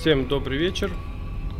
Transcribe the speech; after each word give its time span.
Всем 0.00 0.28
добрый 0.28 0.56
вечер. 0.56 0.90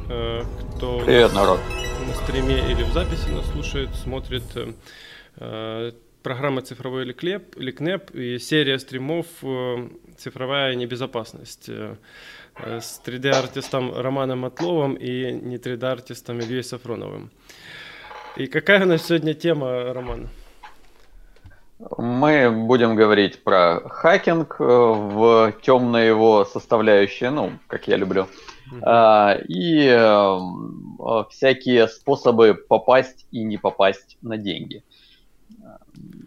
Э, 0.09 0.45
кто 0.71 1.01
Привет, 1.01 1.35
народ. 1.35 1.61
На 2.07 2.15
стриме 2.15 2.73
или 2.73 2.83
в 2.85 2.91
записи 2.95 3.29
нас 3.29 3.47
слушает, 3.51 3.91
смотрит 3.95 4.45
э, 5.37 5.93
программа 6.23 6.63
«Цифровой 6.63 7.03
или, 7.03 7.13
клеп, 7.13 7.55
или 7.59 7.71
КНЕП» 7.71 8.13
и 8.13 8.39
серия 8.39 8.79
стримов 8.79 9.27
«Цифровая 10.17 10.75
небезопасность» 10.75 11.69
с 11.69 13.03
3D-артистом 13.05 13.95
Романом 13.95 14.39
Матловым 14.39 14.95
и 14.95 15.33
не 15.33 15.57
3D-артистом 15.57 16.41
Ильей 16.41 16.65
Сафроновым. 16.65 17.31
И 18.39 18.47
какая 18.47 18.85
у 18.85 18.89
нас 18.89 19.07
сегодня 19.07 19.35
тема, 19.35 19.93
Роман? 19.93 20.31
Мы 21.97 22.51
будем 22.51 22.95
говорить 22.95 23.43
про 23.43 23.81
хакинг 23.89 24.57
э, 24.61 24.65
в 24.65 25.55
темные 25.63 26.09
его 26.09 26.45
составляющие, 26.45 27.31
ну, 27.31 27.53
как 27.69 27.89
я 27.89 27.97
люблю, 27.97 28.27
mm-hmm. 28.71 29.47
и 29.47 29.87
э, 29.89 31.25
всякие 31.31 31.89
способы 31.89 32.55
попасть 32.55 33.27
и 33.31 33.43
не 33.45 33.57
попасть 33.57 34.19
на 34.21 34.37
деньги. 34.37 34.85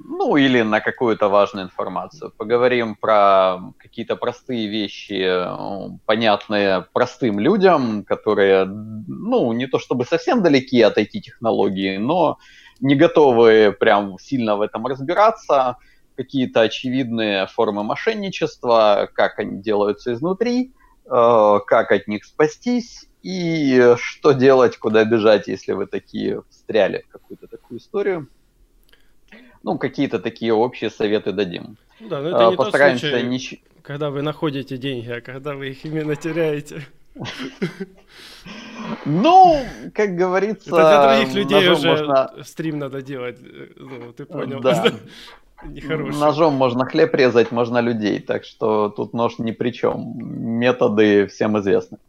Ну, 0.05 0.35
или 0.35 0.61
на 0.61 0.79
какую-то 0.79 1.29
важную 1.29 1.65
информацию. 1.65 2.31
Поговорим 2.37 2.95
про 2.95 3.73
какие-то 3.77 4.15
простые 4.15 4.67
вещи, 4.67 5.27
понятные 6.05 6.85
простым 6.93 7.39
людям, 7.39 8.03
которые, 8.03 8.65
ну, 8.65 9.53
не 9.53 9.65
то 9.67 9.79
чтобы 9.79 10.05
совсем 10.05 10.43
далеки 10.43 10.81
от 10.81 10.97
IT-технологии, 10.97 11.97
но 11.97 12.37
не 12.83 12.95
готовы 12.95 13.75
прям 13.79 14.19
сильно 14.19 14.57
в 14.57 14.61
этом 14.61 14.85
разбираться, 14.85 15.77
какие-то 16.15 16.61
очевидные 16.61 17.47
формы 17.47 17.83
мошенничества, 17.83 19.09
как 19.13 19.39
они 19.39 19.61
делаются 19.61 20.13
изнутри, 20.13 20.73
э, 21.05 21.59
как 21.65 21.91
от 21.91 22.07
них 22.07 22.25
спастись 22.25 23.07
и 23.23 23.95
что 23.97 24.33
делать, 24.33 24.77
куда 24.77 25.05
бежать, 25.05 25.47
если 25.47 25.71
вы 25.71 25.87
такие 25.87 26.43
встряли 26.49 27.05
в 27.07 27.11
какую-то 27.13 27.47
такую 27.47 27.79
историю. 27.79 28.27
Ну, 29.63 29.77
какие-то 29.77 30.19
такие 30.19 30.53
общие 30.53 30.89
советы 30.89 31.31
дадим. 31.31 31.77
Да, 32.01 32.19
но 32.19 32.29
это 32.29 32.49
не 32.51 32.57
Постараемся 32.57 33.09
тот 33.09 33.21
случай, 33.21 33.55
не... 33.55 33.63
когда 33.81 34.09
вы 34.09 34.21
находите 34.21 34.77
деньги, 34.77 35.09
а 35.09 35.21
когда 35.21 35.55
вы 35.55 35.69
их 35.69 35.85
именно 35.85 36.17
теряете. 36.17 36.85
Ну, 39.05 39.63
как 39.93 40.15
говорится... 40.15 40.69
Это 40.69 41.07
для 41.07 41.25
других 41.25 41.35
людей 41.35 41.69
уже 41.69 41.89
можно... 41.89 42.43
стрим 42.43 42.79
надо 42.79 43.01
делать, 43.01 43.37
ну, 43.77 44.11
ты 44.13 44.25
понял. 44.25 44.59
Да. 44.59 44.85
Нехороший. 45.65 46.19
Ножом 46.19 46.53
можно 46.55 46.85
хлеб 46.85 47.13
резать, 47.15 47.51
можно 47.51 47.79
людей, 47.79 48.19
так 48.19 48.43
что 48.43 48.89
тут 48.89 49.13
нож 49.13 49.39
ни 49.39 49.51
при 49.51 49.71
чем. 49.71 50.13
Методы 50.17 51.27
всем 51.27 51.57
известны. 51.59 51.99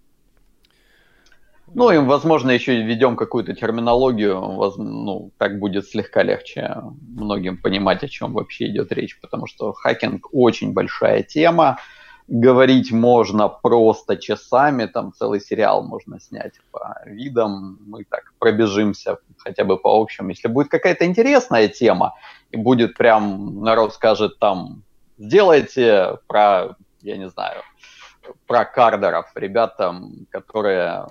Ну, 1.73 1.91
и, 1.91 1.99
возможно, 1.99 2.53
еще 2.53 2.83
введем 2.83 3.17
какую-то 3.17 3.53
терминологию, 3.55 4.41
ну, 4.79 5.33
так 5.39 5.59
будет 5.59 5.89
слегка 5.89 6.23
легче 6.23 6.77
многим 7.17 7.57
понимать, 7.57 8.05
о 8.05 8.09
чем 8.09 8.33
вообще 8.33 8.67
идет 8.69 8.93
речь, 8.93 9.19
потому 9.21 9.47
что 9.47 9.73
хакинг 9.73 10.29
очень 10.33 10.73
большая 10.73 11.25
тема, 11.25 11.79
говорить 12.27 12.91
можно 12.91 13.49
просто 13.49 14.17
часами, 14.17 14.87
там 14.87 15.13
целый 15.13 15.41
сериал 15.41 15.83
можно 15.83 16.21
снять 16.21 16.55
по 16.71 16.97
видам, 17.05 17.79
мы 17.87 18.05
так 18.05 18.33
пробежимся 18.39 19.19
хотя 19.39 19.65
бы 19.65 19.79
по 19.79 20.01
общему. 20.01 20.31
Если 20.31 20.49
будет 20.49 20.69
какая-то 20.69 21.05
интересная 21.05 21.69
тема, 21.69 22.15
и 22.51 22.57
будет 22.57 22.97
прям, 22.97 23.63
народ 23.63 23.95
скажет 23.95 24.39
там, 24.39 24.83
сделайте 25.19 26.19
про, 26.27 26.77
я 27.03 27.17
не 27.17 27.29
знаю, 27.29 27.63
про 28.47 28.65
кардеров, 28.65 29.31
ребятам, 29.35 30.27
которые 30.31 31.07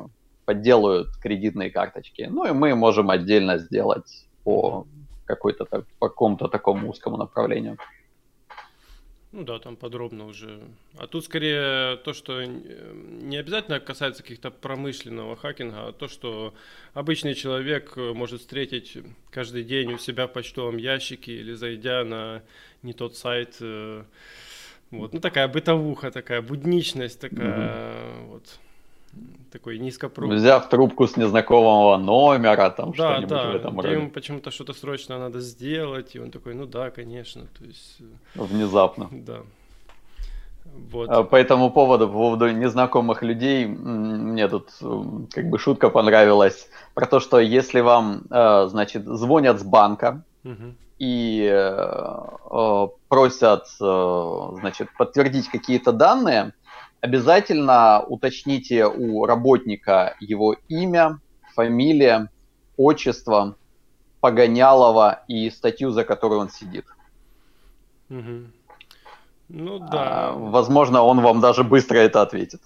подделают 0.46 1.16
кредитные 1.22 1.70
карточки. 1.70 2.28
Ну 2.30 2.46
и 2.46 2.52
мы 2.52 2.76
можем 2.76 3.10
отдельно 3.10 3.60
сделать 3.60 4.26
по 4.44 4.86
какой-то 5.26 5.66
по 6.00 6.10
какому-то 6.10 6.48
такому 6.48 6.90
узкому 6.90 7.18
направлению. 7.18 7.78
Ну 9.34 9.44
да, 9.44 9.58
там 9.58 9.76
подробно 9.76 10.28
уже. 10.28 10.60
А 10.96 11.08
тут 11.08 11.26
скорее 11.26 11.98
то, 11.98 12.14
что 12.14 12.44
не 12.44 13.36
обязательно 13.36 13.80
касается 13.80 14.22
каких-то 14.22 14.52
промышленного 14.52 15.36
хакинга, 15.36 15.88
а 15.88 15.92
то, 15.92 16.08
что 16.08 16.54
обычный 16.94 17.34
человек 17.34 17.98
может 17.98 18.42
встретить 18.42 18.96
каждый 19.32 19.64
день 19.64 19.94
у 19.94 19.98
себя 19.98 20.28
в 20.28 20.34
почтовом 20.34 20.78
ящике 20.78 21.36
или 21.36 21.54
зайдя 21.54 22.04
на 22.04 22.44
не 22.84 22.94
тот 22.94 23.18
сайт. 23.18 23.58
Э, 23.60 24.04
вот. 24.92 25.14
Ну 25.14 25.20
такая 25.20 25.48
бытовуха, 25.48 26.12
такая 26.12 26.44
будничность, 26.44 27.20
такая 27.20 27.72
mm-hmm. 27.72 28.28
вот 28.28 28.60
такой 29.54 29.78
низкопробный. 29.78 30.38
Взяв 30.38 30.68
трубку 30.68 31.08
с 31.08 31.16
незнакомого 31.16 31.98
номера, 31.98 32.70
там 32.72 32.92
да, 32.92 32.96
что-нибудь 32.96 33.30
да, 33.30 33.52
в 33.52 33.56
этом 33.56 33.80
роде. 33.80 33.94
ему 33.94 34.10
почему-то 34.10 34.50
что-то 34.52 34.74
срочно 34.74 35.20
надо 35.20 35.42
сделать, 35.42 36.16
и 36.16 36.20
он 36.20 36.32
такой, 36.32 36.56
ну 36.56 36.66
да, 36.66 36.90
конечно. 36.90 37.44
То 37.60 37.66
есть... 37.66 37.98
Э, 38.36 38.42
Внезапно. 38.42 39.10
Да. 39.12 39.42
Вот. 40.92 41.10
А 41.10 41.24
по 41.24 41.36
этому 41.36 41.70
поводу, 41.70 42.08
по 42.08 42.14
поводу 42.14 42.50
незнакомых 42.50 43.22
людей, 43.22 43.68
мне 43.68 44.48
тут 44.48 44.72
как 45.32 45.50
бы 45.50 45.60
шутка 45.60 45.90
понравилась 45.90 46.68
про 46.96 47.06
то, 47.06 47.20
что 47.20 47.40
если 47.40 47.82
вам, 47.82 48.24
э, 48.32 48.68
значит, 48.70 49.06
звонят 49.06 49.60
с 49.60 49.64
банка 49.64 50.24
угу. 50.44 50.74
и 50.98 51.48
э, 51.48 52.88
просят, 53.08 53.68
значит, 53.78 54.90
подтвердить 54.98 55.48
какие-то 55.50 55.92
данные, 55.92 56.54
обязательно 57.04 58.02
уточните 58.08 58.86
у 58.86 59.26
работника 59.26 60.16
его 60.22 60.56
имя, 60.70 61.20
фамилия, 61.54 62.30
отчество, 62.78 63.58
погонялова 64.22 65.24
и 65.28 65.50
статью, 65.50 65.92
за 65.92 66.06
которую 66.06 66.40
он 66.40 66.50
сидит. 66.50 66.86
Угу. 68.10 68.48
Ну 69.50 69.80
да. 69.80 70.30
А, 70.30 70.32
возможно, 70.32 71.04
он 71.04 71.20
вам 71.20 71.42
даже 71.42 71.66
быстро 71.66 71.98
это 71.98 72.22
ответит. 72.22 72.62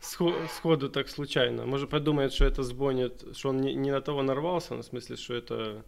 Сходу 0.00 0.90
так 0.90 1.08
случайно. 1.08 1.64
Может 1.64 1.88
подумает, 1.88 2.34
что 2.34 2.44
это 2.44 2.62
звонит, 2.62 3.24
что 3.34 3.48
он 3.48 3.60
не, 3.62 3.74
не 3.74 3.90
на 3.90 4.02
того 4.02 4.22
нарвался, 4.22 4.74
ну, 4.74 4.82
в 4.82 4.84
смысле, 4.84 5.16
что 5.16 5.34
это 5.34 5.82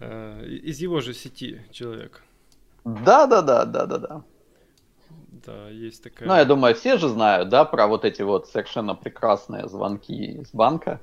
э, 0.00 0.44
из 0.44 0.80
его 0.80 1.00
же 1.00 1.14
сети 1.14 1.60
человек. 1.70 2.24
Да, 2.84 3.26
да, 3.26 3.42
да, 3.42 3.64
да, 3.64 3.86
да, 3.86 3.98
да. 3.98 4.22
Да, 5.32 5.68
есть 5.68 6.02
такая. 6.02 6.28
Ну, 6.28 6.34
я 6.34 6.44
думаю, 6.44 6.74
все 6.74 6.98
же 6.98 7.08
знают, 7.08 7.48
да, 7.48 7.64
про 7.64 7.86
вот 7.86 8.04
эти 8.04 8.22
вот 8.22 8.48
совершенно 8.48 8.94
прекрасные 8.94 9.68
звонки 9.68 10.40
из 10.40 10.50
банка. 10.52 11.00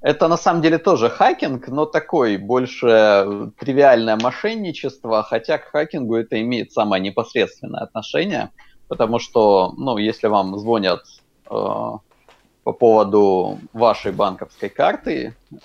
Это 0.00 0.28
на 0.28 0.36
самом 0.36 0.62
деле 0.62 0.78
тоже 0.78 1.08
хакинг, 1.08 1.68
но 1.68 1.86
такой 1.86 2.36
больше 2.36 3.52
тривиальное 3.58 4.16
мошенничество, 4.16 5.22
хотя 5.22 5.58
к 5.58 5.64
хакингу 5.64 6.16
это 6.16 6.40
имеет 6.42 6.72
самое 6.72 7.02
непосредственное 7.02 7.80
отношение, 7.80 8.50
потому 8.88 9.18
что, 9.18 9.72
ну, 9.76 9.96
если 9.96 10.26
вам 10.26 10.58
звонят 10.58 11.00
э, 11.46 11.50
по 11.50 12.72
поводу 12.72 13.58
вашей 13.72 14.12
банковской 14.12 14.68
карты, 14.68 15.34
э, 15.52 15.58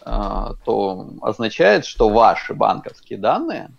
то 0.65 1.09
означает, 1.21 1.85
что 1.85 2.07
ваши 2.07 2.53
банковские 2.53 3.19
данные 3.19 3.71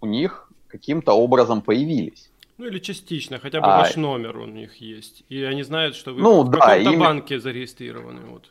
у 0.00 0.06
них 0.06 0.50
каким-то 0.66 1.12
образом 1.12 1.62
появились. 1.62 2.28
Ну 2.56 2.66
или 2.66 2.78
частично, 2.78 3.38
хотя 3.38 3.60
бы 3.60 3.66
а, 3.66 3.78
ваш 3.78 3.96
номер 3.96 4.38
у 4.38 4.46
них 4.46 4.76
есть. 4.76 5.24
И 5.28 5.42
они 5.42 5.62
знают, 5.64 5.96
что 5.96 6.12
вы 6.12 6.22
ну, 6.22 6.42
в 6.42 6.50
да, 6.50 6.58
каком-то 6.58 6.90
имя... 6.90 6.98
банке 7.00 7.40
зарегистрированы. 7.40 8.20
Вот. 8.26 8.50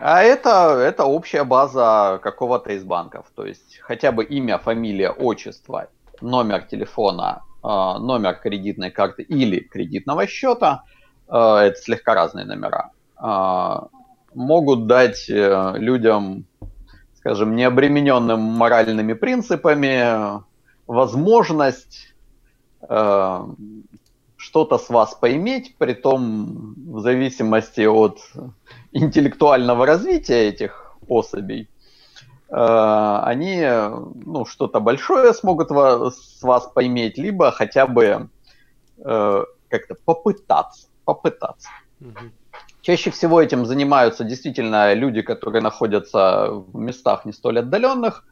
А 0.00 0.22
это, 0.22 0.78
это 0.78 1.04
общая 1.04 1.44
база 1.44 2.20
какого-то 2.22 2.72
из 2.72 2.84
банков. 2.84 3.26
То 3.34 3.46
есть 3.46 3.78
хотя 3.80 4.12
бы 4.12 4.24
имя, 4.24 4.58
фамилия, 4.58 5.10
отчество, 5.10 5.88
номер 6.20 6.62
телефона, 6.62 7.42
а, 7.62 7.98
номер 7.98 8.34
кредитной 8.34 8.90
карты 8.90 9.22
или 9.22 9.60
кредитного 9.60 10.26
счета, 10.26 10.84
а, 11.28 11.62
это 11.62 11.80
слегка 11.80 12.14
разные 12.14 12.44
номера, 12.44 12.90
а, 13.16 13.88
могут 14.34 14.86
дать 14.86 15.28
э, 15.30 15.74
людям, 15.78 16.44
скажем, 17.16 17.56
необремененным 17.56 18.38
моральными 18.38 19.14
принципами 19.14 20.42
возможность 20.86 22.07
Э, 22.82 23.44
что-то 24.36 24.78
с 24.78 24.88
вас 24.88 25.14
поиметь, 25.14 25.76
при 25.78 25.94
том 25.94 26.74
в 26.76 27.00
зависимости 27.00 27.80
от 27.86 28.20
интеллектуального 28.92 29.84
развития 29.84 30.48
этих 30.48 30.96
особей, 31.08 31.68
э, 32.48 33.20
они 33.24 33.60
ну, 34.24 34.44
что-то 34.46 34.80
большое 34.80 35.34
смогут 35.34 35.70
с 35.70 36.42
вас 36.42 36.66
поиметь, 36.68 37.18
либо 37.18 37.50
хотя 37.50 37.86
бы 37.86 38.28
э, 39.04 39.44
как-то 39.68 39.94
попытаться. 40.04 40.88
попытаться. 41.04 41.68
Угу. 42.00 42.30
Чаще 42.82 43.10
всего 43.10 43.42
этим 43.42 43.66
занимаются 43.66 44.22
действительно 44.22 44.94
люди, 44.94 45.20
которые 45.22 45.62
находятся 45.62 46.48
в 46.50 46.78
местах 46.78 47.24
не 47.24 47.32
столь 47.32 47.58
отдаленных, 47.58 48.24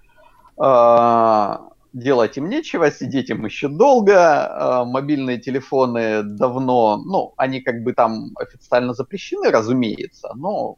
делать 1.96 2.36
им 2.36 2.48
нечего, 2.48 2.90
сидеть 2.90 3.30
им 3.30 3.44
еще 3.46 3.68
долго, 3.68 4.80
а, 4.80 4.84
мобильные 4.84 5.38
телефоны 5.38 6.22
давно, 6.22 6.98
ну, 6.98 7.32
они 7.36 7.60
как 7.62 7.82
бы 7.82 7.94
там 7.94 8.32
официально 8.36 8.92
запрещены, 8.92 9.50
разумеется, 9.50 10.32
но 10.34 10.76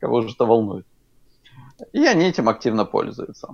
кого 0.00 0.22
же 0.22 0.34
это 0.34 0.44
волнует. 0.44 0.86
И 1.92 2.04
они 2.04 2.26
этим 2.26 2.48
активно 2.48 2.84
пользуются. 2.84 3.48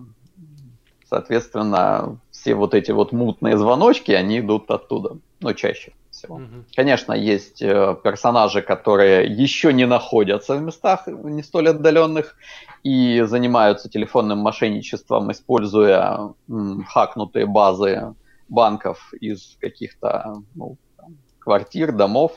Соответственно, 1.04 2.19
все 2.30 2.54
вот 2.54 2.74
эти 2.74 2.90
вот 2.90 3.12
мутные 3.12 3.58
звоночки, 3.58 4.12
они 4.12 4.40
идут 4.40 4.70
оттуда, 4.70 5.19
ну, 5.40 5.52
чаще 5.52 5.92
всего. 6.22 6.36
Угу. 6.36 6.64
Конечно, 6.74 7.12
есть 7.12 7.62
э, 7.62 7.96
персонажи, 8.02 8.62
которые 8.62 9.26
еще 9.26 9.72
не 9.72 9.86
находятся 9.86 10.56
в 10.56 10.62
местах 10.62 11.06
не 11.06 11.42
столь 11.42 11.70
отдаленных 11.70 12.36
и 12.82 13.22
занимаются 13.22 13.88
телефонным 13.88 14.38
мошенничеством, 14.38 15.30
используя 15.32 16.32
м, 16.48 16.84
хакнутые 16.88 17.46
базы 17.46 18.14
банков 18.48 19.12
из 19.20 19.56
каких-то 19.60 20.42
ну, 20.54 20.76
там, 20.96 21.16
квартир, 21.38 21.92
домов. 21.92 22.32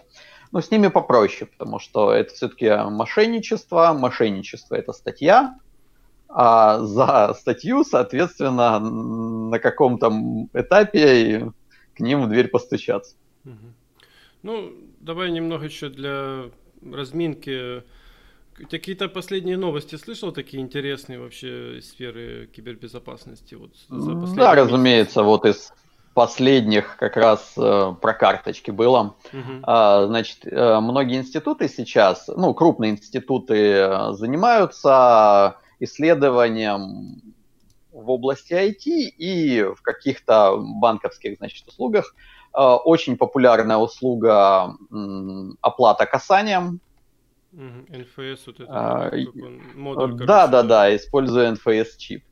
Но 0.51 0.61
с 0.61 0.71
ними 0.71 0.87
попроще, 0.87 1.49
потому 1.57 1.79
что 1.79 2.13
это 2.13 2.33
все-таки 2.33 2.69
мошенничество. 2.89 3.93
Мошенничество 3.93 4.75
это 4.75 4.93
статья, 4.93 5.55
а 6.29 6.79
за 6.79 7.35
статью, 7.37 7.83
соответственно, 7.83 8.79
на 8.79 9.59
каком-то 9.59 10.13
этапе 10.53 11.51
к 11.95 11.99
ним 11.99 12.23
в 12.23 12.29
дверь 12.29 12.47
постучаться. 12.47 13.15
Ну, 14.43 14.73
давай 14.99 15.31
немного 15.31 15.65
еще 15.65 15.89
для 15.89 16.51
разминки. 16.83 17.83
Какие-то 18.69 19.09
последние 19.09 19.57
новости 19.57 19.95
слышал, 19.95 20.31
такие 20.31 20.61
интересные 20.61 21.19
вообще 21.19 21.79
из 21.79 21.89
сферы 21.89 22.47
кибербезопасности? 22.55 23.55
Вот 23.55 23.71
за 23.89 24.35
да, 24.35 24.55
разумеется, 24.55 25.23
вот 25.23 25.45
из 25.45 25.73
последних 26.15 26.95
как 26.95 27.17
раз 27.17 27.53
э, 27.57 27.93
про 28.01 28.13
карточки 28.13 28.71
было. 28.71 29.15
Uh-huh. 29.33 29.59
А, 29.63 30.07
значит, 30.07 30.45
э, 30.45 30.79
многие 30.79 31.17
институты 31.17 31.67
сейчас, 31.67 32.29
ну, 32.29 32.53
крупные 32.53 32.91
институты 32.91 33.55
э, 33.55 34.13
занимаются 34.13 35.57
исследованием 35.81 37.21
в 37.91 38.09
области 38.09 38.53
IT 38.53 38.85
и 38.85 39.63
в 39.63 39.81
каких-то 39.81 40.57
банковских, 40.57 41.37
значит, 41.37 41.67
услугах. 41.67 42.15
Э, 42.55 42.77
очень 42.85 43.17
популярная 43.17 43.77
услуга 43.77 44.75
оплата 45.61 46.05
касанием. 46.05 46.79
NFS, 47.53 48.39
вот 48.47 48.59
это, 48.59 48.67
а, 48.69 49.11
модуль, 49.75 50.25
да, 50.25 50.47
да, 50.47 50.61
да, 50.63 50.93
используя 50.95 51.53
NFS 51.53 51.97
чип. 51.97 52.23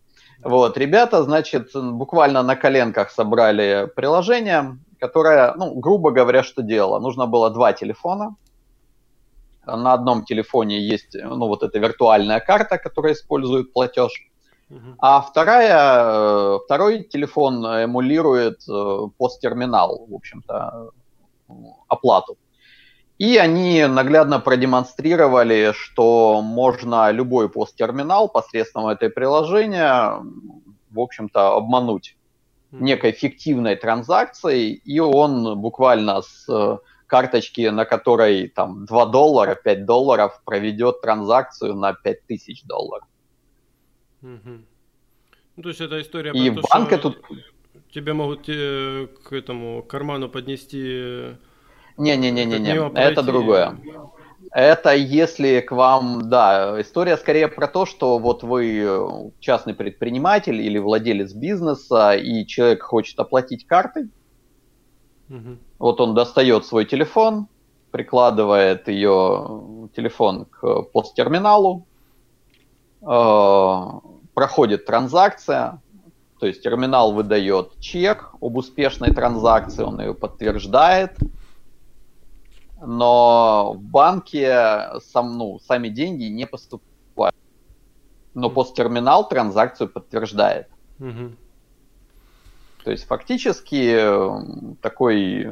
Вот, 0.41 0.77
ребята, 0.77 1.23
значит, 1.23 1.69
буквально 1.73 2.43
на 2.43 2.57
коленках 2.57 3.09
собрали 3.09 3.89
приложение, 3.95 4.77
которое, 4.99 5.53
ну, 5.55 5.75
грубо 5.75 6.11
говоря, 6.11 6.43
что 6.43 6.61
делало? 6.61 6.99
Нужно 6.99 7.25
было 7.25 7.49
два 7.49 7.71
телефона. 7.71 8.35
На 9.65 9.93
одном 9.93 10.25
телефоне 10.25 10.81
есть, 10.81 11.15
ну, 11.15 11.47
вот 11.47 11.63
эта 11.63 11.79
виртуальная 11.79 12.41
карта, 12.41 12.77
которая 12.77 13.13
использует 13.13 13.71
платеж. 13.71 14.11
А 14.99 15.21
вторая, 15.21 16.59
второй 16.59 17.03
телефон 17.03 17.65
эмулирует 17.65 18.61
э, 18.67 19.07
посттерминал, 19.17 20.05
в 20.07 20.15
общем-то, 20.15 20.91
оплату. 21.87 22.37
И 23.19 23.37
они 23.37 23.85
наглядно 23.85 24.39
продемонстрировали, 24.39 25.71
что 25.73 26.41
можно 26.41 27.11
любой 27.11 27.49
посттерминал 27.49 28.27
посредством 28.27 28.87
этой 28.87 29.09
приложения, 29.09 30.19
в 30.89 30.99
общем-то, 30.99 31.55
обмануть 31.55 32.17
некой 32.71 33.11
фиктивной 33.11 33.75
транзакцией, 33.75 34.73
и 34.73 34.99
он 34.99 35.59
буквально 35.59 36.21
с 36.21 36.49
э, 36.49 36.77
карточки, 37.05 37.69
на 37.69 37.85
которой 37.85 38.47
там 38.47 38.85
2 38.85 39.05
доллара, 39.05 39.55
5 39.55 39.85
долларов, 39.85 40.41
проведет 40.43 41.01
транзакцию 41.01 41.75
на 41.75 41.93
5000 41.93 42.63
долларов. 42.63 43.07
Ну, 44.23 45.61
то 45.61 45.69
есть 45.69 45.81
это 45.81 46.01
история 46.01 46.31
и 46.31 46.49
про 46.49 46.61
то, 46.61 46.67
банка 46.71 46.97
что 46.97 47.11
тут... 47.11 47.23
тебе 47.91 48.13
могут 48.13 48.49
э, 48.49 49.07
к 49.23 49.33
этому 49.33 49.83
карману 49.83 50.29
поднести... 50.29 51.35
Не-не-не-не-не, 51.97 52.91
это 52.95 53.21
другое. 53.21 53.77
Это 54.51 54.95
если 54.95 55.61
к 55.61 55.71
вам, 55.71 56.29
да, 56.29 56.79
история 56.81 57.17
скорее 57.17 57.47
про 57.47 57.67
то, 57.67 57.85
что 57.85 58.17
вот 58.17 58.43
вы 58.43 59.31
частный 59.39 59.73
предприниматель 59.73 60.59
или 60.61 60.79
владелец 60.79 61.33
бизнеса, 61.33 62.13
и 62.13 62.45
человек 62.45 62.83
хочет 62.83 63.19
оплатить 63.19 63.65
картой. 63.65 64.09
Угу. 65.29 65.57
Вот 65.79 66.01
он 66.01 66.13
достает 66.13 66.65
свой 66.65 66.85
телефон, 66.85 67.47
прикладывает 67.91 68.87
ее 68.87 69.89
телефон 69.95 70.45
к 70.45 70.83
посттерминалу, 70.83 71.87
э, 73.01 74.12
проходит 74.33 74.85
транзакция, 74.85 75.81
то 76.39 76.47
есть 76.47 76.61
терминал 76.61 77.13
выдает 77.13 77.79
чек 77.79 78.31
об 78.41 78.57
успешной 78.57 79.13
транзакции, 79.13 79.83
он 79.83 79.99
ее 80.01 80.13
подтверждает, 80.13 81.17
но 82.85 83.73
в 83.73 83.81
банке 83.81 84.89
сам, 85.11 85.37
ну, 85.37 85.59
сами 85.59 85.87
деньги 85.87 86.25
не 86.25 86.45
поступают. 86.45 87.35
Но 88.33 88.49
посттерминал 88.49 89.29
транзакцию 89.29 89.87
подтверждает. 89.89 90.67
Угу. 90.99 91.35
То 92.83 92.91
есть 92.91 93.05
фактически 93.05 93.97
такой, 94.81 95.49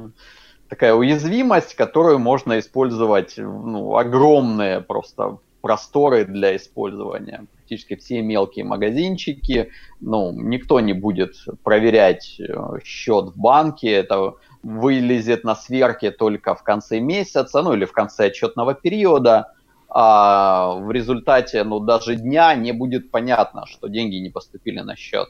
такая 0.67 0.93
уязвимость, 0.93 1.75
которую 1.75 2.19
можно 2.19 2.59
использовать 2.59 3.35
ну, 3.37 3.95
огромные 3.95 4.81
просто 4.81 5.37
просторы 5.61 6.25
для 6.25 6.57
использования 6.57 7.45
практически 7.71 7.95
все 7.95 8.21
мелкие 8.21 8.65
магазинчики. 8.65 9.69
Ну, 10.01 10.31
никто 10.33 10.81
не 10.81 10.93
будет 10.93 11.35
проверять 11.63 12.39
э, 12.39 12.79
счет 12.83 13.25
в 13.33 13.39
банке. 13.39 13.91
Это 13.91 14.33
вылезет 14.63 15.43
на 15.43 15.55
сверке 15.55 16.11
только 16.11 16.53
в 16.53 16.63
конце 16.63 16.99
месяца, 16.99 17.61
ну 17.61 17.73
или 17.73 17.85
в 17.85 17.93
конце 17.93 18.25
отчетного 18.25 18.73
периода. 18.73 19.53
А 19.87 20.73
в 20.75 20.91
результате, 20.91 21.63
ну, 21.63 21.79
даже 21.79 22.15
дня 22.15 22.55
не 22.55 22.73
будет 22.73 23.11
понятно, 23.11 23.65
что 23.65 23.87
деньги 23.87 24.15
не 24.17 24.29
поступили 24.29 24.81
на 24.81 24.95
счет. 24.95 25.29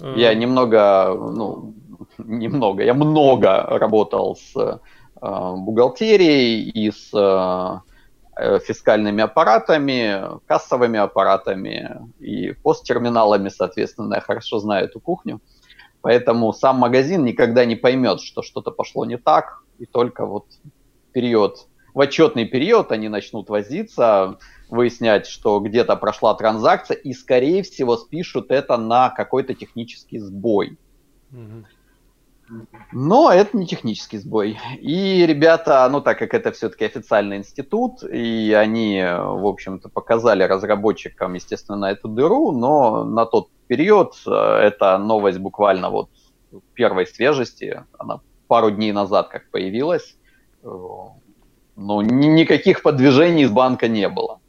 Я 0.00 0.34
немного, 0.34 1.14
ну, 1.14 1.74
немного, 2.18 2.82
я 2.82 2.94
много 2.94 3.62
работал 3.78 4.36
с 4.36 4.56
э, 4.56 4.78
бухгалтерией 5.20 6.70
и 6.70 6.90
с 6.90 7.10
э, 7.14 7.80
Э, 7.86 7.95
фискальными 8.36 9.22
аппаратами, 9.22 10.38
кассовыми 10.46 10.98
аппаратами 10.98 12.12
и 12.18 12.52
посттерминалами, 12.52 13.48
соответственно, 13.48 14.14
я 14.14 14.20
хорошо 14.20 14.58
знаю 14.58 14.86
эту 14.86 15.00
кухню. 15.00 15.40
Поэтому 16.02 16.52
сам 16.52 16.76
магазин 16.76 17.24
никогда 17.24 17.64
не 17.64 17.76
поймет, 17.76 18.20
что 18.20 18.42
что-то 18.42 18.70
пошло 18.70 19.04
не 19.04 19.16
так, 19.16 19.62
и 19.78 19.86
только 19.86 20.26
вот 20.26 20.46
период, 21.12 21.66
в 21.94 22.00
отчетный 22.00 22.44
период 22.44 22.92
они 22.92 23.08
начнут 23.08 23.48
возиться, 23.48 24.38
выяснять, 24.68 25.26
что 25.26 25.58
где-то 25.60 25.96
прошла 25.96 26.34
транзакция, 26.34 26.96
и, 26.96 27.14
скорее 27.14 27.62
всего, 27.62 27.96
спишут 27.96 28.50
это 28.50 28.76
на 28.76 29.08
какой-то 29.08 29.54
технический 29.54 30.18
сбой. 30.18 30.78
Mm-hmm. 31.32 31.64
Но 32.92 33.32
это 33.32 33.56
не 33.56 33.66
технический 33.66 34.18
сбой. 34.18 34.58
И 34.80 35.26
ребята, 35.26 35.88
ну 35.90 36.00
так 36.00 36.18
как 36.18 36.32
это 36.34 36.52
все-таки 36.52 36.84
официальный 36.84 37.38
институт, 37.38 38.02
и 38.04 38.52
они, 38.52 39.02
в 39.02 39.46
общем-то, 39.46 39.88
показали 39.88 40.44
разработчикам, 40.44 41.34
естественно, 41.34 41.86
эту 41.86 42.08
дыру, 42.08 42.52
но 42.52 43.04
на 43.04 43.26
тот 43.26 43.48
период 43.66 44.14
э, 44.26 44.30
эта 44.30 44.96
новость 44.98 45.38
буквально 45.38 45.90
вот 45.90 46.08
первой 46.74 47.06
свежести, 47.06 47.82
она 47.98 48.20
пару 48.46 48.70
дней 48.70 48.92
назад 48.92 49.28
как 49.28 49.50
появилась, 49.50 50.16
э, 50.62 50.68
ну, 51.76 52.00
никаких 52.00 52.82
подвижений 52.82 53.42
из 53.42 53.50
банка 53.50 53.88
не 53.88 54.08
было. 54.08 54.40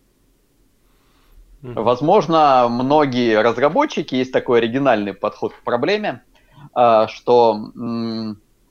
Возможно, 1.61 2.67
многие 2.69 3.41
разработчики, 3.41 4.15
есть 4.15 4.31
такой 4.31 4.59
оригинальный 4.59 5.13
подход 5.13 5.53
к 5.53 5.63
проблеме, 5.63 6.21
что 7.07 7.71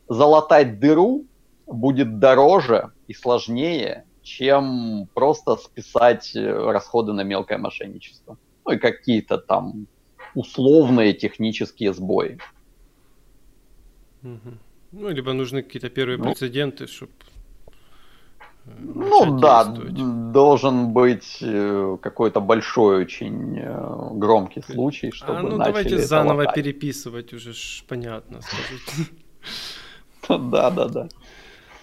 залатать 0.09 0.79
дыру 0.79 1.27
будет 1.67 2.19
дороже 2.19 2.93
и 3.09 3.15
сложнее, 3.15 4.05
чем 4.23 5.09
просто 5.15 5.57
списать 5.57 6.35
э, 6.35 6.71
расходы 6.71 7.13
на 7.13 7.23
мелкое 7.23 7.59
мошенничество. 7.59 8.39
Ну 8.65 8.73
и 8.73 8.79
какие-то 8.79 9.39
там 9.39 9.87
условные 10.35 11.13
технические 11.13 11.93
сбои. 11.93 12.39
Ну, 14.23 15.09
либо 15.11 15.33
нужны 15.33 15.63
какие-то 15.63 15.91
первые 15.91 16.19
ну, 16.19 16.25
прецеденты, 16.25 16.87
чтобы 16.87 17.13
ну 18.79 19.39
да, 19.39 19.65
должен 19.65 20.93
быть 20.93 21.39
э, 21.41 21.97
какой-то 22.01 22.41
большой 22.41 23.03
очень 23.03 23.59
э, 23.59 24.09
громкий 24.13 24.63
случай, 24.63 25.11
чтобы 25.13 25.39
а, 25.39 25.43
ну 25.43 25.59
давайте 25.59 25.99
заново 25.99 26.39
латать. 26.39 26.55
переписывать 26.55 27.33
уже, 27.33 27.53
ж 27.53 27.85
понятно, 27.89 28.41
скажите. 28.43 29.13
Да, 30.29 30.71
да, 30.71 30.89
да. 30.89 31.09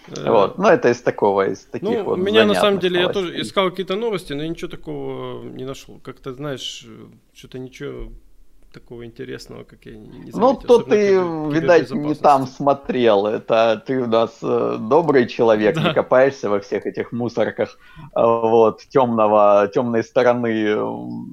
Вот, 0.08 0.58
ну 0.58 0.68
это 0.68 0.90
из 0.90 1.00
такого, 1.00 1.48
из 1.48 1.64
таких 1.64 1.88
ну, 1.88 2.04
вот. 2.04 2.18
Меня 2.18 2.44
на 2.44 2.54
самом 2.54 2.78
деле 2.78 3.00
новостей. 3.00 3.22
я 3.22 3.28
тоже 3.30 3.42
искал 3.42 3.70
какие-то 3.70 3.96
новости, 3.96 4.34
но 4.34 4.44
ничего 4.44 4.70
такого 4.70 5.42
не 5.44 5.64
нашел. 5.64 5.98
Как-то 6.00 6.34
знаешь, 6.34 6.86
что-то 7.32 7.58
ничего 7.58 8.12
такого 8.74 9.06
интересного, 9.06 9.64
как 9.64 9.86
я 9.86 9.96
не 9.96 10.30
заметил. 10.32 10.38
Ну, 10.40 10.54
то 10.56 10.78
ты, 10.78 11.14
видать, 11.14 11.90
не 11.90 12.14
там 12.14 12.46
смотрел. 12.46 13.26
Это 13.26 13.82
ты 13.86 14.02
у 14.02 14.06
нас 14.06 14.38
э, 14.42 14.76
добрый 14.80 15.28
человек, 15.28 15.76
да. 15.76 15.82
не 15.82 15.94
копаешься 15.94 16.50
во 16.50 16.58
всех 16.58 16.84
этих 16.84 17.12
мусорках 17.12 17.78
э, 17.98 18.00
вот, 18.14 18.82
темного, 18.88 19.70
темной 19.72 20.02
стороны 20.02 20.48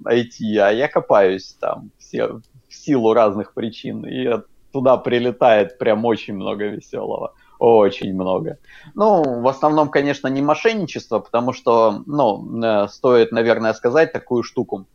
IT, 0.05 0.57
а 0.59 0.71
я 0.71 0.87
копаюсь 0.87 1.57
там 1.59 1.91
все, 1.97 2.27
в 2.27 2.43
силу 2.69 3.13
разных 3.13 3.53
причин, 3.53 4.05
и 4.05 4.41
туда 4.71 4.97
прилетает 4.97 5.77
прям 5.77 6.05
очень 6.05 6.35
много 6.35 6.67
веселого. 6.67 7.33
Очень 7.59 8.15
много. 8.15 8.57
Ну, 8.95 9.41
в 9.41 9.47
основном, 9.47 9.89
конечно, 9.89 10.27
не 10.27 10.41
мошенничество, 10.41 11.19
потому 11.19 11.53
что, 11.53 12.01
ну, 12.07 12.63
э, 12.63 12.87
стоит, 12.87 13.31
наверное, 13.31 13.73
сказать 13.73 14.13
такую 14.13 14.43
штуку 14.43 14.85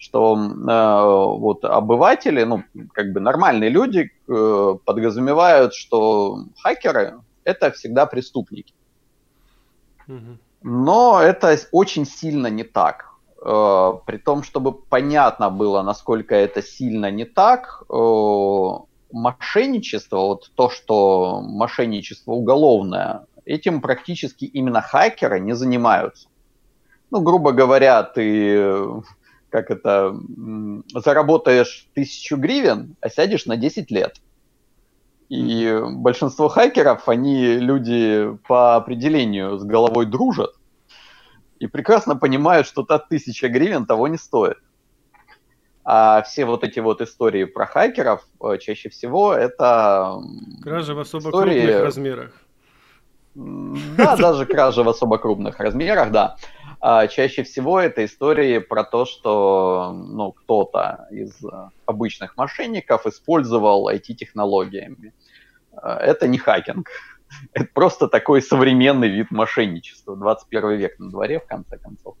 что 0.00 0.34
э, 0.34 1.38
вот 1.38 1.64
обыватели, 1.64 2.42
ну, 2.44 2.64
как 2.94 3.12
бы 3.12 3.20
нормальные 3.20 3.68
люди 3.68 4.10
э, 4.28 4.74
подразумевают, 4.84 5.74
что 5.74 6.44
хакеры 6.58 7.20
это 7.44 7.70
всегда 7.70 8.06
преступники. 8.06 8.72
Но 10.62 11.20
это 11.20 11.56
очень 11.70 12.06
сильно 12.06 12.46
не 12.46 12.64
так. 12.64 13.10
Э, 13.44 13.92
при 14.06 14.16
том, 14.16 14.42
чтобы 14.42 14.72
понятно 14.72 15.50
было, 15.50 15.82
насколько 15.82 16.34
это 16.34 16.62
сильно 16.62 17.10
не 17.10 17.26
так, 17.26 17.82
э, 17.90 18.68
мошенничество, 19.12 20.16
вот 20.16 20.50
то, 20.54 20.70
что 20.70 21.42
мошенничество 21.42 22.32
уголовное, 22.32 23.26
этим 23.44 23.82
практически 23.82 24.46
именно 24.46 24.80
хакеры 24.80 25.40
не 25.40 25.52
занимаются. 25.54 26.28
Ну, 27.10 27.20
грубо 27.20 27.52
говоря, 27.52 28.02
ты 28.02 29.02
как 29.50 29.70
это, 29.70 30.16
заработаешь 30.94 31.88
тысячу 31.94 32.36
гривен, 32.36 32.96
а 33.00 33.10
сядешь 33.10 33.46
на 33.46 33.56
10 33.56 33.90
лет. 33.90 34.16
И 35.28 35.80
большинство 35.92 36.48
хакеров, 36.48 37.08
они 37.08 37.54
люди 37.54 38.36
по 38.48 38.76
определению 38.76 39.58
с 39.58 39.64
головой 39.64 40.06
дружат 40.06 40.54
и 41.60 41.66
прекрасно 41.66 42.16
понимают, 42.16 42.66
что 42.66 42.82
та 42.82 42.98
тысяча 42.98 43.48
гривен 43.48 43.86
того 43.86 44.08
не 44.08 44.16
стоит. 44.16 44.58
А 45.84 46.22
все 46.22 46.44
вот 46.44 46.64
эти 46.64 46.80
вот 46.80 47.00
истории 47.00 47.44
про 47.44 47.66
хакеров 47.66 48.26
э, 48.42 48.58
чаще 48.58 48.88
всего 48.88 49.32
это... 49.34 50.18
Кража 50.62 50.94
в 50.94 51.00
особо 51.00 51.28
истории... 51.30 51.60
крупных 51.60 51.84
размерах. 51.84 52.32
Да, 53.34 54.16
даже 54.16 54.46
кража 54.46 54.82
в 54.82 54.88
особо 54.88 55.18
крупных 55.18 55.58
размерах, 55.58 56.10
да. 56.10 56.36
А 56.80 57.06
чаще 57.08 57.42
всего 57.42 57.78
это 57.78 58.04
истории 58.06 58.58
про 58.58 58.84
то, 58.84 59.04
что 59.04 59.92
ну, 59.94 60.32
кто-то 60.32 61.06
из 61.10 61.38
обычных 61.84 62.38
мошенников 62.38 63.06
использовал 63.06 63.90
IT-технологиями. 63.90 65.12
А, 65.72 65.98
это 65.98 66.26
не 66.26 66.38
хакинг. 66.38 66.88
Это 67.52 67.68
просто 67.72 68.08
такой 68.08 68.42
современный 68.42 69.08
вид 69.08 69.30
мошенничества. 69.30 70.16
21 70.16 70.70
век 70.72 70.98
на 70.98 71.10
дворе, 71.10 71.38
в 71.38 71.46
конце 71.46 71.78
концов. 71.78 72.16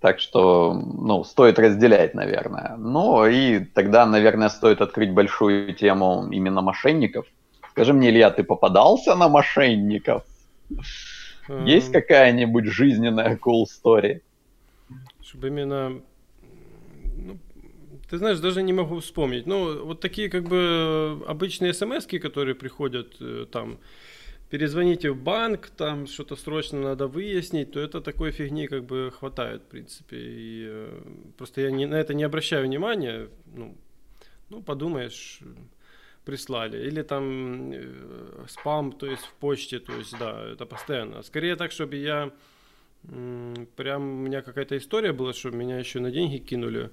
Так 0.00 0.20
что, 0.20 0.72
ну, 0.72 1.22
стоит 1.24 1.58
разделять, 1.58 2.14
наверное. 2.14 2.76
Ну, 2.78 3.26
и 3.26 3.58
тогда, 3.58 4.06
наверное, 4.06 4.48
стоит 4.48 4.80
открыть 4.80 5.12
большую 5.12 5.74
тему 5.74 6.28
именно 6.30 6.62
мошенников. 6.62 7.26
Скажи 7.72 7.92
мне, 7.92 8.08
Илья, 8.08 8.30
ты 8.30 8.42
попадался 8.42 9.14
на 9.16 9.28
мошенников? 9.28 10.22
Есть 11.64 11.92
какая-нибудь 11.92 12.66
жизненная 12.66 13.36
cool 13.36 13.64
story? 13.64 14.20
Чтобы 15.22 15.48
именно... 15.48 16.00
Ну, 17.16 17.38
ты 18.08 18.18
знаешь, 18.18 18.38
даже 18.38 18.62
не 18.62 18.72
могу 18.72 19.00
вспомнить. 19.00 19.46
Ну, 19.46 19.84
вот 19.84 20.00
такие 20.00 20.28
как 20.28 20.44
бы 20.44 21.22
обычные 21.26 21.74
смс 21.74 22.06
которые 22.06 22.54
приходят 22.54 23.16
э, 23.20 23.46
там, 23.50 23.78
перезвоните 24.50 25.10
в 25.10 25.22
банк, 25.22 25.68
там 25.76 26.06
что-то 26.06 26.36
срочно 26.36 26.80
надо 26.80 27.06
выяснить, 27.06 27.72
то 27.72 27.80
это 27.80 28.00
такой 28.00 28.30
фигни 28.30 28.66
как 28.66 28.84
бы 28.84 29.10
хватает, 29.10 29.62
в 29.62 29.66
принципе. 29.66 30.16
И 30.16 30.66
э, 30.68 31.02
просто 31.36 31.60
я 31.60 31.70
не, 31.70 31.86
на 31.86 31.96
это 31.96 32.14
не 32.14 32.24
обращаю 32.24 32.66
внимания. 32.66 33.28
Ну, 33.54 33.76
ну 34.48 34.62
подумаешь, 34.62 35.40
прислали. 36.28 36.88
Или 36.88 37.02
там 37.02 37.72
э, 37.72 38.46
спам, 38.48 38.92
то 38.92 39.06
есть 39.06 39.24
в 39.24 39.32
почте, 39.40 39.78
то 39.78 39.92
есть 39.94 40.18
да, 40.18 40.52
это 40.52 40.66
постоянно. 40.66 41.22
Скорее 41.22 41.56
так, 41.56 41.72
чтобы 41.72 41.96
я 41.96 42.30
прям 43.76 44.02
у 44.02 44.22
меня 44.26 44.42
какая-то 44.42 44.76
история 44.76 45.12
была, 45.12 45.32
чтобы 45.32 45.56
меня 45.56 45.78
еще 45.78 46.00
на 46.00 46.10
деньги 46.10 46.36
кинули. 46.36 46.90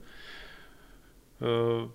Э, 1.41 1.87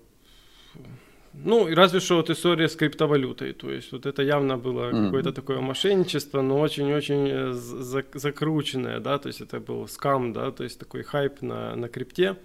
ну, 1.33 1.75
разве 1.75 1.99
что 1.99 2.17
вот 2.17 2.29
история 2.29 2.67
с 2.67 2.75
криптовалютой. 2.75 3.53
То 3.53 3.71
есть 3.71 3.91
вот 3.91 4.05
это 4.05 4.21
явно 4.21 4.57
было 4.57 4.91
mm-hmm. 4.91 5.05
какое-то 5.05 5.31
такое 5.33 5.61
мошенничество, 5.61 6.41
но 6.41 6.59
очень-очень 6.59 7.27
э, 7.27 7.53
закрученное, 8.19 8.99
да, 8.99 9.17
то 9.17 9.29
есть 9.29 9.41
это 9.41 9.59
был 9.59 9.87
скам, 9.87 10.31
да, 10.33 10.51
то 10.51 10.63
есть 10.63 10.79
такой 10.79 11.01
хайп 11.01 11.41
на, 11.41 11.75
на 11.75 11.89
крипте. 11.89 12.35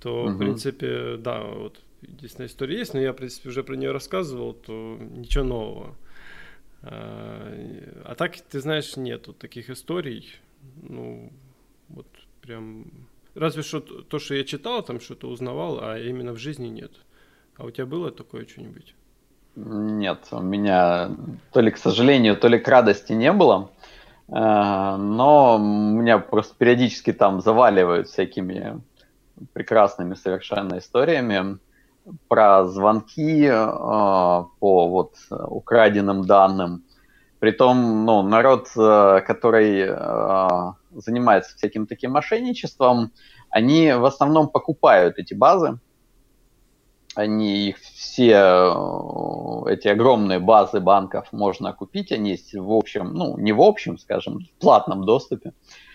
То, 0.00 0.08
mm-hmm. 0.08 0.34
в 0.34 0.38
принципе, 0.38 1.16
да, 1.18 1.42
вот 1.42 1.80
единственная 2.08 2.48
история 2.48 2.78
есть, 2.78 2.94
но 2.94 3.00
я, 3.00 3.12
в 3.12 3.16
принципе, 3.16 3.48
уже 3.48 3.62
про 3.62 3.76
нее 3.76 3.92
рассказывал, 3.92 4.54
то 4.54 4.98
ничего 5.00 5.44
нового. 5.44 5.96
А, 6.82 7.52
а 8.04 8.14
так, 8.14 8.36
ты 8.36 8.60
знаешь, 8.60 8.96
нету 8.96 9.32
таких 9.32 9.70
историй. 9.70 10.34
Ну, 10.82 11.32
вот 11.88 12.06
прям... 12.40 12.86
Разве 13.34 13.62
что 13.62 13.80
то, 13.80 14.18
что 14.18 14.34
я 14.34 14.44
читал, 14.44 14.82
там 14.82 15.00
что-то 15.00 15.28
узнавал, 15.28 15.80
а 15.82 15.98
именно 15.98 16.32
в 16.32 16.38
жизни 16.38 16.68
нет. 16.68 16.92
А 17.56 17.64
у 17.64 17.70
тебя 17.70 17.86
было 17.86 18.10
такое 18.10 18.46
что-нибудь? 18.46 18.94
Нет, 19.56 20.26
у 20.30 20.40
меня 20.40 21.10
то 21.52 21.60
ли 21.60 21.70
к 21.70 21.78
сожалению, 21.78 22.36
то 22.36 22.48
ли 22.48 22.58
к 22.58 22.68
радости 22.68 23.12
не 23.12 23.32
было. 23.32 23.70
А, 24.28 24.96
но 24.96 25.58
меня 25.58 26.18
просто 26.18 26.54
периодически 26.56 27.12
там 27.12 27.40
заваливают 27.40 28.08
всякими 28.08 28.80
прекрасными 29.52 30.14
совершенно 30.14 30.78
историями 30.78 31.58
про 32.28 32.66
звонки 32.66 33.44
э, 33.44 33.54
по 33.54 34.88
вот 34.88 35.14
украденным 35.30 36.24
данным. 36.24 36.84
Притом, 37.38 38.04
ну, 38.04 38.22
народ, 38.22 38.68
э, 38.76 39.20
который 39.26 39.86
э, 39.88 40.72
занимается 40.92 41.56
всяким 41.56 41.86
таким 41.86 42.12
мошенничеством, 42.12 43.12
они 43.50 43.92
в 43.92 44.04
основном 44.04 44.48
покупают 44.48 45.18
эти 45.18 45.34
базы. 45.34 45.78
Они 47.14 47.68
их 47.68 47.78
все, 47.78 48.32
э, 48.32 49.72
эти 49.72 49.88
огромные 49.88 50.38
базы 50.38 50.80
банков 50.80 51.28
можно 51.32 51.72
купить, 51.72 52.12
они 52.12 52.30
есть 52.30 52.54
в 52.54 52.72
общем, 52.72 53.12
ну, 53.14 53.36
не 53.38 53.52
в 53.52 53.60
общем, 53.60 53.98
скажем, 53.98 54.40
в 54.40 54.60
платном 54.60 55.04
доступе. 55.04 55.50
А, 55.50 55.85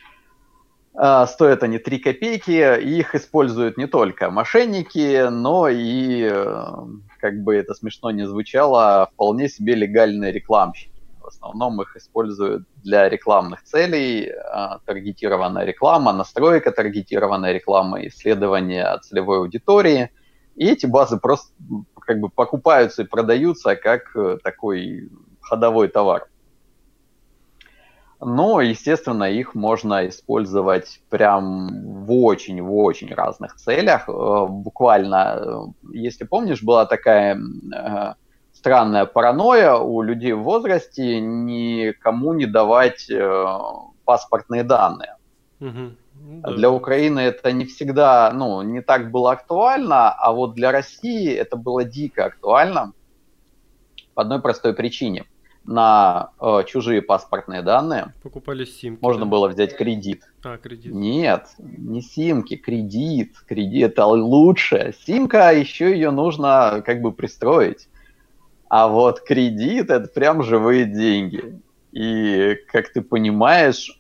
стоят 0.94 1.64
они 1.64 1.78
3 1.78 2.00
копейки, 2.00 2.80
их 2.82 3.16
используют 3.16 3.78
не 3.78 3.88
только 3.88 4.30
мошенники, 4.30 5.30
но 5.30 5.70
и, 5.70 6.30
э, 6.30 6.66
как 7.20 7.42
бы 7.44 7.56
это 7.56 7.74
смешно 7.74 8.12
не 8.12 8.28
звучало, 8.28 9.10
вполне 9.14 9.48
себе 9.48 9.76
легальные 9.76 10.32
рекламщики. 10.32 10.92
В 11.22 11.28
основном 11.28 11.82
их 11.82 11.96
используют 11.96 12.68
для 12.84 13.08
рекламных 13.08 13.64
целей, 13.64 14.32
а, 14.32 14.80
таргетированная 14.86 15.64
реклама, 15.64 16.12
настройка 16.12 16.72
таргетированной 16.72 17.54
рекламы, 17.54 18.08
исследование 18.08 18.98
целевой 19.04 19.38
аудитории. 19.38 20.10
И 20.56 20.68
эти 20.68 20.88
базы 20.88 21.18
просто 21.18 21.54
как 22.02 22.20
бы 22.20 22.30
покупаются 22.30 23.04
и 23.04 23.08
продаются 23.08 23.76
как 23.76 24.16
э, 24.16 24.40
такой 24.44 25.10
ходовой 25.42 25.88
товар. 25.88 26.28
Но, 28.24 28.62
естественно, 28.62 29.24
их 29.24 29.56
можно 29.56 30.08
использовать 30.08 31.02
прям 31.10 32.06
в 32.06 32.14
очень, 32.14 32.62
в 32.62 32.76
очень 32.76 33.12
разных 33.16 33.56
целях. 33.56 34.08
Э, 34.08 34.46
буквально, 34.48 35.38
э, 35.38 35.60
если 35.94 36.26
помнишь, 36.26 36.62
была 36.62 36.86
такая 36.86 37.36
э, 37.36 38.14
странная 38.54 39.06
паранойя 39.06 39.74
у 39.74 40.04
людей 40.04 40.34
в 40.34 40.44
возрасте 40.44 41.20
никому 41.20 42.34
не 42.34 42.46
давать 42.46 43.10
паспортные 44.06 44.64
данные. 44.64 45.16
Угу. 45.60 45.92
Да. 46.44 46.52
Для 46.52 46.70
Украины 46.70 47.22
это 47.22 47.52
не 47.52 47.66
всегда, 47.66 48.32
ну, 48.32 48.62
не 48.62 48.82
так 48.82 49.10
было 49.10 49.32
актуально, 49.32 50.12
а 50.12 50.32
вот 50.32 50.54
для 50.54 50.72
России 50.72 51.34
это 51.34 51.56
было 51.56 51.84
дико 51.84 52.26
актуально 52.26 52.94
по 54.14 54.22
одной 54.22 54.40
простой 54.40 54.76
причине– 54.76 55.26
на 55.66 56.32
э, 56.40 56.64
чужие 56.68 57.02
паспортные 57.02 57.62
данные. 57.62 58.14
Покупали 58.24 58.66
симки. 58.66 59.00
Можно 59.02 59.26
да? 59.26 59.32
было 59.32 59.48
взять 59.48 59.76
кредит. 59.76 60.24
А, 60.44 60.58
кредит. 60.58 60.94
Нет, 60.94 61.48
не 61.60 62.02
симки, 62.02 62.56
кредит. 62.56 63.36
Кредит 63.48 63.92
это 63.92 64.06
лучше. 64.06 64.96
Симка, 65.06 65.52
еще 65.52 65.92
ее 65.92 66.12
нужно 66.12 66.82
как 66.86 67.02
бы 67.02 67.12
пристроить. 67.12 67.88
А 68.70 68.88
вот 68.88 69.22
кредит 69.22 69.90
это 69.90 70.08
прям 70.08 70.44
живые 70.44 70.86
деньги. 70.86 71.60
И, 71.92 72.58
как 72.72 72.94
ты 72.94 73.02
понимаешь, 73.02 73.98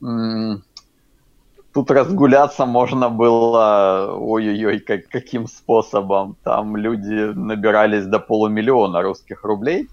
тут 1.73 1.91
разгуляться 1.91 2.65
можно 2.65 3.09
было, 3.09 4.15
ой-ой-ой, 4.17 4.79
как, 4.79 5.07
каким 5.09 5.47
способом. 5.47 6.37
Там 6.43 6.77
люди 6.77 7.33
набирались 7.33 8.05
до 8.05 8.19
полумиллиона 8.19 9.01
русских 9.01 9.43
рублей. 9.43 9.89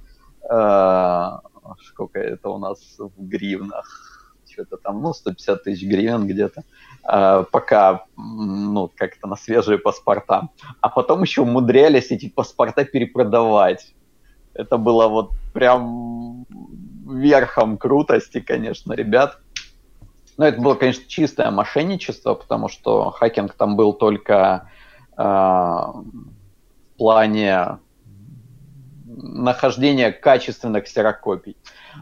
Э, 0.49 1.39
сколько 1.83 2.19
это 2.19 2.49
у 2.51 2.59
нас 2.59 2.79
в 2.99 3.13
гривнах? 3.17 4.35
Что-то 4.51 4.77
там, 4.79 5.03
ну, 5.03 5.13
150 5.13 5.63
тысяч 5.63 5.87
гривен 5.87 6.27
где-то. 6.27 6.63
Э, 7.09 7.45
пока, 7.51 8.07
ну, 8.17 8.91
как-то 8.97 9.29
на 9.29 9.37
свежие 9.37 9.79
паспорта. 9.79 10.49
А 10.81 10.89
потом 10.89 11.23
еще 11.23 11.43
умудрялись 11.43 12.11
эти 12.11 12.29
паспорта 12.29 12.85
перепродавать. 12.85 13.95
Это 14.55 14.77
было 14.77 15.09
вот 15.09 15.33
прям 15.53 16.45
верхом 17.07 17.79
крутости, 17.79 18.41
конечно, 18.41 18.93
ребят. 18.93 19.39
Но 20.37 20.47
это 20.47 20.61
было, 20.61 20.75
конечно, 20.75 21.05
чистое 21.07 21.51
мошенничество, 21.51 22.35
потому 22.35 22.69
что 22.69 23.11
хакинг 23.11 23.55
там 23.55 23.77
был 23.77 23.93
только 23.93 24.71
э, 25.17 25.23
в 25.23 26.05
плане 26.97 27.79
нахождения 29.23 30.13
качественных 30.13 30.85
ксерокопий. 30.85 31.57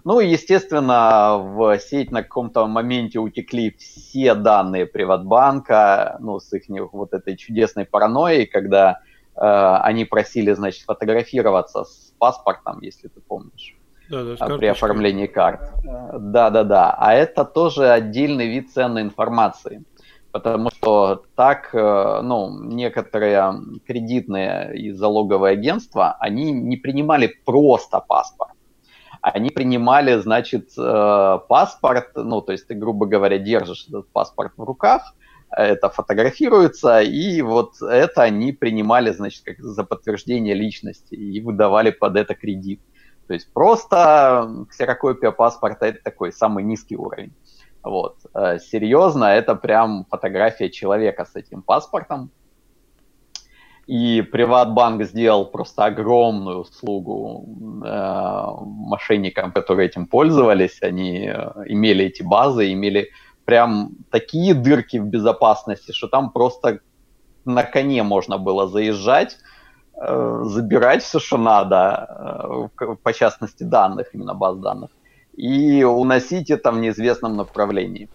Ну 0.05 0.21
и, 0.21 0.29
естественно, 0.29 1.39
в 1.39 1.79
сеть 1.79 2.11
на 2.11 2.23
каком-то 2.23 2.67
моменте 2.67 3.19
утекли 3.19 3.75
все 3.79 4.35
данные 4.35 4.87
Приватбанка, 4.87 6.17
ну, 6.21 6.39
с 6.39 6.53
их 6.53 6.65
вот 6.93 7.13
этой 7.13 7.37
чудесной 7.37 7.85
паранойей, 7.85 8.47
когда 8.47 9.01
э, 9.35 9.41
они 9.41 10.05
просили, 10.05 10.53
значит, 10.53 10.83
фотографироваться 10.83 11.85
с 11.85 12.15
паспортом, 12.19 12.81
если 12.83 13.09
ты 13.09 13.21
помнишь 13.21 13.77
да, 14.09 14.37
да, 14.37 14.57
при 14.57 14.67
оформлении 14.67 15.27
карт. 15.27 15.61
Да, 15.85 16.51
да, 16.51 16.65
да. 16.65 16.95
А 16.99 17.15
это 17.15 17.45
тоже 17.45 17.91
отдельный 17.91 18.49
вид 18.49 18.71
ценной 18.73 19.03
информации. 19.03 19.83
Потому 20.37 20.69
что 20.71 21.25
так, 21.35 21.71
э, 21.73 22.21
ну, 22.23 22.51
некоторые 22.63 23.55
кредитные 23.87 24.77
и 24.77 24.93
залоговые 24.93 25.53
агентства, 25.53 26.15
они 26.21 26.53
не 26.53 26.77
принимали 26.77 27.35
просто 27.47 28.01
паспорт. 28.01 28.53
Они 29.23 29.49
принимали, 29.49 30.21
значит, 30.21 30.73
э, 30.77 31.39
паспорт, 31.49 32.11
ну, 32.17 32.43
то 32.43 32.53
есть 32.53 32.69
ты, 32.69 32.75
грубо 32.75 33.07
говоря, 33.07 33.39
держишь 33.39 33.87
этот 33.89 34.13
паспорт 34.13 34.53
в 34.59 34.63
руках, 34.63 35.15
это 35.51 35.89
фотографируется, 35.89 37.01
и 37.01 37.41
вот 37.41 37.81
это 37.81 38.23
они 38.23 38.53
принимали, 38.53 39.13
значит, 39.13 39.43
как 39.43 39.59
за 39.61 39.85
подтверждение 39.85 40.55
личности 40.55 41.15
и 41.15 41.41
выдавали 41.41 41.93
под 41.93 42.17
это 42.17 42.35
кредит. 42.35 42.83
То 43.27 43.33
есть 43.33 43.51
просто 43.55 44.67
ксерокопия 44.69 45.31
паспорта 45.31 45.87
это 45.87 46.03
такой 46.05 46.31
самый 46.31 46.63
низкий 46.63 46.97
уровень. 46.97 47.33
Вот. 47.87 48.17
Э, 48.35 48.59
серьезно, 48.59 49.25
это 49.25 49.55
прям 49.55 50.07
фотография 50.11 50.71
человека 50.71 51.25
с 51.25 51.37
этим 51.37 51.63
паспортом. 51.63 52.31
И 53.87 54.23
Приватбанк 54.23 55.05
сделал 55.05 55.47
просто 55.47 55.85
огромную 55.85 56.59
услугу 56.59 57.47
э, 57.85 58.47
мошенникам, 58.61 59.53
которые 59.53 59.89
этим 59.89 60.07
пользовались. 60.07 60.83
Они 60.83 61.29
э, 61.29 61.53
имели 61.67 62.05
эти 62.05 62.23
базы, 62.23 62.73
имели 62.73 63.11
прям 63.45 63.91
такие 64.11 64.55
дырки 64.55 64.97
в 64.97 65.07
безопасности, 65.07 65.93
что 65.93 66.09
там 66.09 66.31
просто 66.31 66.81
на 67.45 67.63
коне 67.63 68.03
можно 68.03 68.39
было 68.39 68.67
заезжать, 68.67 69.39
Э, 69.99 70.43
забирать 70.45 71.03
все, 71.03 71.19
что 71.19 71.39
надо, 71.39 72.69
э, 72.79 72.97
по 73.03 73.13
частности 73.15 73.63
данных, 73.63 74.15
именно 74.15 74.35
баз 74.35 74.59
данных, 74.59 74.91
и 75.37 75.85
уносить 75.85 76.51
это 76.51 76.73
в 76.73 76.79
неизвестном 76.79 77.37
направлении. 77.37 78.09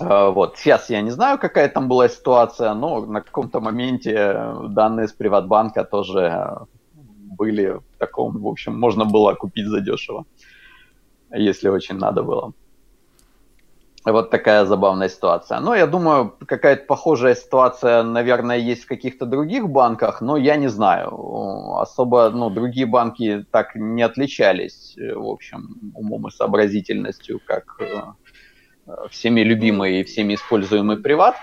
Э, 0.00 0.30
вот. 0.30 0.58
Сейчас 0.58 0.90
я 0.90 1.02
не 1.02 1.10
знаю, 1.10 1.38
какая 1.38 1.68
там 1.68 1.88
была 1.88 2.08
ситуация, 2.08 2.74
но 2.74 3.04
на 3.06 3.20
каком-то 3.20 3.60
моменте 3.60 4.54
данные 4.68 5.08
с 5.08 5.12
Приватбанка 5.12 5.84
тоже 5.84 6.66
были 7.38 7.70
в 7.70 7.98
таком, 7.98 8.42
в 8.42 8.46
общем, 8.46 8.78
можно 8.78 9.04
было 9.04 9.34
купить 9.34 9.66
задешево, 9.66 10.24
если 11.30 11.68
очень 11.68 11.96
надо 11.96 12.22
было. 12.22 12.52
Вот 14.04 14.30
такая 14.30 14.64
забавная 14.64 15.10
ситуация. 15.10 15.60
Но 15.60 15.74
я 15.74 15.86
думаю, 15.86 16.34
какая-то 16.46 16.86
похожая 16.86 17.34
ситуация, 17.34 18.02
наверное, 18.02 18.56
есть 18.56 18.84
в 18.84 18.86
каких-то 18.86 19.26
других 19.26 19.68
банках, 19.68 20.22
но 20.22 20.38
я 20.38 20.56
не 20.56 20.68
знаю. 20.68 21.78
Особо, 21.78 22.30
ну, 22.30 22.48
другие 22.48 22.86
банки 22.86 23.44
так 23.50 23.74
не 23.74 24.02
отличались, 24.02 24.96
в 24.96 25.26
общем, 25.26 25.92
умом 25.94 26.28
и 26.28 26.30
сообразительностью, 26.30 27.40
как 27.44 27.76
э, 27.80 28.02
всеми 29.10 29.42
любимый 29.42 30.00
и 30.00 30.04
всеми 30.04 30.34
используемый 30.34 30.96
приват. 30.96 31.36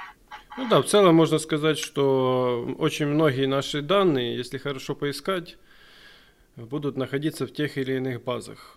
Ну 0.58 0.68
да, 0.68 0.82
в 0.82 0.86
целом 0.86 1.16
можно 1.16 1.38
сказать, 1.38 1.78
что 1.78 2.68
очень 2.80 3.06
многие 3.06 3.46
наши 3.46 3.84
данные, 3.84 4.36
если 4.36 4.58
хорошо 4.58 4.96
поискать, 4.96 5.58
будут 6.56 6.98
находиться 6.98 7.46
в 7.46 7.54
тех 7.54 7.78
или 7.78 7.98
иных 7.98 8.24
базах. 8.24 8.76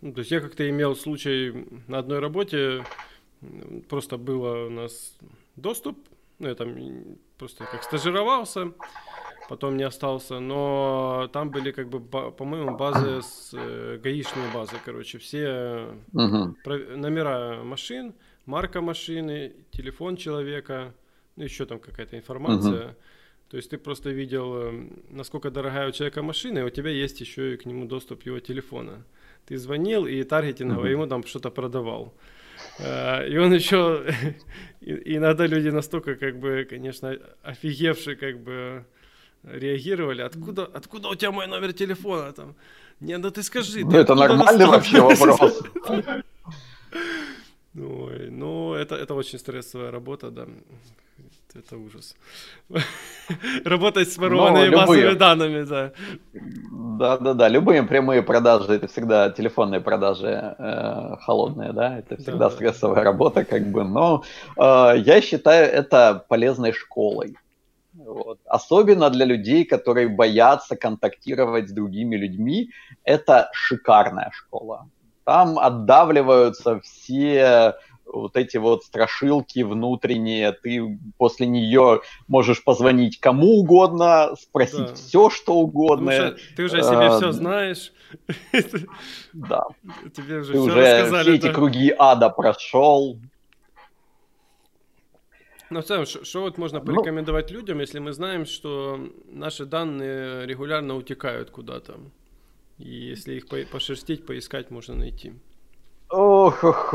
Ну, 0.00 0.12
то 0.12 0.20
есть 0.20 0.30
я 0.30 0.40
как-то 0.40 0.68
имел 0.68 0.94
случай 0.94 1.66
на 1.88 1.98
одной 1.98 2.20
работе, 2.20 2.84
просто 3.88 4.16
было 4.16 4.66
у 4.66 4.70
нас 4.70 5.16
доступ, 5.56 5.98
ну, 6.38 6.48
я 6.48 6.54
там 6.54 6.76
просто 7.36 7.64
как 7.64 7.82
стажировался, 7.82 8.72
потом 9.48 9.76
не 9.76 9.82
остался, 9.82 10.38
но 10.38 11.28
там 11.32 11.50
были 11.50 11.72
как 11.72 11.88
бы, 11.88 12.00
по-моему, 12.00 12.76
базы 12.76 13.22
с 13.22 13.50
э, 13.54 13.98
гаишные 14.00 14.52
базы, 14.54 14.76
короче, 14.84 15.18
все 15.18 15.88
uh-huh. 16.12 16.96
номера 16.96 17.62
машин, 17.64 18.14
марка 18.46 18.80
машины, 18.80 19.52
телефон 19.72 20.16
человека, 20.16 20.94
ну 21.34 21.44
еще 21.44 21.66
там 21.66 21.80
какая-то 21.80 22.16
информация. 22.16 22.88
Uh-huh. 22.88 22.94
То 23.50 23.56
есть 23.56 23.70
ты 23.70 23.78
просто 23.78 24.10
видел, 24.10 24.54
э, 24.54 24.90
насколько 25.10 25.50
дорогая 25.50 25.88
у 25.88 25.92
человека 25.92 26.22
машина, 26.22 26.60
и 26.60 26.62
у 26.62 26.70
тебя 26.70 26.90
есть 26.90 27.20
еще 27.20 27.54
и 27.54 27.56
к 27.56 27.66
нему 27.66 27.86
доступ 27.86 28.26
его 28.26 28.38
телефона 28.38 29.04
ты 29.48 29.56
звонил 29.56 30.06
и 30.06 30.22
таргетингово 30.24 30.84
mm-hmm. 30.84 30.90
ему 30.90 31.06
там 31.06 31.26
что-то 31.26 31.50
продавал. 31.50 32.12
Uh, 32.78 33.28
и 33.28 33.38
он 33.38 33.52
еще, 33.54 34.04
иногда 34.80 35.46
люди 35.46 35.70
настолько, 35.70 36.16
как 36.16 36.38
бы, 36.38 36.66
конечно, 36.68 37.16
офигевшие, 37.42 38.16
как 38.16 38.38
бы, 38.40 38.84
реагировали. 39.44 40.22
Откуда, 40.22 40.66
откуда 40.66 41.08
у 41.08 41.14
тебя 41.14 41.30
мой 41.30 41.46
номер 41.46 41.72
телефона? 41.72 42.32
Там, 42.32 42.54
не, 43.00 43.18
да 43.18 43.30
ты 43.30 43.42
скажи. 43.42 43.84
Ну, 43.84 43.96
это 43.96 44.14
нормальный 44.14 44.66
вообще 44.66 45.00
вопрос. 45.00 45.62
Ой, 47.74 48.30
ну, 48.30 48.74
это, 48.74 48.96
это 48.96 49.14
очень 49.14 49.38
стрессовая 49.38 49.90
работа, 49.90 50.30
да 50.30 50.46
это 51.54 51.76
ужас. 51.76 52.14
Работать 53.64 54.12
с 54.12 54.18
ворованными 54.18 54.74
базовыми 54.74 55.14
данными, 55.14 55.62
да. 55.64 55.92
Да-да-да, 56.98 57.48
любые 57.48 57.82
прямые 57.82 58.22
продажи, 58.22 58.72
это 58.72 58.86
всегда 58.88 59.30
телефонные 59.30 59.80
продажи 59.80 60.54
э, 60.58 61.16
холодные, 61.20 61.72
да, 61.72 61.98
это 61.98 62.16
всегда 62.16 62.48
да, 62.48 62.50
стрессовая 62.50 62.96
да. 62.96 63.04
работа, 63.04 63.44
как 63.44 63.66
бы, 63.66 63.84
но 63.84 64.24
э, 64.56 64.94
я 64.98 65.20
считаю 65.20 65.70
это 65.70 66.24
полезной 66.28 66.72
школой. 66.72 67.36
Вот. 67.94 68.38
Особенно 68.46 69.10
для 69.10 69.24
людей, 69.24 69.64
которые 69.64 70.08
боятся 70.08 70.76
контактировать 70.76 71.68
с 71.68 71.72
другими 71.72 72.16
людьми, 72.16 72.70
это 73.04 73.50
шикарная 73.52 74.30
школа. 74.32 74.88
Там 75.24 75.58
отдавливаются 75.58 76.80
все 76.80 77.74
вот 78.12 78.36
эти 78.36 78.56
вот 78.56 78.84
страшилки 78.84 79.60
внутренние, 79.60 80.52
ты 80.52 80.98
после 81.16 81.46
нее 81.46 82.00
можешь 82.26 82.64
позвонить 82.64 83.20
кому 83.20 83.58
угодно, 83.60 84.34
спросить 84.40 84.88
да. 84.88 84.94
все, 84.94 85.30
что 85.30 85.54
угодно. 85.54 86.36
ты 86.56 86.64
уже 86.64 86.78
о 86.78 86.82
себе 86.82 87.06
а, 87.06 87.18
все 87.18 87.32
знаешь. 87.32 87.92
Да. 89.32 89.64
Тебе 90.16 90.38
уже 90.38 90.52
ты 90.52 90.58
все 90.58 90.66
уже 90.66 90.80
рассказали. 90.80 91.22
Все 91.22 91.34
эти 91.36 91.52
круги 91.52 91.94
ада 91.96 92.30
прошел. 92.30 93.18
Ну, 95.70 95.82
в 95.82 95.84
целом, 95.84 96.06
что 96.06 96.40
вот 96.40 96.56
можно 96.56 96.78
ну. 96.80 96.84
порекомендовать 96.86 97.50
ну, 97.50 97.56
людям, 97.56 97.80
если 97.80 97.98
мы 97.98 98.12
знаем, 98.12 98.46
что 98.46 98.98
наши 99.30 99.66
данные 99.66 100.46
регулярно 100.46 100.96
утекают 100.96 101.50
куда-то? 101.50 102.00
И 102.78 102.88
если 102.88 103.34
их 103.34 103.48
пошерстить, 103.70 104.24
поискать, 104.24 104.70
можно 104.70 104.94
найти. 104.94 105.34
Ох, 106.10 106.64
ох, 106.64 106.94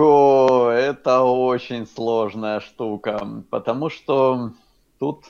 это 0.74 1.22
очень 1.22 1.86
сложная 1.86 2.60
штука, 2.60 3.44
потому 3.52 3.90
что 3.90 4.54
тут 4.98 5.26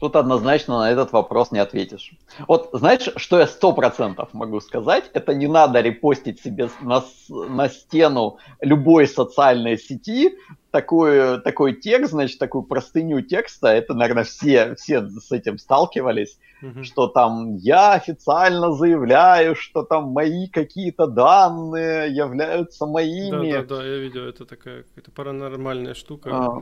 тут 0.00 0.16
однозначно 0.16 0.78
на 0.80 0.90
этот 0.90 1.12
вопрос 1.12 1.50
не 1.50 1.58
ответишь. 1.58 2.12
Вот 2.48 2.70
знаешь, 2.72 3.08
что 3.16 3.38
я 3.38 3.46
сто 3.46 3.72
процентов 3.72 4.32
могу 4.32 4.60
сказать? 4.60 5.10
Это 5.12 5.34
не 5.34 5.46
надо 5.46 5.80
репостить 5.80 6.40
себе 6.40 6.70
на, 6.80 7.04
на 7.28 7.68
стену 7.68 8.38
любой 8.60 9.06
социальной 9.06 9.78
сети 9.78 10.36
такой, 10.70 11.40
такой 11.42 11.74
текст, 11.74 12.12
значит, 12.12 12.38
такую 12.38 12.64
простыню 12.64 13.20
текста. 13.20 13.68
Это, 13.68 13.94
наверное, 13.94 14.24
все, 14.24 14.74
все 14.74 15.06
с 15.06 15.30
этим 15.30 15.58
сталкивались, 15.58 16.38
угу. 16.62 16.82
что 16.82 17.06
там 17.06 17.56
я 17.56 17.92
официально 17.92 18.72
заявляю, 18.72 19.54
что 19.54 19.82
там 19.82 20.08
мои 20.08 20.48
какие-то 20.48 21.06
данные 21.06 22.12
являются 22.12 22.86
моими. 22.86 23.52
Да, 23.52 23.62
да, 23.62 23.76
да, 23.76 23.86
я 23.86 23.98
видел, 23.98 24.22
это 24.22 24.46
такая 24.46 24.82
какая-то 24.84 25.10
паранормальная 25.10 25.94
штука 25.94 26.30
а, 26.32 26.60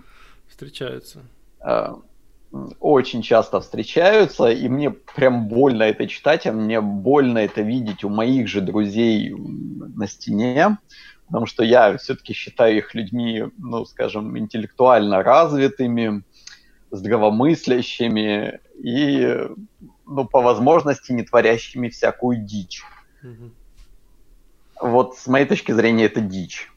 встречается. 0.48 1.20
А, 1.60 1.96
очень 2.80 3.22
часто 3.22 3.60
встречаются, 3.60 4.48
и 4.48 4.68
мне 4.68 4.90
прям 4.90 5.46
больно 5.46 5.84
это 5.84 6.06
читать, 6.08 6.46
а 6.46 6.52
мне 6.52 6.80
больно 6.80 7.38
это 7.38 7.62
видеть 7.62 8.02
у 8.02 8.08
моих 8.08 8.48
же 8.48 8.60
друзей 8.60 9.32
на 9.34 10.08
стене, 10.08 10.78
потому 11.26 11.46
что 11.46 11.62
я 11.62 11.96
все-таки 11.98 12.32
считаю 12.32 12.78
их 12.78 12.94
людьми, 12.94 13.44
ну, 13.56 13.84
скажем, 13.84 14.36
интеллектуально 14.36 15.22
развитыми, 15.22 16.24
здравомыслящими 16.90 18.60
и, 18.82 19.48
ну, 20.06 20.24
по 20.24 20.40
возможности 20.40 21.12
не 21.12 21.22
творящими 21.22 21.88
всякую 21.88 22.38
дичь. 22.38 22.82
Mm-hmm. 23.22 23.50
Вот 24.82 25.16
с 25.16 25.26
моей 25.28 25.46
точки 25.46 25.70
зрения 25.70 26.06
это 26.06 26.20
дичь. 26.20 26.72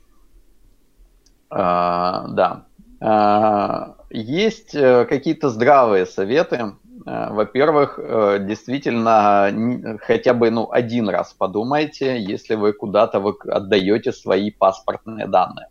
А, 1.50 2.28
да. 2.28 2.66
А, 3.00 3.96
есть 4.14 4.76
э, 4.76 5.06
какие-то 5.06 5.50
здравые 5.50 6.06
советы. 6.06 6.76
Э, 7.06 7.34
во-первых, 7.34 7.98
э, 7.98 8.38
действительно, 8.42 10.00
хотя 10.02 10.34
бы 10.34 10.52
ну, 10.52 10.72
один 10.72 11.10
раз 11.10 11.34
подумайте, 11.34 12.22
если 12.22 12.56
вы 12.56 12.74
куда-то 12.74 13.20
вы 13.20 13.36
отдаете 13.48 14.12
свои 14.12 14.52
паспортные 14.52 15.28
данные. 15.28 15.68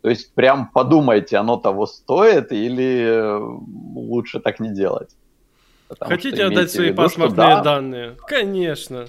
То 0.00 0.08
есть 0.08 0.34
прям 0.34 0.68
подумайте, 0.68 1.36
оно 1.36 1.56
того 1.58 1.86
стоит 1.86 2.50
или 2.50 3.38
лучше 3.94 4.40
так 4.40 4.58
не 4.58 4.74
делать. 4.74 5.10
Потому 5.88 6.10
Хотите 6.10 6.44
отдать 6.44 6.70
свои 6.70 6.86
виду, 6.86 6.96
паспортные 6.96 7.56
да, 7.56 7.62
данные? 7.62 8.16
Конечно. 8.26 9.06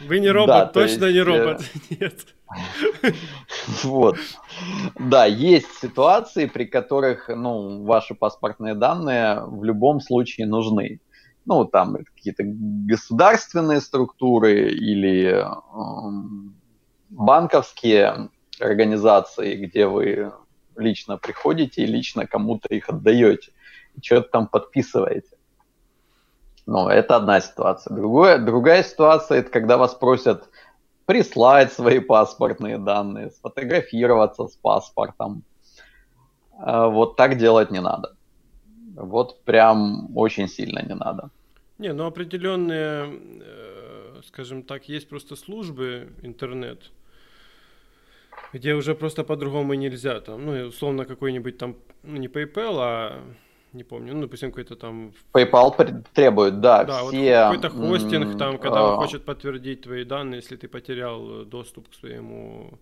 Вы 0.00 0.20
не 0.20 0.28
робот, 0.28 0.48
да, 0.48 0.66
точно 0.66 1.06
есть, 1.06 1.16
не 1.16 1.20
робот. 1.20 1.60
Нет. 1.90 2.14
Вот. 3.82 4.16
Да, 4.98 5.26
есть 5.26 5.72
ситуации, 5.80 6.46
при 6.46 6.64
которых 6.64 7.28
ну, 7.28 7.84
ваши 7.84 8.14
паспортные 8.14 8.74
данные 8.74 9.42
в 9.44 9.64
любом 9.64 10.00
случае 10.00 10.46
нужны. 10.46 11.00
Ну, 11.44 11.64
там 11.64 11.96
какие-то 12.14 12.42
государственные 12.44 13.80
структуры 13.80 14.70
или 14.70 15.42
э, 15.42 15.44
банковские 17.10 18.28
организации, 18.60 19.56
где 19.56 19.86
вы 19.86 20.32
лично 20.76 21.16
приходите 21.16 21.82
и 21.82 21.86
лично 21.86 22.26
кому-то 22.26 22.74
их 22.74 22.88
отдаете, 22.88 23.52
и 23.94 24.02
что-то 24.02 24.28
там 24.30 24.46
подписываете. 24.46 25.36
Ну, 26.66 26.88
это 26.88 27.16
одна 27.16 27.40
ситуация. 27.40 27.96
Другое, 27.96 28.36
другая 28.36 28.82
ситуация– 28.82 29.38
это 29.40 29.50
когда 29.50 29.78
вас 29.78 29.94
просят 29.94 30.50
прислать 31.08 31.72
свои 31.72 32.00
паспортные 32.00 32.76
данные, 32.76 33.30
сфотографироваться 33.30 34.46
с 34.46 34.56
паспортом. 34.56 35.42
А, 36.58 36.88
вот 36.88 37.16
так 37.16 37.38
делать 37.38 37.70
не 37.70 37.80
надо. 37.80 38.14
Вот 38.94 39.42
прям 39.44 40.14
очень 40.14 40.48
сильно 40.48 40.82
не 40.82 40.94
надо. 40.94 41.30
Не, 41.78 41.94
ну 41.94 42.04
определенные, 42.04 43.20
э, 43.40 44.20
скажем 44.26 44.62
так, 44.62 44.90
есть 44.90 45.08
просто 45.08 45.34
службы 45.36 46.12
интернет, 46.22 46.90
где 48.52 48.74
уже 48.74 48.94
просто 48.94 49.24
по-другому 49.24 49.72
нельзя. 49.74 50.20
Там, 50.20 50.44
ну, 50.44 50.66
условно, 50.66 51.06
какой-нибудь 51.06 51.56
там, 51.56 51.74
ну, 52.02 52.18
не 52.18 52.28
PayPal, 52.28 52.76
а 52.80 53.22
не 53.72 53.84
помню, 53.84 54.14
ну, 54.14 54.22
допустим, 54.22 54.50
какой-то 54.50 54.76
там... 54.76 55.12
PayPal 55.32 56.04
требует, 56.14 56.60
да, 56.60 56.84
да 56.84 57.04
все... 57.04 57.48
Вот 57.48 57.60
какой-то 57.60 57.70
хостинг 57.70 58.38
там, 58.38 58.58
когда 58.58 58.84
он 58.84 58.96
хочет 58.96 59.24
подтвердить 59.24 59.82
твои 59.82 60.04
данные, 60.04 60.40
если 60.40 60.56
ты 60.56 60.68
потерял 60.68 61.44
доступ 61.44 61.88
к 61.88 61.94
своему 61.94 62.78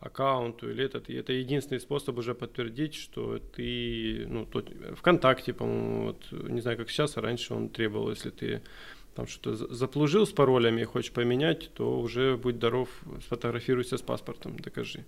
аккаунту 0.00 0.70
или 0.70 0.84
этот, 0.84 1.08
и 1.10 1.14
это 1.14 1.32
единственный 1.32 1.80
способ 1.80 2.18
уже 2.18 2.34
подтвердить, 2.34 2.94
что 2.94 3.38
ты, 3.38 4.26
ну, 4.28 4.46
тот, 4.46 4.70
ВКонтакте, 4.96 5.52
по-моему, 5.52 6.06
вот, 6.06 6.50
не 6.50 6.60
знаю, 6.60 6.76
как 6.76 6.90
сейчас, 6.90 7.16
а 7.16 7.20
раньше 7.20 7.54
он 7.54 7.68
требовал, 7.68 8.10
если 8.10 8.30
ты 8.30 8.62
там 9.18 9.26
что-то 9.26 9.74
заплужил 9.74 10.28
с 10.28 10.30
паролями 10.30 10.82
и 10.82 10.84
хочешь 10.84 11.10
поменять, 11.10 11.74
то 11.74 11.98
уже 11.98 12.36
будь 12.36 12.54
здоров, 12.54 12.88
сфотографируйся 13.26 13.98
с 13.98 14.00
паспортом, 14.00 14.56
докажи 14.60 15.04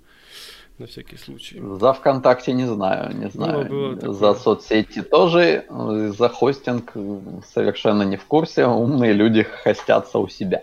на 0.78 0.86
всякий 0.86 1.16
случай. 1.16 1.62
За 1.78 1.92
ВКонтакте 1.92 2.52
не 2.52 2.66
знаю, 2.66 3.16
не 3.16 3.30
знаю. 3.30 3.68
Было, 3.68 3.94
было 3.94 4.12
за 4.12 4.34
соцсети 4.34 5.02
тоже, 5.02 5.64
за 5.68 6.28
хостинг 6.28 6.92
совершенно 7.54 8.02
не 8.02 8.16
в 8.16 8.24
курсе. 8.24 8.66
Умные 8.66 9.12
люди 9.12 9.44
хостятся 9.44 10.18
у 10.18 10.26
себя. 10.26 10.62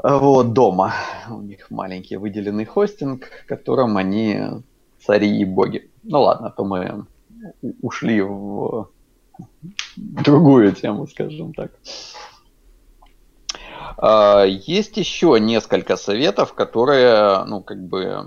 Вот 0.00 0.52
дома. 0.52 0.94
У 1.28 1.40
них 1.40 1.68
маленький 1.72 2.16
выделенный 2.16 2.64
хостинг, 2.64 3.28
которым 3.48 3.96
они 3.96 4.40
цари 5.04 5.36
и 5.40 5.44
боги. 5.44 5.90
Ну 6.04 6.22
ладно, 6.22 6.54
то 6.56 6.64
мы 6.64 7.06
ушли 7.82 8.20
в 8.20 8.88
другую 9.96 10.72
тему, 10.72 11.06
скажем 11.06 11.52
так. 11.54 11.72
А, 13.98 14.44
есть 14.44 14.96
еще 14.96 15.38
несколько 15.40 15.96
советов, 15.96 16.52
которые, 16.54 17.44
ну, 17.44 17.62
как 17.62 17.82
бы, 17.86 18.26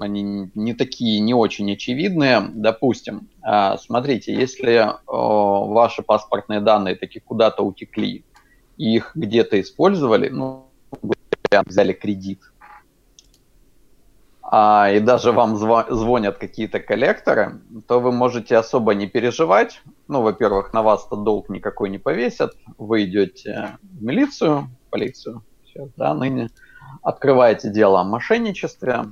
они 0.00 0.50
не 0.54 0.74
такие, 0.74 1.20
не 1.20 1.34
очень 1.34 1.72
очевидные. 1.72 2.50
Допустим, 2.54 3.28
а, 3.42 3.78
смотрите, 3.78 4.34
если 4.34 4.92
ваши 5.06 6.02
паспортные 6.02 6.60
данные 6.60 6.96
таки 6.96 7.20
куда-то 7.20 7.62
утекли, 7.62 8.24
их 8.76 9.12
где-то 9.14 9.60
использовали, 9.60 10.28
ну, 10.28 10.66
взяли 11.66 11.92
кредит, 11.92 12.40
а, 14.42 14.90
и 14.92 15.00
даже 15.00 15.32
вам 15.32 15.56
звонят 15.56 16.38
какие-то 16.38 16.78
коллекторы, 16.78 17.60
то 17.88 18.00
вы 18.00 18.12
можете 18.12 18.56
особо 18.56 18.94
не 18.94 19.08
переживать. 19.08 19.82
Ну, 20.08 20.22
во-первых, 20.22 20.72
на 20.72 20.82
вас-то 20.82 21.16
долг 21.16 21.48
никакой 21.48 21.90
не 21.90 21.98
повесят. 21.98 22.52
Вы 22.78 23.04
идете 23.04 23.78
в 23.82 24.02
милицию, 24.02 24.68
полицию 24.90 25.42
сейчас, 25.64 25.90
да, 25.96 26.14
ныне, 26.14 26.50
открываете 27.02 27.70
дело 27.70 28.00
о 28.00 28.04
мошенничестве, 28.04 29.06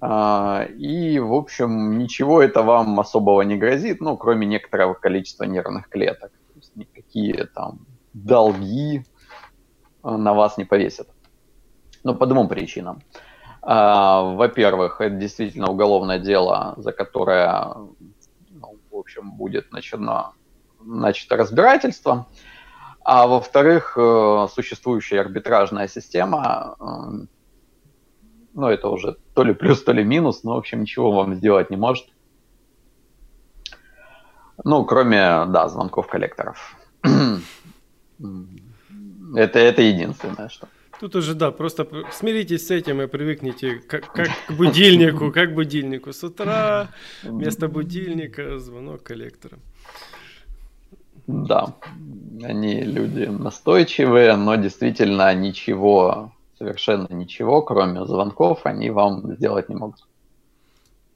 а, 0.00 0.64
и, 0.76 1.18
в 1.18 1.34
общем, 1.34 1.98
ничего 1.98 2.42
это 2.42 2.62
вам 2.62 3.00
особого 3.00 3.42
не 3.42 3.56
грозит, 3.56 4.00
ну, 4.00 4.16
кроме 4.16 4.46
некоторого 4.46 4.94
количества 4.94 5.44
нервных 5.44 5.88
клеток. 5.88 6.30
То 6.30 6.54
есть 6.56 6.76
никакие 6.76 7.46
там 7.46 7.80
долги 8.12 9.04
а, 10.02 10.16
на 10.16 10.34
вас 10.34 10.56
не 10.56 10.64
повесят. 10.64 11.08
Ну, 12.04 12.14
по 12.14 12.26
двум 12.26 12.48
причинам. 12.48 13.02
А, 13.60 14.22
во-первых, 14.34 15.00
это 15.00 15.16
действительно 15.16 15.68
уголовное 15.68 16.20
дело, 16.20 16.74
за 16.76 16.92
которое, 16.92 17.74
в 18.98 19.00
общем, 19.00 19.30
будет 19.30 19.72
начато, 19.72 20.32
начато 20.80 21.36
разбирательство. 21.36 22.26
А 23.04 23.26
во-вторых, 23.26 23.96
э, 23.96 24.46
существующая 24.52 25.20
арбитражная 25.20 25.86
система, 25.86 26.76
э, 26.80 26.84
ну, 28.54 28.66
это 28.66 28.88
уже 28.88 29.16
то 29.34 29.44
ли 29.44 29.54
плюс, 29.54 29.84
то 29.84 29.92
ли 29.92 30.02
минус, 30.04 30.42
но, 30.42 30.54
в 30.54 30.58
общем, 30.58 30.80
ничего 30.80 31.12
вам 31.12 31.36
сделать 31.36 31.70
не 31.70 31.76
может. 31.76 32.08
Ну, 34.64 34.84
кроме, 34.84 35.46
да, 35.46 35.68
звонков 35.68 36.08
коллекторов. 36.08 36.76
это, 39.36 39.58
это 39.60 39.82
единственное, 39.82 40.48
что. 40.48 40.66
Тут 41.00 41.14
уже, 41.14 41.34
да, 41.34 41.52
просто 41.52 41.86
смиритесь 42.12 42.66
с 42.66 42.70
этим 42.72 43.00
и 43.00 43.06
привыкните 43.06 43.76
как, 43.76 44.12
как 44.12 44.28
к 44.48 44.52
будильнику, 44.52 45.30
как 45.34 45.50
к 45.50 45.54
будильнику. 45.54 46.12
С 46.12 46.24
утра 46.24 46.88
вместо 47.22 47.68
будильника 47.68 48.58
звонок 48.58 49.04
коллектора. 49.04 49.58
Да, 51.28 51.74
они 52.42 52.80
люди 52.80 53.26
настойчивые, 53.26 54.34
но 54.36 54.56
действительно 54.56 55.32
ничего, 55.34 56.32
совершенно 56.58 57.12
ничего, 57.12 57.62
кроме 57.62 58.04
звонков, 58.04 58.60
они 58.64 58.90
вам 58.90 59.34
сделать 59.34 59.68
не 59.68 59.76
могут. 59.76 60.08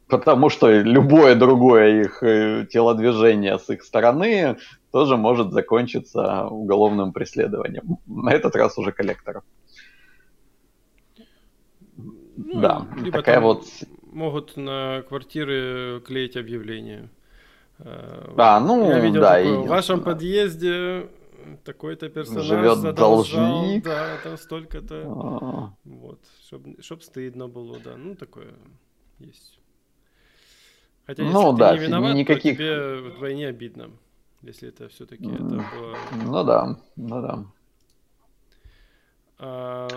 Потому 0.07 0.51
что 0.51 0.71
любое 0.71 1.35
другое 1.35 2.03
их 2.03 2.23
э, 2.23 2.66
телодвижение 2.71 3.59
с 3.59 3.71
их 3.71 3.83
стороны 3.83 4.59
тоже 4.92 5.16
может 5.16 5.53
закончиться 5.53 6.45
уголовным 6.47 7.12
преследованием. 7.12 7.97
На 8.07 8.33
этот 8.33 8.55
раз 8.55 8.77
уже 8.77 8.92
коллекторов. 8.92 9.42
Ну, 12.37 12.61
да, 12.61 12.87
либо 12.97 13.18
такая 13.18 13.40
вот... 13.40 13.64
Могут 14.12 14.57
на 14.57 15.03
квартиры 15.09 16.03
клеить 16.07 16.37
объявления. 16.37 17.09
А, 17.79 18.61
ну, 18.61 18.88
я 18.88 19.01
видел 19.01 19.23
да, 19.23 19.38
такое, 19.38 19.59
в 19.59 19.66
вашем 19.66 20.03
подъезде 20.03 21.09
такой-то 21.64 22.09
персонаж 22.09 22.45
Живет 22.45 22.79
задолжал, 22.79 23.61
должник. 23.61 23.85
да, 23.85 24.16
там 24.23 24.37
столько-то, 24.37 25.03
А, 25.07 25.75
вот, 25.85 26.21
чтоб, 26.47 26.62
чтоб 26.81 27.03
стыдно 27.03 27.49
было, 27.49 27.79
да, 27.81 27.97
ну, 27.97 28.14
такое 28.14 28.55
есть. 29.18 29.59
Хотя, 31.07 31.23
если 31.23 31.35
Ну 31.35 31.53
ты 31.53 31.59
да, 31.59 31.73
не 31.73 31.79
виноват, 31.79 32.14
никаких- 32.14 32.57
то 32.57 32.62
тебе 32.64 33.11
вдвойне 33.11 33.49
обидно, 33.49 33.90
если 34.42 34.68
это 34.68 34.88
все-таки 34.88 35.27
это 35.27 35.42
было... 35.42 35.97
Ну 36.25 36.45
да, 36.45 36.79
ну 36.97 37.23
да. 37.23 37.45
А, 39.42 39.88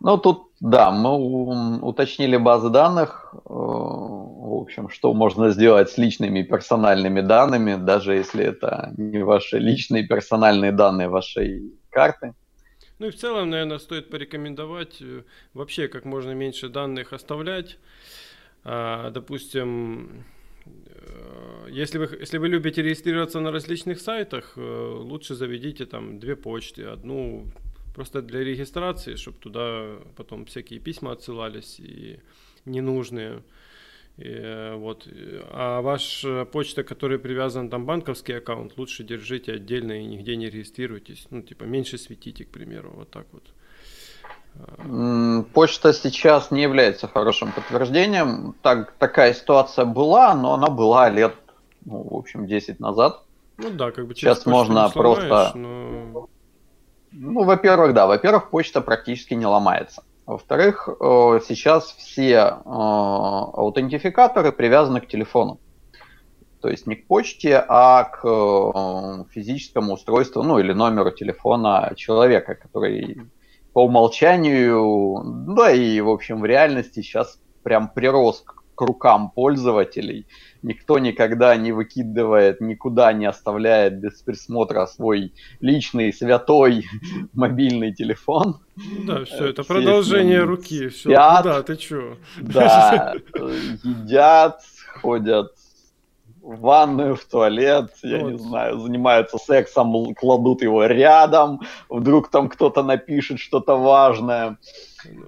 Ну, 0.00 0.18
тут, 0.18 0.48
да, 0.60 0.90
мы 0.90 1.80
уточнили 1.80 2.36
базы 2.36 2.70
данных, 2.70 3.34
э, 3.34 3.38
в 3.44 4.60
общем, 4.60 4.88
что 4.90 5.12
можно 5.12 5.50
сделать 5.50 5.90
с 5.90 5.98
личными 5.98 6.42
персональными 6.42 7.20
данными, 7.20 7.76
даже 7.84 8.14
если 8.14 8.44
это 8.44 8.92
не 8.96 9.24
ваши 9.24 9.58
личные 9.58 10.06
персональные 10.06 10.72
данные 10.72 11.08
вашей 11.08 11.72
карты. 11.90 12.34
Ну 12.98 13.06
и 13.06 13.10
в 13.10 13.16
целом, 13.16 13.50
наверное, 13.50 13.78
стоит 13.78 14.08
порекомендовать 14.08 15.00
э, 15.00 15.22
вообще 15.52 15.88
как 15.88 16.04
можно 16.04 16.30
меньше 16.32 16.68
данных 16.68 17.12
оставлять. 17.12 17.78
А, 18.64 19.10
допустим, 19.10 20.24
э, 20.64 21.66
если 21.70 21.98
вы, 21.98 22.18
если 22.20 22.38
вы 22.38 22.48
любите 22.48 22.82
регистрироваться 22.82 23.40
на 23.40 23.50
различных 23.50 24.00
сайтах, 24.00 24.52
лучше 24.56 25.34
заведите 25.34 25.86
там 25.86 26.20
две 26.20 26.36
почты. 26.36 26.84
Одну 26.84 27.46
просто 27.94 28.22
для 28.22 28.40
регистрации, 28.44 29.16
чтобы 29.16 29.38
туда 29.38 29.96
потом 30.16 30.44
всякие 30.46 30.80
письма 30.80 31.12
отсылались 31.12 31.80
и 31.80 32.20
ненужные. 32.64 33.42
И, 34.18 34.24
э, 34.28 34.74
вот. 34.76 35.06
э, 35.06 35.42
А 35.50 35.80
ваша 35.80 36.44
почта, 36.44 36.82
которая 36.84 37.18
привязан 37.18 37.70
там 37.70 37.86
банковский 37.86 38.34
аккаунт, 38.34 38.76
лучше 38.76 39.04
держите 39.04 39.52
отдельно 39.52 39.92
и 39.92 40.04
нигде 40.04 40.36
не 40.36 40.50
регистрируйтесь. 40.50 41.26
Ну, 41.30 41.42
типа, 41.42 41.64
меньше 41.64 41.96
светите, 41.98 42.44
к 42.44 42.48
примеру, 42.50 42.92
вот 42.94 43.10
так 43.10 43.26
вот. 43.32 43.42
Почта 45.54 45.92
сейчас 45.94 46.50
не 46.50 46.62
является 46.62 47.08
хорошим 47.08 47.52
подтверждением. 47.52 48.54
Так, 48.62 48.92
такая 48.98 49.32
ситуация 49.34 49.86
была, 49.86 50.34
но 50.34 50.52
она 50.54 50.68
была 50.68 51.08
лет, 51.10 51.34
ну, 51.86 52.02
в 52.02 52.14
общем, 52.14 52.46
10 52.46 52.80
назад. 52.80 53.22
Ну 53.56 53.70
да, 53.70 53.90
как 53.92 54.06
бы 54.06 54.14
Сейчас 54.14 54.44
можно 54.46 54.90
просто- 54.90 55.52
но- 55.54 56.28
Ну, 57.12 57.44
во-первых, 57.44 57.94
да, 57.94 58.06
во-первых, 58.06 58.50
почта 58.50 58.80
практически 58.80 59.34
не 59.34 59.46
ломается. 59.46 60.02
Во-вторых, 60.26 60.88
э, 60.88 61.40
сейчас 61.46 61.92
все 61.92 62.34
э, 62.34 62.60
аутентификаторы 62.64 64.52
привязаны 64.52 65.00
к 65.00 65.08
телефону. 65.08 65.60
То 66.60 66.68
есть 66.68 66.86
не 66.86 66.94
к 66.94 67.06
почте, 67.08 67.62
а 67.68 68.04
к 68.04 68.20
э, 68.24 69.24
физическому 69.32 69.94
устройству, 69.94 70.42
ну 70.42 70.58
или 70.58 70.72
номеру 70.72 71.10
телефона 71.10 71.92
человека, 71.96 72.54
который 72.54 73.22
по 73.72 73.84
умолчанию, 73.84 75.22
да 75.54 75.72
и 75.72 76.00
в 76.00 76.08
общем 76.08 76.40
в 76.40 76.44
реальности 76.44 77.00
сейчас 77.00 77.40
прям 77.62 77.88
прирос 77.88 78.42
к 78.42 78.62
к 78.74 78.80
рукам 78.80 79.30
пользователей. 79.30 80.26
Никто 80.62 80.98
никогда 80.98 81.56
не 81.56 81.72
выкидывает, 81.72 82.60
никуда 82.60 83.12
не 83.12 83.26
оставляет 83.26 83.98
без 83.98 84.22
присмотра 84.22 84.86
свой 84.86 85.32
личный 85.60 86.12
святой 86.12 86.84
мобильный 87.32 87.92
телефон. 87.92 88.60
Да, 89.06 89.24
все, 89.24 89.46
это 89.46 89.62
все 89.64 89.74
продолжение 89.74 90.38
ним 90.40 90.48
руки. 90.48 90.88
Все, 90.88 91.10
спят. 91.10 91.44
да, 91.44 91.62
ты 91.62 91.76
чё? 91.76 92.16
Да, 92.40 93.14
э, 93.14 93.18
едят, 93.82 94.60
ходят 95.00 95.52
в 96.40 96.60
ванную, 96.60 97.14
в 97.14 97.24
туалет, 97.24 97.92
я 98.02 98.22
не 98.22 98.36
знаю, 98.36 98.78
занимаются 98.80 99.38
сексом, 99.38 100.12
кладут 100.14 100.62
его 100.62 100.84
рядом, 100.86 101.60
вдруг 101.88 102.30
там 102.30 102.48
кто-то 102.48 102.82
напишет 102.82 103.38
что-то 103.38 103.76
важное. 103.76 104.58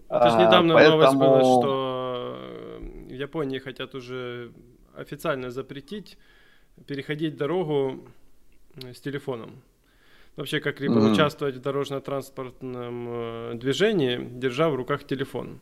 Это 0.09 0.31
же 0.31 0.37
А, 0.37 0.47
недавно 0.47 0.75
новость 0.75 1.15
была, 1.15 1.39
поэтому- 1.39 1.61
что 1.63 2.37
э, 2.37 3.09
в 3.11 3.13
Японии 3.13 3.59
хотят 3.59 3.95
уже 3.95 4.51
официально 4.97 5.51
запретить 5.51 6.19
переходить 6.87 7.37
дорогу 7.37 8.05
э, 8.83 8.93
с 8.93 9.01
телефоном. 9.01 9.51
Вообще 10.37 10.59
как-либо 10.61 10.95
Мгм. 10.95 11.13
участвовать 11.13 11.55
в 11.57 11.61
дорожно-транспортном 11.61 13.07
э, 13.09 13.53
движении, 13.55 14.19
держа 14.41 14.69
в 14.69 14.75
руках 14.75 15.05
телефон. 15.05 15.61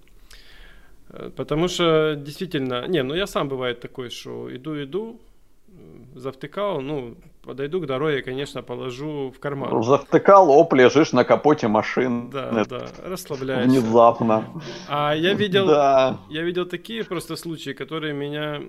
Э, 1.11 1.31
Потому 1.37 1.69
что 1.69 2.15
действительно, 2.17 2.87
не, 2.89 3.03
ну 3.03 3.15
я 3.15 3.27
сам 3.27 3.49
бывает 3.49 3.81
такой, 3.81 4.09
что 4.11 4.49
иду-иду, 4.55 5.21
завтыкал, 6.15 6.81
ну, 6.83 7.17
подойду 7.43 7.81
к 7.81 7.87
дороге, 7.87 8.23
конечно, 8.23 8.63
положу 8.63 9.31
в 9.31 9.39
карман. 9.39 9.83
Завтыкал, 9.83 10.51
оп, 10.51 10.75
лежишь 10.75 11.13
на 11.13 11.25
капоте 11.25 11.69
машины. 11.69 12.31
Да, 12.31 12.65
да, 12.69 12.87
расслабляешься. 13.05 13.69
Внезапно. 13.71 14.45
А 14.89 15.15
я 15.15 15.33
видел, 15.35 15.67
Да. 15.67 16.19
я 16.31 16.43
видел 16.43 16.67
такие 16.67 17.05
просто 17.05 17.37
случаи, 17.37 17.73
которые 17.73 18.13
меня... 18.13 18.61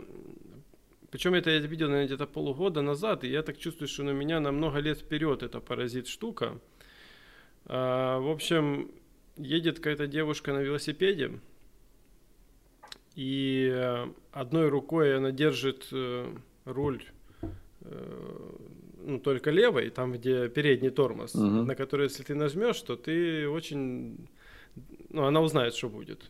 Причем 1.13 1.35
это 1.35 1.51
я 1.51 1.59
видел, 1.59 1.89
наверное, 1.89 2.07
где-то 2.07 2.25
полгода 2.25 2.81
назад, 2.81 3.23
и 3.23 3.27
я 3.29 3.43
так 3.43 3.59
чувствую, 3.59 3.87
что 3.87 4.01
на 4.01 4.09
меня 4.09 4.39
на 4.39 4.51
много 4.51 4.79
лет 4.79 4.97
вперед 4.97 5.43
это 5.43 5.59
паразит 5.59 6.07
штука. 6.07 6.59
А, 7.67 8.17
в 8.17 8.31
общем, 8.31 8.89
едет 9.37 9.77
какая-то 9.77 10.07
девушка 10.07 10.53
на 10.53 10.61
велосипеде, 10.63 11.39
и 13.13 13.69
э, 13.71 14.07
одной 14.31 14.69
рукой 14.69 15.15
она 15.15 15.29
держит 15.29 15.87
э, 15.91 16.35
руль 16.65 17.03
э, 17.81 18.51
ну, 19.05 19.19
только 19.19 19.51
левой, 19.51 19.91
там, 19.91 20.13
где 20.13 20.49
передний 20.49 20.89
тормоз, 20.89 21.35
Мгм. 21.35 21.67
на 21.67 21.75
который, 21.75 22.05
если 22.05 22.23
ты 22.23 22.33
нажмешь, 22.33 22.81
то 22.81 22.95
ты 22.95 23.47
очень... 23.47 24.17
Ну, 25.13 25.25
она 25.25 25.41
узнает, 25.41 25.75
что 25.75 25.89
будет. 25.89 26.21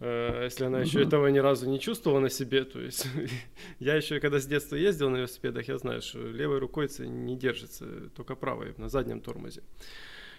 Э, 0.00 0.44
Если 0.44 0.64
она 0.64 0.80
еще 0.80 0.98
Мгм. 0.98 1.08
этого 1.08 1.26
ни 1.28 1.38
разу 1.38 1.68
не 1.70 1.78
чувствовала 1.78 2.20
на 2.20 2.30
себе, 2.30 2.64
то 2.64 2.80
есть 2.80 3.06
я 3.78 3.94
еще, 3.94 4.20
когда 4.20 4.38
с 4.38 4.46
детства 4.46 4.76
ездил 4.76 5.10
на 5.10 5.16
велосипедах, 5.18 5.68
я 5.68 5.78
знаю, 5.78 6.00
что 6.02 6.18
левой 6.18 6.58
рукой 6.58 6.88
не 6.98 7.36
держится, 7.36 7.86
только 8.16 8.34
правой, 8.34 8.74
на 8.78 8.88
заднем 8.88 9.20
тормозе. 9.20 9.62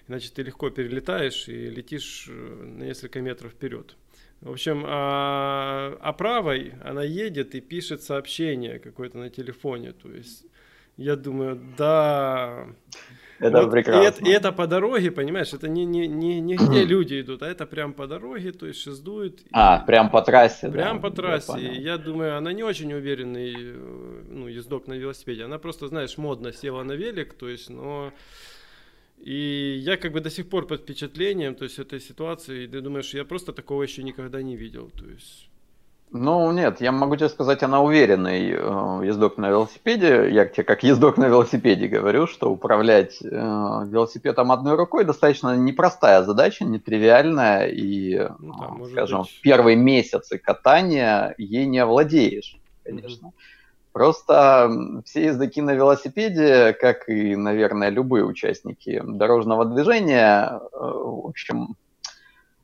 Иначе 0.10 0.30
ты 0.34 0.42
легко 0.44 0.70
перелетаешь 0.70 1.48
и 1.50 1.70
летишь 1.70 2.28
э, 2.30 2.32
на 2.34 2.84
несколько 2.84 3.22
метров 3.22 3.52
вперед. 3.52 3.96
В 4.42 4.52
общем, 4.52 4.84
а, 4.86 5.98
а 6.00 6.14
правой 6.14 6.74
она 6.84 7.04
едет 7.04 7.56
и 7.56 7.62
пишет 7.62 8.04
сообщение 8.04 8.80
какое-то 8.80 9.18
на 9.18 9.30
телефоне. 9.30 9.94
То 9.94 10.10
есть 10.12 10.46
я 10.98 11.16
думаю, 11.16 11.60
да. 11.78 12.68
Это 13.40 13.62
Вот 13.62 13.68
и 13.68 13.72
прекрасно. 13.72 14.08
это, 14.08 14.26
и 14.26 14.30
это 14.30 14.52
по 14.52 14.66
дороге, 14.68 15.12
понимаешь, 15.12 15.54
это 15.54 15.68
не, 15.68 15.86
не, 15.86 16.08
не, 16.08 16.42
не 16.42 16.56
где 16.56 16.84
люди 16.94 17.22
идут, 17.22 17.44
а 17.44 17.48
это 17.48 17.66
прям 17.68 17.94
по 17.94 18.08
дороге, 18.08 18.52
то 18.52 18.66
есть 18.66 18.82
шездуют. 18.82 19.42
и- 19.42 19.46
А, 19.52 19.80
прям 19.80 20.10
по 20.10 20.22
трассе, 20.22 20.68
да, 20.68 20.74
Прям 20.74 21.02
по 21.02 21.08
я 21.08 21.14
трассе. 21.14 21.60
И 21.60 21.82
Я 21.82 21.98
думаю, 21.98 22.38
она 22.38 22.52
не 22.54 22.64
очень 22.64 22.92
уверенный 22.94 23.54
э, 23.58 24.24
ну, 24.30 24.48
ездок 24.48 24.88
на 24.88 24.94
велосипеде. 24.94 25.44
Она 25.44 25.60
просто, 25.60 25.88
знаешь, 25.88 26.18
модно 26.18 26.52
села 26.52 26.84
на 26.84 26.94
велик, 26.94 27.34
то 27.34 27.48
есть, 27.48 27.70
но... 27.70 28.12
И 29.20 29.78
я 29.82 29.98
как 29.98 30.12
бы 30.12 30.20
до 30.22 30.30
сих 30.30 30.48
пор 30.48 30.68
под 30.68 30.82
впечатлением, 30.82 31.56
то 31.56 31.64
есть, 31.64 31.80
этой 31.80 32.00
ситуации, 32.00 32.64
и 32.64 32.68
ты 32.68 32.82
думаешь, 32.82 33.14
я 33.16 33.26
просто 33.26 33.52
такого 33.52 33.84
еще 33.84 34.04
никогда 34.04 34.42
не 34.42 34.56
видел, 34.56 34.90
то 34.96 35.06
есть... 35.06 35.47
Ну, 36.10 36.52
нет, 36.54 36.80
я 36.80 36.94
могу 36.94 37.18
тебе 37.18 37.28
сказать, 37.28 37.64
она 37.64 37.82
уверенный 37.82 38.52
э, 38.52 39.06
ездок 39.06 39.38
на 39.38 39.50
велосипеде. 39.50 40.30
Я 40.32 40.46
тебе 40.46 40.64
как 40.64 40.84
ездок 40.84 41.18
на 41.18 41.26
велосипеде 41.28 41.88
говорю, 41.90 42.28
что 42.28 42.50
управлять 42.50 43.18
э, 43.22 43.26
велосипедом 43.28 44.54
одной 44.54 44.76
рукой 44.76 45.04
достаточно 45.04 45.58
непростая 45.58 46.24
задача, 46.24 46.64
нетривиальная, 46.64 47.68
и, 47.68 48.20
Ну 48.40 48.54
да, 48.58 48.66
э, 48.68 48.70
может 48.70 48.94
скажем, 48.94 49.22
быть. 49.24 49.32
в 49.32 49.42
первые 49.42 49.76
месяцы 49.76 50.38
катания 50.38 51.36
ей 51.38 51.66
не 51.66 51.80
овладеешь, 51.80 52.56
конечно. 52.86 53.32
Просто 53.92 54.68
м, 54.70 55.04
все 55.04 55.26
ездаки 55.26 55.60
на 55.60 55.74
велосипеде, 55.74 56.72
как 56.74 57.10
и, 57.10 57.36
наверное, 57.36 57.90
любые 57.90 58.24
участники 58.24 59.02
дорожного 59.06 59.66
движения, 59.66 60.52
э, 60.52 60.78
в 60.80 61.28
общем, 61.28 61.76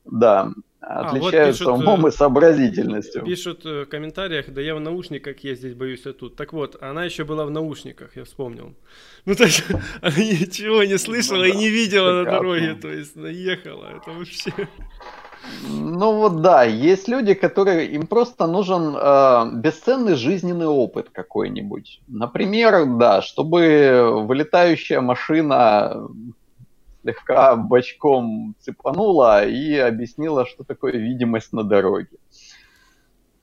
да, 0.06 0.49
вот 0.88 1.06
отличаются 1.08 1.65
пишут, 1.65 1.80
умом 1.80 2.06
э, 2.06 2.10
и 2.10 2.12
сообразительностью. 2.12 3.24
Пишут 3.24 3.65
э, 3.65 3.84
в 3.84 3.86
комментариях, 3.86 4.50
да 4.50 4.62
я 4.62 4.76
в 4.76 4.80
наушниках 4.80 5.39
ездить 5.39 5.76
боюсь, 5.76 6.06
а 6.06 6.13
тут. 6.13 6.36
Так 6.36 6.54
вот, 6.54 6.82
она 6.82 7.06
еще 7.06 7.24
была 7.24 7.46
в 7.46 7.52
наушниках, 7.52 8.15
я 8.15 8.24
вспомнил. 8.24 8.74
Ну, 9.26 9.36
то 9.36 9.46
есть, 9.46 9.63
она 10.02 10.17
ничего 10.17 10.84
не 10.84 10.98
слышала 10.98 11.38
Ну 11.38 11.43
и 11.46 11.52
да, 11.54 11.58
не 11.58 11.69
видела 11.69 12.12
на 12.12 12.26
дороге, 12.26 12.76
то 12.76 12.89
есть, 12.89 13.15
наехала, 13.15 13.86
это 13.96 14.12
вообще... 14.12 14.52
Ну 15.69 16.13
вот 16.17 16.41
да, 16.41 16.63
есть 16.63 17.08
люди, 17.08 17.34
которые 17.34 17.88
им 17.88 18.08
просто 18.08 18.48
нужен 18.48 18.96
э, 18.96 19.52
бесценный 19.56 20.15
жизненный 20.15 20.67
опыт 20.67 21.10
какой-нибудь. 21.12 22.02
Например, 22.08 22.86
да, 22.98 23.22
чтобы 23.22 24.24
вылетающая 24.26 25.02
машина 25.02 26.08
слегка 27.04 27.56
бочком 27.56 28.56
цепанула 28.60 29.46
и 29.46 29.76
объяснила, 29.76 30.46
что 30.46 30.63
такое 30.63 30.94
видимость 30.94 31.54
на 31.54 31.63
дороге. 31.63 32.18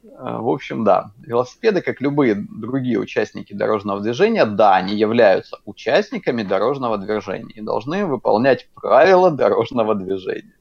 В 0.02 0.48
общем, 0.48 0.82
да, 0.82 1.12
велосипеды, 1.18 1.82
как 1.82 2.00
любые 2.00 2.34
другие 2.34 2.98
участники 2.98 3.52
дорожного 3.52 4.00
движения, 4.00 4.46
да, 4.46 4.74
они 4.74 4.96
являются 4.96 5.58
участниками 5.66 6.42
дорожного 6.42 6.96
движения 6.96 7.52
и 7.52 7.60
должны 7.60 8.06
выполнять 8.06 8.68
правила 8.74 9.30
дорожного 9.30 9.94
движения. 9.94 10.56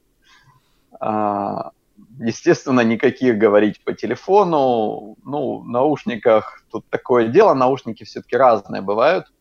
А, 1.00 1.70
естественно, 2.18 2.80
никаких 2.82 3.38
говорить 3.38 3.82
по 3.82 3.94
телефону, 3.94 5.16
ну, 5.24 5.64
наушниках, 5.64 6.62
тут 6.70 6.84
такое 6.90 7.28
дело, 7.28 7.54
наушники 7.54 8.04
все-таки 8.04 8.36
разные 8.36 8.82
бывают. 8.82 9.32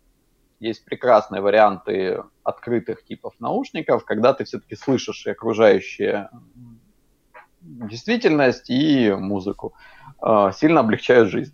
Есть 0.60 0.84
прекрасные 0.84 1.42
варианты 1.42 2.22
открытых 2.44 3.06
типов 3.06 3.34
наушников, 3.40 4.04
когда 4.04 4.34
ты 4.34 4.44
все-таки 4.44 4.76
слышишь 4.76 5.26
и 5.26 5.32
окружающие 5.32 6.30
действительность 7.62 8.70
и 8.70 9.12
музыку. 9.12 9.74
А, 10.22 10.52
сильно 10.52 10.82
облегчают 10.82 11.30
жизнь. 11.30 11.54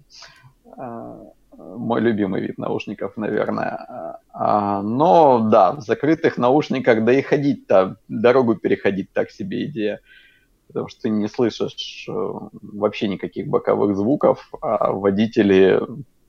А, 0.77 1.19
мой 1.57 2.01
любимый 2.01 2.41
вид 2.41 2.57
наушников, 2.57 3.15
наверное. 3.15 4.19
А, 4.33 4.81
но 4.81 5.47
да, 5.49 5.73
в 5.73 5.81
закрытых 5.81 6.37
наушниках, 6.37 7.03
да 7.05 7.13
и 7.13 7.21
ходить-то, 7.21 7.97
дорогу 8.07 8.55
переходить 8.55 9.11
так 9.13 9.29
себе 9.29 9.65
идея. 9.65 10.01
Потому 10.67 10.87
что 10.87 11.03
ты 11.03 11.09
не 11.09 11.27
слышишь 11.27 12.07
э, 12.09 12.11
вообще 12.51 13.07
никаких 13.07 13.47
боковых 13.47 13.95
звуков, 13.95 14.51
а 14.61 14.91
водители 14.91 15.79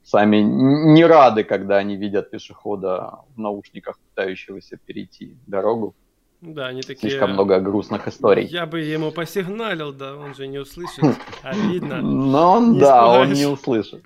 сами 0.07 0.37
не 0.37 1.05
рады, 1.05 1.43
когда 1.43 1.77
они 1.77 1.97
видят 1.97 2.31
пешехода 2.31 3.19
в 3.35 3.39
наушниках, 3.39 3.99
пытающегося 3.99 4.77
перейти 4.85 5.35
дорогу. 5.47 5.95
Да, 6.39 6.67
они 6.67 6.81
такие... 6.81 7.09
Слишком 7.09 7.33
много 7.33 7.59
грустных 7.59 8.07
историй. 8.07 8.45
Я 8.45 8.65
бы 8.65 8.79
ему 8.79 9.11
посигналил, 9.11 9.91
да, 9.91 10.15
он 10.15 10.33
же 10.33 10.47
не 10.47 10.59
услышит, 10.59 11.03
а 11.43 11.53
видно. 11.53 12.01
Но 12.01 12.53
он, 12.53 12.79
да, 12.79 13.19
он 13.19 13.33
не 13.33 13.45
услышит. 13.45 14.03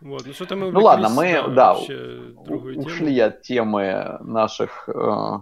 Вот, 0.00 0.26
ну 0.26 0.32
что-то 0.34 0.56
мы 0.56 0.70
Ну 0.70 0.80
ладно, 0.80 1.08
мы, 1.08 1.42
да, 1.54 1.76
ушли 1.76 3.18
от 3.20 3.42
темы 3.42 4.18
наших 4.20 4.88
э, 4.88 5.38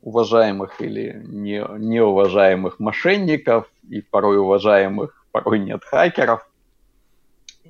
уважаемых 0.00 0.80
или 0.80 1.22
не, 1.26 1.64
неуважаемых 1.78 2.78
мошенников 2.78 3.68
и 3.88 4.00
порой 4.00 4.38
уважаемых, 4.38 5.26
порой 5.30 5.58
нет 5.58 5.84
хакеров. 5.84 6.48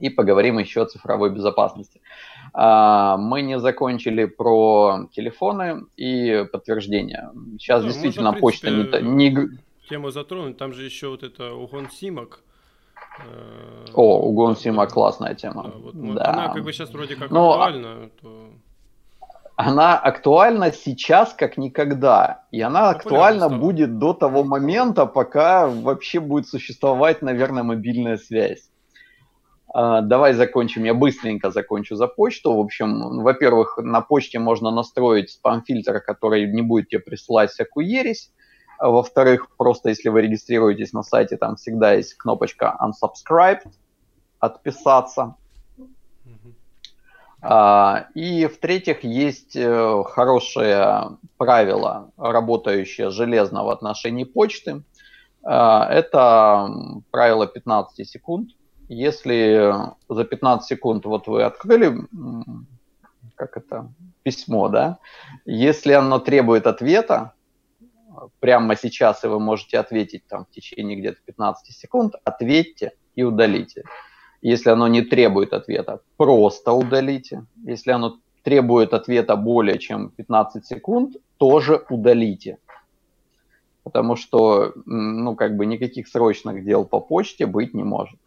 И 0.01 0.11
поговорим 0.11 0.59
еще 0.59 0.83
о 0.83 0.87
цифровой 0.87 1.31
безопасности. 1.31 2.01
А, 2.53 3.17
мы 3.17 3.43
не 3.43 3.59
закончили 3.59 4.25
про 4.25 5.09
телефоны 5.13 5.85
и 5.97 6.47
подтверждения. 6.51 7.31
Сейчас 7.59 7.83
да, 7.83 7.89
действительно 7.89 8.33
можно, 8.33 8.41
почта 8.41 8.67
принципе, 8.69 9.03
не, 9.03 9.31
не... 9.31 9.49
Тему 9.89 10.11
затронуть, 10.11 10.57
там 10.57 10.73
же 10.73 10.85
еще 10.85 11.09
вот 11.09 11.23
это 11.23 11.55
угон 11.55 11.91
симок. 11.91 12.41
Э, 13.19 13.87
о, 13.95 14.19
угон 14.21 14.57
симок 14.57 14.93
классная 14.93 15.35
тема. 15.35 15.65
Да, 15.65 15.79
вот, 15.79 16.15
да. 16.15 16.33
Она 16.33 16.49
как 16.55 16.65
бы 16.65 16.73
сейчас 16.73 16.91
вроде 16.91 17.17
как 17.17 17.31
Но... 17.31 17.53
актуальна, 17.53 18.11
то 18.21 18.51
она 19.57 19.99
актуальна 19.99 20.71
сейчас 20.71 21.33
как 21.33 21.57
никогда. 21.57 22.45
И 22.51 22.61
она 22.61 22.91
актуальна 22.91 23.47
стала. 23.47 23.59
будет 23.59 23.99
до 23.99 24.13
того 24.13 24.45
момента, 24.45 25.07
пока 25.07 25.67
вообще 25.67 26.21
будет 26.21 26.47
существовать, 26.47 27.23
наверное, 27.23 27.63
мобильная 27.63 28.19
связь. 28.19 28.69
А, 29.73 30.01
давай 30.01 30.33
закончим, 30.33 30.85
я 30.85 30.95
быстренько 30.95 31.51
закончу 31.51 31.97
за 31.97 32.07
почту. 32.07 32.55
В 32.55 32.61
общем, 32.61 33.23
во-первых, 33.23 33.79
на 33.79 34.01
почте 34.01 34.39
можно 34.39 34.71
настроить 34.71 35.31
спам-фильтр, 35.31 36.01
который 36.01 36.51
не 36.51 36.63
будет 36.63 36.89
тебе 36.89 37.01
присылать 37.01 37.51
всякую 37.51 37.89
ересь. 37.89 38.33
А 38.79 38.91
во-вторых, 38.91 39.49
просто 39.57 39.89
если 39.89 40.09
вы 40.09 40.23
регистрируетесь 40.23 40.93
на 40.93 41.03
сайте, 41.03 41.37
там 41.37 41.57
всегда 41.57 41.95
есть 41.95 42.15
кнопочка 42.15 42.77
unsubscribed, 42.81 43.71
отписаться. 44.39 45.37
А, 47.43 48.09
и 48.15 48.47
в-третьих, 48.47 49.05
есть 49.05 49.55
э, 49.57 50.03
хорошее 50.05 51.19
правило, 51.37 52.11
работающее 52.17 53.11
железно 53.11 53.63
в 53.63 53.69
отношении 53.69 54.25
почты. 54.25 54.83
А, 55.45 55.87
это 55.89 56.69
правило 57.11 57.47
15 57.47 58.09
секунд. 58.09 58.51
Если 58.89 59.73
за 60.09 60.25
15 60.25 60.67
секунд 60.67 61.05
вот 61.07 61.27
вы 61.27 61.43
открыли, 61.43 61.97
как 63.35 63.57
это, 63.57 63.93
письмо, 64.23 64.69
да, 64.69 64.99
если 65.45 65.93
оно 65.93 66.19
требует 66.19 66.67
ответа, 66.67 67.33
прямо 68.41 68.77
сейчас, 68.77 69.25
и 69.25 69.29
вы 69.29 69.41
можете 69.41 69.79
ответить 69.79 70.27
там 70.27 70.45
в 70.45 70.51
течение 70.51 70.97
где-то 70.97 71.19
15 71.25 71.77
секунд, 71.77 72.15
ответьте 72.25 72.93
и 73.15 73.23
удалите. 73.23 73.85
Если 74.43 74.71
оно 74.71 74.89
не 74.89 75.03
требует 75.03 75.53
ответа, 75.53 76.01
просто 76.17 76.73
удалите. 76.73 77.45
Если 77.65 77.91
оно 77.91 78.19
требует 78.43 78.95
ответа 78.95 79.37
более 79.37 79.79
чем 79.79 80.11
15 80.11 80.65
секунд, 80.65 81.17
тоже 81.37 81.85
удалите. 81.91 82.59
Потому 83.83 84.17
что, 84.17 84.73
ну, 84.85 85.35
как 85.37 85.57
бы 85.57 85.67
никаких 85.67 86.09
срочных 86.09 86.65
дел 86.65 86.85
по 86.85 87.01
почте 87.01 87.47
быть 87.47 87.75
не 87.75 87.85
может. 87.85 88.19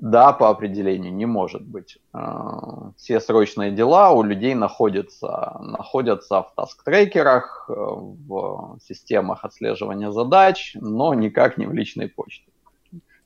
Да, 0.00 0.32
по 0.32 0.48
определению 0.48 1.12
не 1.12 1.26
может 1.26 1.62
быть. 1.62 1.98
А, 2.12 2.92
все 2.96 3.20
срочные 3.20 3.70
дела 3.70 4.12
у 4.12 4.22
людей 4.22 4.54
находятся, 4.54 5.58
находятся 5.60 6.42
в 6.42 6.52
таск-трекерах, 6.56 7.66
э, 7.68 7.72
в 7.72 8.78
системах 8.82 9.44
отслеживания 9.44 10.10
задач, 10.10 10.72
но 10.80 11.14
никак 11.14 11.58
не 11.58 11.66
в 11.66 11.72
личной 11.72 12.08
почте 12.08 12.50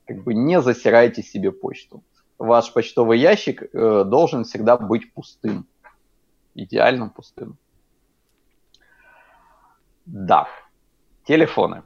как 0.05 0.23
бы 0.23 0.33
не 0.33 0.61
засирайте 0.61 1.21
себе 1.23 1.51
почту. 1.51 2.03
Ваш 2.37 2.71
почтовый 2.73 3.19
ящик 3.19 3.63
э, 3.63 4.03
должен 4.05 4.43
всегда 4.43 4.77
быть 4.77 5.13
пустым. 5.13 5.65
Идеально 6.53 7.09
пустым. 7.09 7.57
Да. 10.05 10.47
Телефоны. 11.25 11.83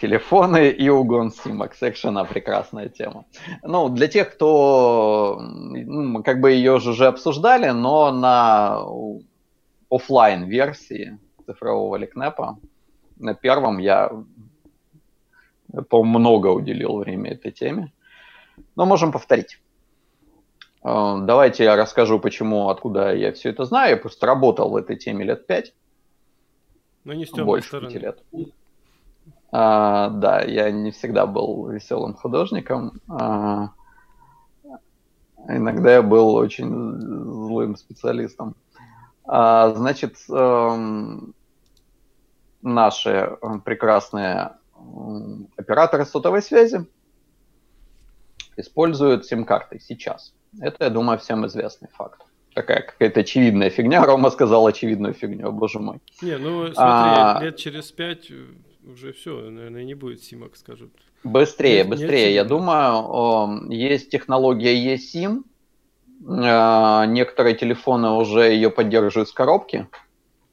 Телефоны 0.00 0.70
и 0.70 0.88
угон 0.88 1.30
симок. 1.30 1.74
Совершенно 1.74 2.24
прекрасная 2.24 2.88
тема. 2.88 3.24
Ну, 3.62 3.88
для 3.88 4.08
тех, 4.08 4.34
кто... 4.34 5.38
Ну, 5.40 6.22
как 6.22 6.40
бы 6.40 6.52
ее 6.52 6.74
уже 6.74 7.06
обсуждали, 7.06 7.70
но 7.70 8.10
на 8.10 8.84
офлайн 9.88 10.44
версии 10.44 11.18
цифрового 11.46 11.96
ликнепа 11.96 12.58
на 13.16 13.34
первом 13.34 13.78
я 13.78 14.10
по-моему, 15.88 16.18
много 16.18 16.48
уделил 16.48 16.98
время 16.98 17.32
этой 17.32 17.50
теме. 17.50 17.92
Но 18.76 18.86
можем 18.86 19.12
повторить. 19.12 19.60
Э, 20.84 21.16
давайте 21.22 21.64
я 21.64 21.76
расскажу, 21.76 22.20
почему, 22.20 22.68
откуда 22.68 23.14
я 23.14 23.32
все 23.32 23.50
это 23.50 23.64
знаю. 23.64 23.90
Я 23.90 23.96
просто 23.96 24.26
работал 24.26 24.70
в 24.70 24.76
этой 24.76 24.96
теме 24.96 25.24
лет 25.24 25.46
пять. 25.46 25.74
Но 27.04 27.12
не 27.12 27.26
с 27.26 27.30
темной 27.30 27.46
Больше 27.46 27.68
стороны. 27.68 27.88
пяти 27.88 27.98
лет. 27.98 28.22
А, 29.56 30.08
да, 30.08 30.40
я 30.42 30.72
не 30.72 30.90
всегда 30.90 31.26
был 31.26 31.68
веселым 31.68 32.14
художником. 32.14 33.00
А, 33.08 33.68
иногда 35.48 35.92
я 35.92 36.02
был 36.02 36.34
очень 36.34 36.68
злым 37.00 37.76
специалистом. 37.76 38.56
А, 39.24 39.72
значит, 39.76 40.16
эм, 40.28 41.34
наши 42.62 43.38
прекрасные 43.64 44.56
операторы 45.56 46.04
сотовой 46.04 46.42
связи 46.42 46.84
используют 48.56 49.24
сим-карты 49.24 49.78
сейчас. 49.78 50.34
Это, 50.60 50.86
я 50.86 50.90
думаю, 50.90 51.20
всем 51.20 51.46
известный 51.46 51.90
факт. 51.90 52.22
Такая 52.56 52.82
какая-то 52.82 53.20
очевидная 53.20 53.70
фигня. 53.70 54.04
Рома 54.04 54.30
сказал 54.30 54.66
очевидную 54.66 55.14
фигню, 55.14 55.52
боже 55.52 55.78
мой. 55.78 56.00
Не, 56.22 56.38
ну 56.38 56.64
смотри, 56.64 56.74
а... 56.76 57.38
лет 57.40 57.56
через 57.56 57.92
пять 57.92 58.32
уже 58.86 59.12
все, 59.12 59.50
наверное, 59.50 59.84
не 59.84 59.94
будет 59.94 60.22
симок, 60.22 60.56
скажут. 60.56 60.92
Быстрее, 61.22 61.78
нет, 61.78 61.88
быстрее. 61.88 62.26
Нет, 62.26 62.34
я 62.34 62.44
думаю, 62.44 63.70
есть 63.70 64.10
технология 64.10 64.94
eSIM. 64.94 65.44
А, 66.26 67.06
некоторые 67.06 67.54
телефоны 67.54 68.10
уже 68.10 68.52
ее 68.52 68.70
поддерживают 68.70 69.28
с 69.28 69.32
коробки 69.32 69.88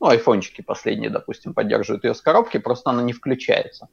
ну, 0.01 0.07
айфончики 0.07 0.61
последние, 0.61 1.11
допустим, 1.11 1.53
поддерживают 1.53 2.03
ее 2.03 2.15
с 2.15 2.21
коробки, 2.21 2.57
просто 2.57 2.89
она 2.89 3.03
не 3.03 3.13
включается. 3.13 3.87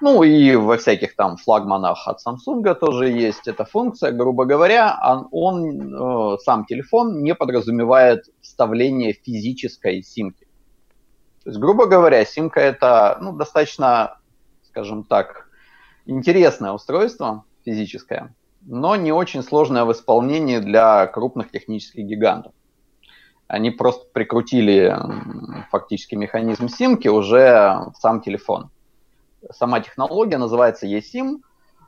Ну, 0.00 0.22
и 0.22 0.56
во 0.56 0.78
всяких 0.78 1.14
там 1.14 1.36
флагманах 1.36 2.08
от 2.08 2.18
Samsung 2.26 2.74
тоже 2.74 3.10
есть 3.10 3.46
эта 3.46 3.66
функция. 3.66 4.10
Грубо 4.10 4.46
говоря, 4.46 4.98
он, 5.04 5.28
он 5.30 6.34
э, 6.34 6.38
сам 6.38 6.64
телефон 6.64 7.22
не 7.22 7.34
подразумевает 7.34 8.24
вставление 8.40 9.12
физической 9.12 10.02
симки. 10.02 10.46
То 11.44 11.50
есть, 11.50 11.58
грубо 11.58 11.86
говоря, 11.86 12.24
симка 12.24 12.60
это 12.60 13.18
ну, 13.20 13.32
достаточно, 13.32 14.18
скажем 14.62 15.04
так, 15.04 15.48
интересное 16.06 16.72
устройство 16.72 17.44
физическое, 17.64 18.34
но 18.62 18.96
не 18.96 19.12
очень 19.12 19.42
сложное 19.42 19.84
в 19.84 19.92
исполнении 19.92 20.58
для 20.58 21.06
крупных 21.06 21.50
технических 21.50 22.04
гигантов 22.04 22.52
они 23.50 23.72
просто 23.72 24.06
прикрутили 24.12 24.96
фактически 25.70 26.14
механизм 26.14 26.68
симки 26.68 27.08
уже 27.08 27.80
в 27.92 27.94
сам 27.98 28.20
телефон. 28.20 28.70
Сама 29.50 29.80
технология 29.80 30.38
называется 30.38 30.86
eSIM. 30.86 31.40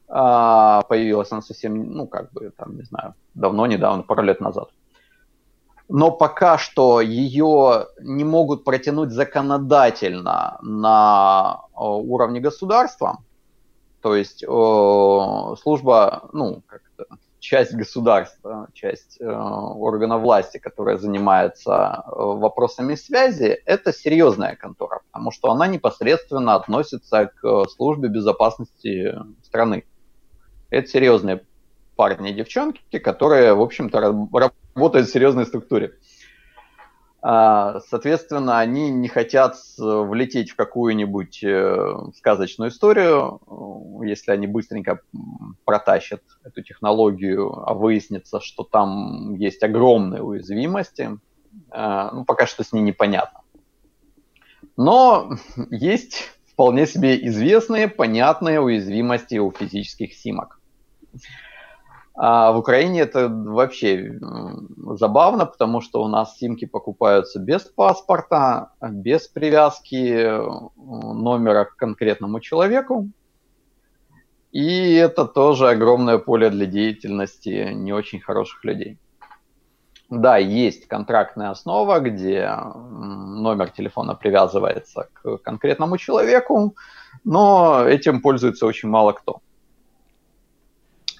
А, 0.08 0.82
появилась 0.82 1.30
она 1.30 1.40
совсем, 1.40 1.92
ну, 1.92 2.08
как 2.08 2.32
бы, 2.32 2.52
там, 2.56 2.76
не 2.76 2.82
знаю, 2.82 3.14
давно, 3.34 3.66
недавно, 3.66 4.02
пару 4.02 4.22
лет 4.22 4.40
назад. 4.40 4.70
Но 5.94 6.10
пока 6.10 6.56
что 6.56 7.02
ее 7.02 7.88
не 8.00 8.24
могут 8.24 8.64
протянуть 8.64 9.10
законодательно 9.10 10.58
на 10.62 11.64
уровне 11.74 12.40
государства. 12.40 13.18
То 14.00 14.16
есть 14.16 14.38
служба, 14.38 16.30
ну, 16.32 16.62
как 16.66 16.80
часть 17.40 17.74
государства, 17.74 18.68
часть 18.72 19.20
э, 19.20 19.26
органа 19.26 20.16
власти, 20.16 20.58
которая 20.58 20.96
занимается 20.96 22.02
э, 22.06 22.10
вопросами 22.14 22.94
связи, 22.94 23.60
это 23.66 23.92
серьезная 23.92 24.56
контора, 24.56 25.00
потому 25.10 25.30
что 25.32 25.50
она 25.50 25.66
непосредственно 25.66 26.54
относится 26.54 27.26
к 27.26 27.64
службе 27.68 28.08
безопасности 28.08 29.14
страны. 29.42 29.84
Это 30.70 30.88
серьезные 30.88 31.44
парни 32.02 32.30
и 32.30 32.34
девчонки, 32.34 32.98
которые, 32.98 33.54
в 33.54 33.60
общем-то, 33.60 34.00
работают 34.74 35.08
в 35.08 35.12
серьезной 35.12 35.46
структуре. 35.46 35.92
А, 37.20 37.78
соответственно, 37.88 38.58
они 38.58 38.90
не 38.90 39.06
хотят 39.06 39.54
влететь 39.78 40.50
в 40.50 40.56
какую-нибудь 40.56 41.44
э, 41.44 41.94
сказочную 42.16 42.72
историю, 42.72 43.40
если 44.04 44.32
они 44.32 44.48
быстренько 44.48 44.98
протащат 45.64 46.22
эту 46.42 46.62
технологию, 46.64 47.52
а 47.64 47.72
выяснится, 47.72 48.40
что 48.40 48.64
там 48.64 49.36
есть 49.36 49.62
огромные 49.62 50.22
уязвимости. 50.22 51.20
А, 51.70 52.10
ну, 52.10 52.24
пока 52.24 52.46
что 52.46 52.64
с 52.64 52.72
ней 52.72 52.82
непонятно. 52.82 53.42
Но 54.76 55.36
есть 55.70 56.32
вполне 56.46 56.88
себе 56.88 57.24
известные, 57.28 57.86
понятные 57.86 58.60
уязвимости 58.60 59.36
у 59.38 59.52
физических 59.52 60.14
симок. 60.14 60.58
А 62.14 62.52
в 62.52 62.58
Украине 62.58 63.00
это 63.00 63.28
вообще 63.28 64.18
забавно, 64.98 65.46
потому 65.46 65.80
что 65.80 66.02
у 66.02 66.08
нас 66.08 66.36
симки 66.36 66.66
покупаются 66.66 67.38
без 67.40 67.62
паспорта, 67.62 68.72
без 68.82 69.28
привязки 69.28 70.12
э, 70.12 70.48
номера 70.76 71.64
к 71.64 71.76
конкретному 71.76 72.40
человеку. 72.40 73.08
И 74.50 74.94
это 74.94 75.24
тоже 75.24 75.70
огромное 75.70 76.18
поле 76.18 76.50
для 76.50 76.66
деятельности 76.66 77.72
не 77.72 77.94
очень 77.94 78.20
хороших 78.20 78.62
людей. 78.64 78.98
Да, 80.10 80.36
есть 80.36 80.88
контрактная 80.88 81.48
основа, 81.48 81.98
где 82.00 82.46
номер 82.74 83.70
телефона 83.70 84.14
привязывается 84.14 85.08
к 85.14 85.38
конкретному 85.38 85.96
человеку, 85.96 86.76
но 87.24 87.82
этим 87.86 88.20
пользуется 88.20 88.66
очень 88.66 88.90
мало 88.90 89.12
кто. 89.12 89.40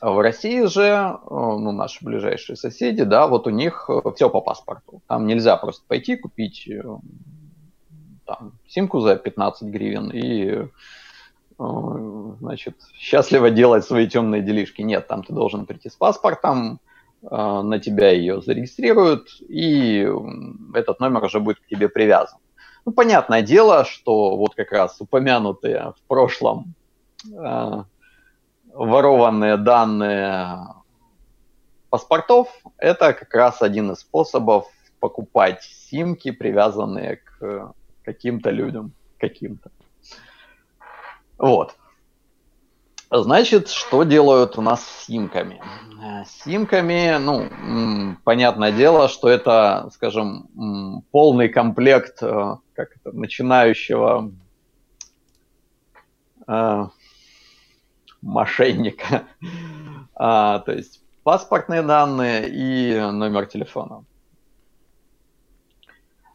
В 0.03 0.21
России 0.21 0.65
же, 0.65 0.83
э, 0.83 1.17
ну, 1.31 1.71
наши 1.71 2.05
ближайшие 2.05 2.57
соседи, 2.57 3.05
да, 3.05 3.29
вот 3.29 3.47
у 3.47 3.51
них 3.51 3.89
э, 3.89 4.01
все 4.17 4.29
по 4.29 4.41
паспорту. 4.41 5.01
Там 5.07 5.29
нельзя 5.29 5.57
просто 5.57 5.85
пойти 5.87 6.17
купить 6.17 6.67
э, 6.67 6.83
там, 8.27 8.59
симку 8.67 8.99
за 8.99 9.15
15 9.15 9.69
гривен 9.69 10.11
и, 10.13 10.67
значит, 12.41 12.75
счастливо 12.95 13.51
делать 13.51 13.85
свои 13.85 14.09
темные 14.09 14.43
делишки. 14.43 14.83
Нет, 14.83 15.07
там 15.07 15.23
ты 15.23 15.33
должен 15.33 15.67
прийти 15.67 15.89
с 15.89 15.95
паспортом, 15.95 16.81
на 17.21 17.79
тебя 17.79 18.11
ее 18.11 18.43
зарегистрируют, 18.43 19.29
и 19.49 20.09
этот 20.75 20.99
номер 20.99 21.23
уже 21.23 21.39
будет 21.39 21.61
к 21.61 21.67
тебе 21.69 21.89
привязан. 21.89 22.39
Ну, 22.85 22.91
понятное 22.91 23.43
дело, 23.43 23.85
что 23.85 24.37
вот 24.37 24.57
как 24.57 24.73
раз 24.73 24.97
упомянутые 25.01 25.93
в 25.97 26.09
прошлом 26.09 26.75
ворованные 28.73 29.57
данные 29.57 30.67
паспортов, 31.91 32.49
это 32.79 33.13
как 33.13 33.35
раз 33.35 33.63
один 33.63 33.93
из 33.93 34.01
способов 34.01 34.67
покупать 34.99 35.63
симки, 35.63 36.31
привязанные 36.31 37.17
к 37.17 37.73
каким-то 38.05 38.51
людям, 38.51 38.93
каким-то. 39.19 39.71
Вот. 41.39 41.75
Значит, 43.11 43.69
что 43.69 44.05
делают 44.05 44.57
у 44.57 44.63
нас 44.63 44.83
с 44.83 45.05
симками? 45.05 45.61
С 46.25 46.45
симками, 46.45 47.19
ну, 47.19 48.17
понятное 48.25 48.73
дело, 48.73 49.09
что 49.09 49.29
это, 49.29 49.91
скажем, 49.93 51.05
полный 51.11 51.51
комплект 51.51 52.23
э, 52.23 52.57
как 52.75 52.97
это, 52.97 53.15
начинающего 53.15 54.33
э, 56.47 56.87
мошенника. 58.23 59.25
А, 60.15 60.61
то 60.61 60.73
есть 60.73 61.03
паспортные 61.25 61.83
данные 61.83 62.49
и 62.49 63.01
номер 63.11 63.47
телефона. 63.47 64.05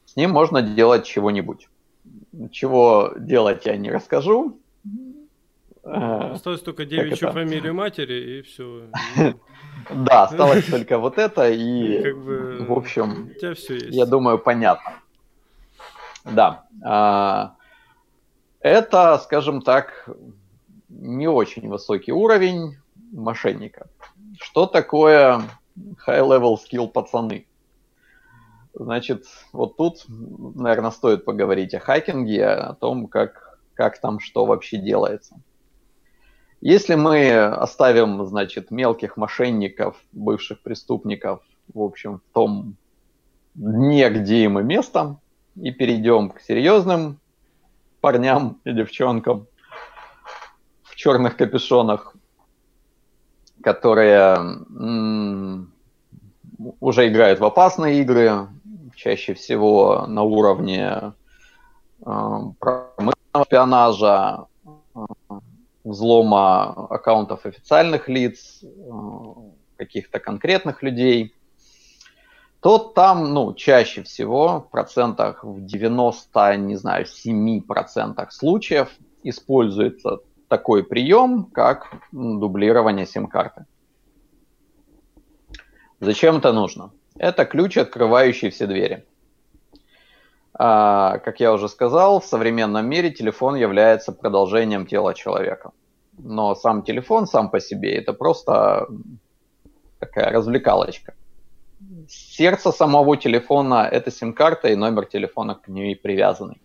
С 0.06 0.16
ним 0.16 0.32
можно 0.32 0.62
делать 0.62 1.06
чего-нибудь. 1.06 1.70
Чего 2.52 3.14
делать 3.18 3.66
я 3.66 3.78
не 3.78 3.90
расскажу. 3.90 4.60
Осталось 5.84 6.62
только 6.62 6.86
девичью 6.86 7.32
фамилию 7.32 7.74
матери 7.74 8.40
и 8.40 8.42
все. 8.42 8.88
Да, 9.90 10.24
осталось 10.24 10.66
только 10.66 10.98
вот 10.98 11.18
это 11.18 11.50
и, 11.50 12.12
в 12.12 12.74
общем, 12.74 13.32
я 13.90 14.06
думаю, 14.06 14.38
понятно. 14.38 14.96
Да. 16.26 16.66
А, 16.84 17.56
это, 18.60 19.18
скажем 19.24 19.62
так, 19.62 20.10
не 21.00 21.28
очень 21.28 21.68
высокий 21.70 22.12
уровень 22.12 22.78
мошенника. 23.12 23.88
Что 24.40 24.66
такое 24.66 25.42
high-level 26.08 26.58
skill 26.58 26.88
пацаны? 26.88 27.46
Значит, 28.74 29.26
вот 29.54 29.78
тут, 29.78 30.06
наверное, 30.08 30.92
стоит 30.92 31.26
поговорить 31.26 31.74
о 31.74 31.80
хакинге, 31.80 32.48
о 32.48 32.74
том, 32.74 33.08
как, 33.08 33.60
как 33.74 34.00
там 34.00 34.20
что 34.20 34.46
вообще 34.46 34.78
делается. 34.78 35.40
Если 36.62 36.96
мы 36.96 37.32
оставим, 37.34 38.26
значит, 38.26 38.72
мелких 38.72 39.18
мошенников, 39.18 39.98
бывших 40.12 40.62
преступников, 40.62 41.42
в 41.74 41.82
общем, 41.82 42.20
в 42.20 42.34
том 42.34 42.76
дне, 43.54 44.10
где 44.10 44.44
им 44.44 44.60
и 44.60 44.64
место, 44.64 45.18
и 45.56 45.72
перейдем 45.72 46.30
к 46.30 46.42
серьезным 46.42 47.20
парням 48.02 48.60
и 48.64 48.74
девчонкам, 48.74 49.48
черных 50.98 51.38
капюшонах, 51.38 52.16
которые 53.64 54.38
уже 56.80 57.08
играют 57.08 57.40
в 57.40 57.46
опасные 57.46 58.02
игры, 58.02 58.48
чаще 58.96 59.36
всего 59.36 60.08
на 60.08 60.24
уровне 60.24 61.14
э, 62.04 62.40
промышленного 62.60 63.46
шпионажа, 63.46 64.46
э, 64.66 65.00
взлома 65.84 66.88
аккаунтов 66.90 67.46
официальных 67.46 68.10
лиц, 68.10 68.64
э, 68.64 68.68
каких-то 69.78 70.20
конкретных 70.20 70.82
людей, 70.82 71.36
то 72.60 72.80
там, 72.80 73.36
ну, 73.36 73.54
чаще 73.54 74.02
всего, 74.02 74.62
в 74.62 74.72
процентах 74.72 75.44
в 75.44 75.64
90, 75.64 76.58
не 76.58 76.76
знаю, 76.76 77.06
7 77.06 77.62
процентах 77.62 78.34
случаев 78.34 78.90
используется 79.22 80.22
такой 80.48 80.84
прием, 80.84 81.46
как 81.46 81.94
дублирование 82.12 83.06
сим-карты. 83.06 83.66
Зачем 86.00 86.38
это 86.38 86.54
нужно? 86.54 86.92
Это 87.18 87.46
ключ, 87.46 87.78
открывающий 87.78 88.50
все 88.50 88.68
двери. 88.68 89.06
А, 90.54 91.20
как 91.20 91.40
я 91.40 91.54
уже 91.54 91.70
сказал, 91.70 92.20
в 92.20 92.26
современном 92.26 92.88
мире 92.88 93.12
телефон 93.12 93.56
является 93.56 94.12
продолжением 94.12 94.86
тела 94.86 95.14
человека. 95.14 95.72
Но 96.18 96.56
сам 96.56 96.84
телефон 96.84 97.28
сам 97.28 97.50
по 97.50 97.60
себе 97.60 97.96
это 97.96 98.14
просто 98.14 98.88
такая 100.00 100.32
развлекалочка. 100.32 101.14
Сердце 102.08 102.72
самого 102.72 103.18
телефона– 103.18 103.88
это 103.92 104.10
сим-карта 104.10 104.70
и 104.70 104.76
номер 104.76 105.06
телефона 105.06 105.56
к 105.56 105.68
ней 105.68 105.96
привязанный. 105.96 106.60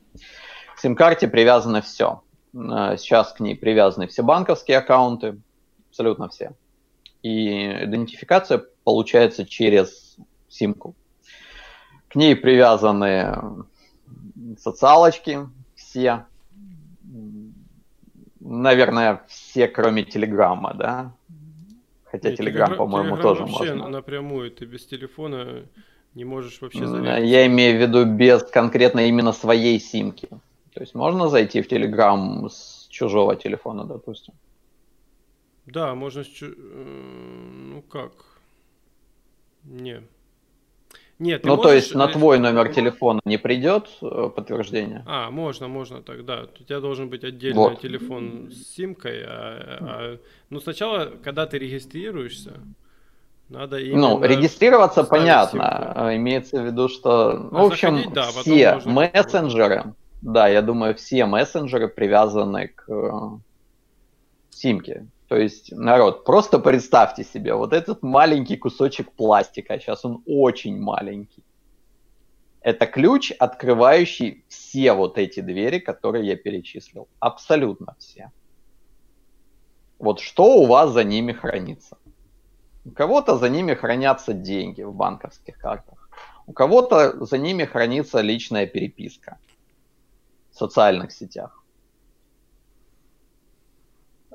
К 0.75 0.79
сим-карте 0.79 1.29
привязано 1.29 1.83
все. 1.83 2.23
Э, 2.55 2.97
сейчас 2.99 3.33
к 3.33 3.41
ней 3.41 3.57
привязаны 3.57 4.07
все 4.07 4.23
банковские 4.23 4.79
аккаунты, 4.79 5.39
абсолютно 5.91 6.29
все. 6.29 6.53
И 7.23 7.85
идентификация 7.85 8.65
получается 8.85 9.47
через 9.47 10.17
симку. 10.49 10.95
К 12.09 12.17
ней 12.17 12.37
привязаны 12.37 13.65
социалочки 14.59 15.49
все. 15.75 16.27
Наверное, 18.41 19.23
все, 19.29 19.69
кроме 19.69 20.05
Телеграма, 20.05 20.75
да? 20.75 21.13
Хотя 22.05 22.37
Телеграм, 22.37 22.77
по-моему, 22.77 23.17
тоже 23.17 23.43
вообще 23.43 23.75
можно. 23.75 23.89
напрямую, 23.89 24.51
ты 24.51 24.67
без 24.67 24.85
телефона 24.85 25.63
не 26.15 26.25
можешь 26.25 26.61
вообще 26.61 26.87
залезть. 26.87 27.27
Я 27.27 27.47
имею 27.47 27.79
в 27.79 27.81
виду 27.81 28.05
без 28.05 28.43
конкретно 28.43 29.01
именно 29.09 29.33
своей 29.33 29.81
симки. 29.81 30.29
То 30.75 30.81
есть 30.81 30.95
можно 30.95 31.29
зайти 31.29 31.61
в 31.61 31.71
Telegram 31.71 32.49
с 32.49 32.87
чужого 32.89 33.37
телефона, 33.37 33.85
допустим? 33.85 34.35
Да, 35.67 35.95
можно... 35.95 36.21
Э, 36.21 36.53
ну 37.75 37.83
как? 37.83 38.13
Не. 39.65 40.03
Нет, 41.19 41.45
ну, 41.45 41.57
можешь... 41.57 41.63
то 41.63 41.75
есть 41.75 41.95
на 41.95 42.09
твой 42.09 42.39
номер 42.39 42.73
телефона 42.73 43.21
не 43.25 43.37
придет 43.37 43.89
э, 44.03 44.31
подтверждение? 44.35 45.05
А, 45.07 45.31
можно, 45.31 45.69
можно 45.69 46.03
так, 46.03 46.25
да. 46.25 46.47
У 46.61 46.65
тебя 46.65 46.81
должен 46.81 47.11
быть 47.11 47.23
отдельный 47.23 47.59
вот. 47.59 47.81
телефон 47.81 48.51
с 48.51 48.75
симкой. 48.75 49.23
А, 49.25 49.79
а, 49.81 50.19
ну, 50.51 50.59
сначала, 50.59 51.13
когда 51.23 51.47
ты 51.47 51.59
регистрируешься, 51.59 52.55
надо 53.49 53.77
ну, 53.77 53.83
именно... 53.83 54.01
Ну, 54.01 54.25
регистрироваться 54.25 55.05
понятно. 55.05 55.93
Симку. 55.95 56.17
Имеется 56.17 56.63
в 56.63 56.67
виду, 56.67 56.89
что... 56.89 57.35
Ну, 57.53 57.59
а 57.59 57.63
в 57.63 57.67
общем, 57.67 57.97
заходить, 57.99 58.15
да, 58.15 58.23
все 58.31 58.81
мессенджеры, 58.85 59.95
да, 60.23 60.47
я 60.47 60.63
думаю, 60.63 60.95
все 60.95 61.27
мессенджеры 61.27 61.89
привязаны 61.89 62.69
к 62.69 62.89
э, 62.89 63.11
симке. 64.51 65.07
То 65.27 65.37
есть, 65.37 65.73
народ, 65.73 66.25
просто 66.25 66.61
представьте 66.61 67.25
себе, 67.25 67.55
вот 67.55 67.73
этот 67.73 68.03
маленький 68.03 68.57
кусочек 68.57 69.11
пластика, 69.13 69.79
сейчас 69.79 70.05
он 70.05 70.23
очень 70.27 70.81
маленький. 70.81 71.43
Это 72.61 72.87
ключ, 72.87 73.33
открывающий 73.37 74.45
все 74.49 74.93
вот 74.93 75.19
эти 75.19 75.41
двери, 75.41 75.81
которые 75.81 76.29
я 76.29 76.37
перечислил. 76.37 77.09
Абсолютно 77.19 77.97
все. 77.99 78.31
Вот 79.99 80.21
что 80.21 80.59
у 80.59 80.67
вас 80.67 80.93
за 80.93 81.03
ними 81.03 81.33
хранится? 81.33 81.99
У 82.85 82.91
кого-то 82.91 83.39
за 83.39 83.49
ними 83.49 83.75
хранятся 83.75 84.33
деньги 84.33 84.83
в 84.83 84.95
банковских 84.95 85.59
картах. 85.59 86.09
У 86.47 86.53
кого-то 86.53 87.25
за 87.25 87.39
ними 87.39 87.65
хранится 87.65 88.21
личная 88.21 88.67
переписка 88.67 89.39
социальных 90.53 91.13
сетях. 91.13 91.63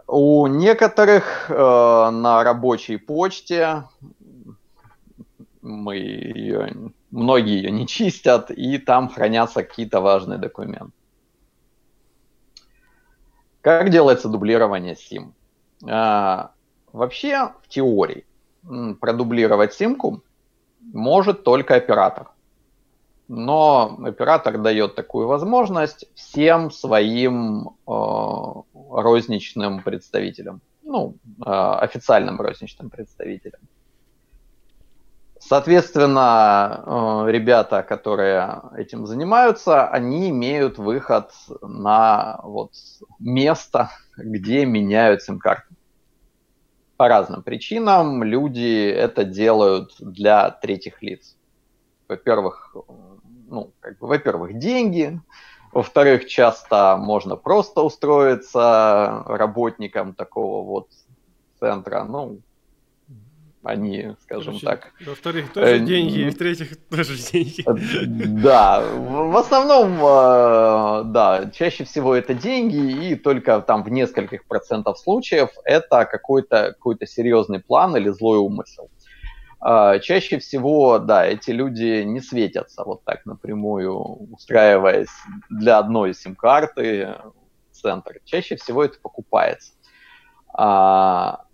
У 0.08 0.48
некоторых 0.48 1.50
э, 1.50 1.54
на 1.54 2.44
рабочей 2.44 2.98
почте 2.98 3.84
мы 5.62 5.98
ее, 5.98 6.92
многие 7.12 7.58
ее 7.58 7.72
не 7.72 7.86
чистят, 7.86 8.52
и 8.52 8.78
там 8.78 9.10
хранятся 9.10 9.64
какие-то 9.64 10.00
важные 10.00 10.40
документы. 10.40 10.94
Как 13.62 13.90
делается 13.90 14.30
дублирование 14.30 14.96
SIM? 14.96 15.34
А, 15.86 16.52
вообще, 16.94 17.52
в 17.64 17.68
теории, 17.68 18.26
продублировать 19.02 19.74
симку 19.74 20.24
может 20.80 21.44
только 21.44 21.76
оператор 21.76 22.30
но 23.28 23.98
оператор 24.04 24.58
дает 24.58 24.96
такую 24.96 25.28
возможность 25.28 26.06
всем 26.16 26.72
своим 26.72 27.70
э, 27.88 27.92
розничным 28.74 29.82
представителям, 29.82 30.62
ну, 30.84 31.16
э, 31.46 31.50
официальным 31.50 32.40
розничным 32.40 32.90
представителям. 32.90 33.62
Соответственно, 35.40 36.84
э, 37.28 37.32
ребята, 37.32 37.84
которые 37.84 38.62
этим 38.76 39.06
занимаются, 39.06 39.88
они 39.88 40.30
имеют 40.30 40.78
выход 40.78 41.32
на 41.62 42.40
вот 42.44 42.72
место, 43.20 43.90
где 44.18 44.66
меняют 44.66 45.22
сим-карты. 45.22 45.76
По 46.96 47.08
разным 47.08 47.44
причинам 47.44 48.24
люди 48.24 48.90
это 48.90 49.24
делают 49.24 49.92
для 50.00 50.50
третьих 50.50 51.04
лиц. 51.04 51.38
Во-первых, 52.08 52.76
ну, 53.50 53.72
как 53.80 53.98
бы, 54.00 54.08
во-первых, 54.08 54.58
деньги, 54.58 55.20
во-вторых, 55.72 56.28
часто 56.28 56.98
можно 56.98 57.36
просто 57.36 57.82
устроиться 57.82 59.24
работником 59.26 60.14
такого 60.14 60.66
вот 60.66 60.88
центра, 61.60 62.04
ну, 62.04 62.40
они, 63.64 64.16
скажем 64.24 64.60
Короче, 64.60 64.66
так... 64.66 64.94
Во-вторых, 65.06 65.52
тоже 65.52 65.76
э, 65.76 65.80
деньги, 65.80 66.20
и 66.20 66.30
в-третьих, 66.30 66.78
тоже 66.90 67.18
деньги. 67.18 67.64
Да, 68.42 68.82
в 68.82 69.36
основном, 69.36 69.98
э, 70.00 71.04
да, 71.12 71.52
чаще 71.54 71.84
всего 71.84 72.16
это 72.16 72.34
деньги, 72.34 73.10
и 73.10 73.16
только 73.16 73.60
там 73.60 73.84
в 73.84 73.90
нескольких 73.90 74.46
процентов 74.46 74.98
случаев 75.00 75.50
это 75.66 76.06
какой-то 76.06 76.76
какой 76.78 76.98
серьезный 77.06 77.60
план 77.60 77.98
или 77.98 78.10
злой 78.10 78.38
умысел. 78.38 78.90
А, 78.90 79.07
чаще 79.62 80.40
всего, 80.40 81.00
да, 81.00 81.26
эти 81.26 81.52
люди 81.52 82.04
не 82.04 82.22
светятся 82.22 82.84
вот 82.84 83.04
так 83.04 83.26
напрямую, 83.26 83.98
устраиваясь 84.32 85.10
для 85.50 85.80
одной 85.80 86.14
сим-карты 86.14 87.16
в 87.72 87.76
центр. 87.76 88.20
Чаще 88.26 88.56
всего 88.56 88.84
это 88.84 89.00
покупается. 89.00 89.74
А, 90.54 91.46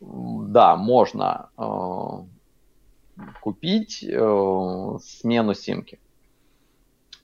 да, 0.00 0.76
можно 0.76 1.50
э, 1.58 3.24
купить 3.40 4.02
э, 4.02 4.98
смену 5.02 5.54
симки. 5.54 6.00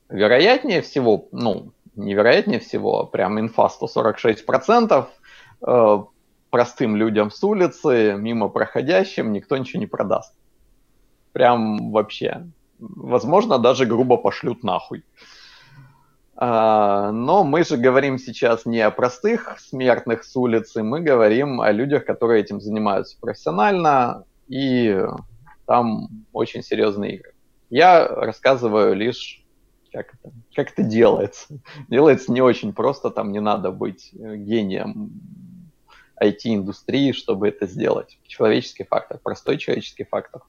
Вероятнее 0.08 0.82
всего, 0.82 1.28
ну, 1.32 1.72
невероятнее 1.94 2.60
всего, 2.60 3.06
прям 3.06 3.40
инфа 3.40 3.68
146%, 3.68 5.06
э, 5.62 5.98
простым 6.56 6.96
людям 6.96 7.30
с 7.30 7.44
улицы, 7.44 8.14
мимо 8.16 8.48
проходящим, 8.48 9.30
никто 9.30 9.58
ничего 9.58 9.78
не 9.78 9.86
продаст. 9.86 10.32
Прям 11.32 11.92
вообще. 11.92 12.46
Возможно, 12.78 13.58
даже 13.58 13.84
грубо 13.84 14.16
пошлют 14.16 14.62
нахуй. 14.62 15.04
А, 16.34 17.12
но 17.12 17.44
мы 17.44 17.62
же 17.62 17.76
говорим 17.76 18.18
сейчас 18.18 18.64
не 18.64 18.80
о 18.80 18.90
простых 18.90 19.60
смертных 19.60 20.24
с 20.24 20.34
улицы, 20.34 20.82
мы 20.82 21.02
говорим 21.02 21.60
о 21.60 21.70
людях, 21.72 22.06
которые 22.06 22.40
этим 22.40 22.62
занимаются 22.62 23.18
профессионально, 23.20 24.24
и 24.48 24.98
там 25.66 26.08
очень 26.32 26.62
серьезные 26.62 27.16
игры. 27.16 27.34
Я 27.68 28.08
рассказываю 28.08 28.94
лишь, 28.94 29.44
как 29.92 30.14
это, 30.14 30.32
как 30.54 30.72
это 30.72 30.82
делается. 30.84 31.48
Делается 31.90 32.32
не 32.32 32.40
очень 32.40 32.72
просто, 32.72 33.10
там 33.10 33.30
не 33.30 33.40
надо 33.40 33.72
быть 33.72 34.10
гением 34.14 35.10
IT-индустрии, 36.22 37.12
чтобы 37.12 37.48
это 37.48 37.66
сделать. 37.66 38.18
Человеческий 38.26 38.84
фактор, 38.84 39.18
простой 39.22 39.58
человеческий 39.58 40.04
фактор. 40.04 40.42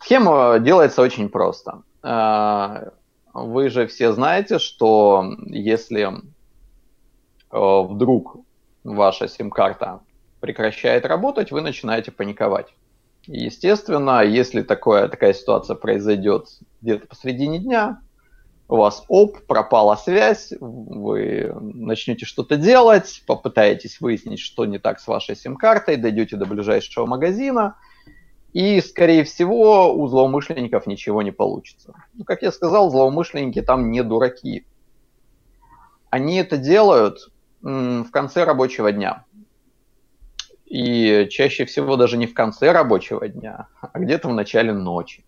Схема 0.00 0.58
делается 0.58 1.02
очень 1.02 1.28
просто. 1.28 1.82
А, 2.02 2.90
вы 3.32 3.70
же 3.70 3.86
все 3.86 4.12
знаете, 4.12 4.58
что 4.58 5.24
если 5.46 6.08
э, 6.08 6.12
вдруг 7.50 8.36
ваша 8.84 9.28
сим-карта 9.28 10.00
прекращает 10.40 11.06
работать, 11.06 11.50
вы 11.50 11.62
начинаете 11.62 12.12
паниковать. 12.12 12.74
естественно, 13.26 14.22
если 14.22 14.62
такое, 14.62 15.08
такая 15.08 15.32
ситуация 15.32 15.74
произойдет 15.74 16.48
где-то 16.82 17.06
посредине 17.06 17.58
дня, 17.58 18.02
у 18.68 18.76
вас 18.76 19.04
оп, 19.08 19.44
пропала 19.46 19.94
связь, 19.96 20.52
вы 20.58 21.54
начнете 21.60 22.24
что-то 22.24 22.56
делать, 22.56 23.22
попытаетесь 23.26 24.00
выяснить, 24.00 24.40
что 24.40 24.64
не 24.64 24.78
так 24.78 25.00
с 25.00 25.06
вашей 25.06 25.36
сим-картой, 25.36 25.96
дойдете 25.96 26.36
до 26.36 26.46
ближайшего 26.46 27.06
магазина, 27.06 27.76
и, 28.52 28.80
скорее 28.80 29.24
всего, 29.24 29.92
у 29.94 30.06
злоумышленников 30.06 30.86
ничего 30.86 31.22
не 31.22 31.32
получится. 31.32 31.94
Ну, 32.14 32.24
как 32.24 32.42
я 32.42 32.52
сказал, 32.52 32.90
злоумышленники 32.90 33.60
там 33.60 33.90
не 33.90 34.02
дураки. 34.02 34.64
Они 36.08 36.36
это 36.36 36.56
делают 36.56 37.32
в 37.60 38.08
конце 38.10 38.44
рабочего 38.44 38.92
дня. 38.92 39.24
И 40.64 41.26
чаще 41.30 41.66
всего 41.66 41.96
даже 41.96 42.16
не 42.16 42.26
в 42.26 42.34
конце 42.34 42.72
рабочего 42.72 43.28
дня, 43.28 43.68
а 43.80 43.98
где-то 43.98 44.28
в 44.28 44.34
начале 44.34 44.72
ночи 44.72 45.24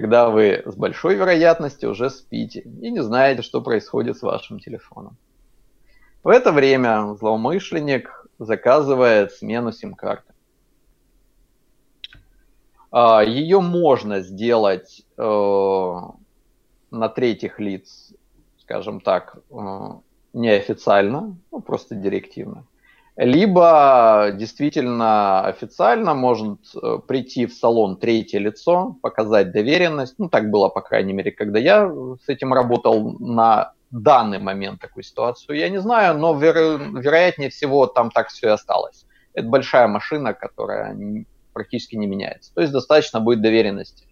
когда 0.00 0.28
вы 0.28 0.62
с 0.66 0.74
большой 0.74 1.14
вероятностью 1.14 1.90
уже 1.90 2.10
спите 2.10 2.60
и 2.60 2.90
не 2.90 3.02
знаете, 3.02 3.40
что 3.40 3.62
происходит 3.62 4.18
с 4.18 4.22
вашим 4.22 4.60
телефоном. 4.60 5.16
В 6.22 6.28
это 6.28 6.52
время 6.52 7.14
злоумышленник 7.14 8.26
заказывает 8.38 9.32
смену 9.32 9.72
сим-карты. 9.72 10.34
А, 12.90 13.24
Ее 13.24 13.62
можно 13.62 14.20
сделать 14.20 15.02
э, 15.16 16.00
на 16.90 17.08
третьих 17.08 17.58
лиц, 17.58 18.12
скажем 18.60 19.00
так, 19.00 19.38
э, 19.50 19.90
неофициально, 20.34 21.38
ну, 21.50 21.60
просто 21.62 21.94
директивно 21.94 22.66
либо 23.16 24.30
действительно 24.34 25.40
официально 25.46 26.14
может 26.14 26.60
э, 26.74 26.98
прийти 27.06 27.46
в 27.46 27.54
салон 27.54 27.96
третье 27.96 28.38
лицо, 28.38 28.96
показать 29.00 29.52
доверенность. 29.52 30.16
Ну, 30.18 30.28
так 30.28 30.50
было, 30.50 30.68
по 30.68 30.82
крайней 30.82 31.14
мере, 31.14 31.32
когда 31.32 31.58
я 31.58 31.90
с 32.24 32.28
этим 32.28 32.52
работал 32.52 33.18
на 33.18 33.72
данный 33.90 34.38
момент 34.38 34.80
такую 34.80 35.02
ситуацию. 35.02 35.56
Я 35.56 35.70
не 35.70 35.78
знаю, 35.78 36.18
но 36.18 36.34
веро- 36.34 37.00
вероятнее 37.00 37.48
всего 37.48 37.86
там 37.86 38.10
так 38.10 38.28
все 38.28 38.48
и 38.48 38.50
осталось. 38.50 39.06
Это 39.32 39.48
большая 39.48 39.88
машина, 39.88 40.34
которая 40.34 40.96
практически 41.54 41.96
не 41.96 42.06
меняется. 42.06 42.52
То 42.54 42.60
есть 42.60 42.72
достаточно 42.72 43.20
будет 43.20 43.40
доверенности 43.40 44.06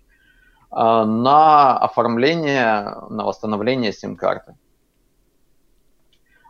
а, 0.70 1.04
на 1.04 1.76
оформление, 1.76 2.96
на 3.10 3.24
восстановление 3.24 3.92
сим-карты. 3.92 4.54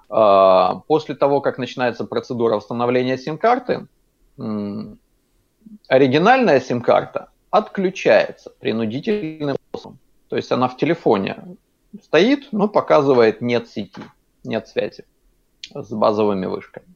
А, 0.09 0.83
после 0.87 1.15
того, 1.15 1.41
как 1.41 1.59
начинается 1.59 2.05
процедура 2.05 2.57
установления 2.57 3.19
сим-карты, 3.19 3.87
оригинальная 5.89 6.61
сим-карта 6.61 7.31
отключается 7.51 8.51
принудительным 8.61 9.57
способом. 9.69 9.99
То 10.29 10.37
есть 10.37 10.51
она 10.53 10.69
в 10.69 10.77
телефоне 10.77 11.57
стоит, 12.03 12.49
но 12.53 12.69
показывает 12.69 13.41
нет 13.41 13.69
сети, 13.69 14.03
нет 14.43 14.69
связи 14.69 15.05
с 15.73 15.91
базовыми 15.91 16.47
вышками. 16.47 16.87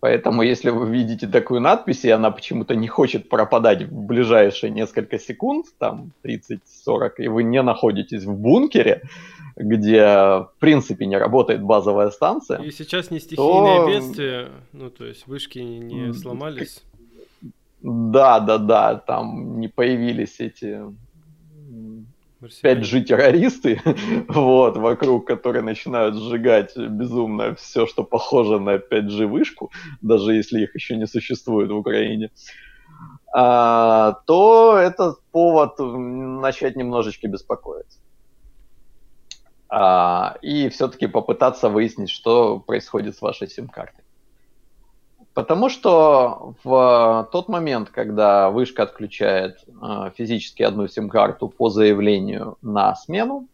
Поэтому, 0.00 0.42
если 0.42 0.70
вы 0.70 0.88
видите 0.88 1.26
такую 1.26 1.60
надпись, 1.60 2.04
и 2.04 2.10
она 2.10 2.30
почему-то 2.30 2.76
не 2.76 2.86
хочет 2.86 3.28
пропадать 3.28 3.82
в 3.82 3.92
ближайшие 3.92 4.70
несколько 4.70 5.18
секунд, 5.18 5.66
там 5.78 6.12
30-40, 6.22 6.60
и 7.18 7.28
вы 7.28 7.42
не 7.42 7.60
находитесь 7.62 8.22
в 8.24 8.32
бункере, 8.32 9.02
где 9.58 10.04
в 10.04 10.52
принципе 10.58 11.06
не 11.06 11.16
работает 11.16 11.62
базовая 11.62 12.10
станция. 12.10 12.62
И 12.62 12.70
сейчас 12.70 13.10
не 13.10 13.18
стихийное 13.18 13.80
то... 13.80 13.88
бедствие, 13.88 14.48
ну 14.72 14.90
то 14.90 15.04
есть 15.04 15.26
вышки 15.26 15.58
не 15.58 16.12
сломались. 16.14 16.82
Да, 17.82 18.40
да, 18.40 18.58
да, 18.58 18.94
там 18.96 19.60
не 19.60 19.68
появились 19.68 20.40
эти 20.40 20.80
5G-террористы, 22.40 23.80
вот, 24.28 24.76
вокруг, 24.76 25.26
которые 25.26 25.62
начинают 25.62 26.16
сжигать 26.16 26.76
безумно 26.76 27.54
все, 27.54 27.86
что 27.86 28.04
похоже 28.04 28.58
на 28.60 28.76
5G-вышку, 28.76 29.70
даже 30.02 30.34
если 30.34 30.62
их 30.62 30.74
еще 30.74 30.96
не 30.96 31.06
существует 31.06 31.70
в 31.70 31.76
Украине, 31.76 32.30
а, 33.32 34.20
то 34.26 34.76
это 34.76 35.14
повод 35.30 35.74
начать 35.78 36.76
немножечко 36.76 37.28
беспокоиться. 37.28 37.98
А, 39.70 40.36
и 40.40 40.68
все-таки 40.70 41.06
попытаться 41.06 41.68
выяснить, 41.68 42.10
что 42.10 42.58
происходит 42.58 43.16
с 43.16 43.22
вашей 43.22 43.48
сим-картой. 43.48 44.04
Потому 45.34 45.68
что 45.68 46.54
в 46.64 47.28
тот 47.30 47.48
момент, 47.48 47.90
когда 47.90 48.50
вышка 48.50 48.82
отключает 48.82 49.62
э, 49.68 50.10
физически 50.16 50.64
одну 50.64 50.88
сим-карту 50.88 51.48
по 51.48 51.68
заявлению 51.68 52.56
на 52.60 52.96
смену, 52.96 53.46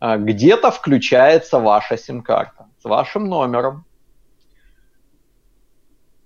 э, 0.00 0.18
где-то 0.18 0.70
включается 0.70 1.58
ваша 1.58 1.96
сим-карта 1.96 2.66
с 2.82 2.84
вашим 2.84 3.26
номером 3.26 3.86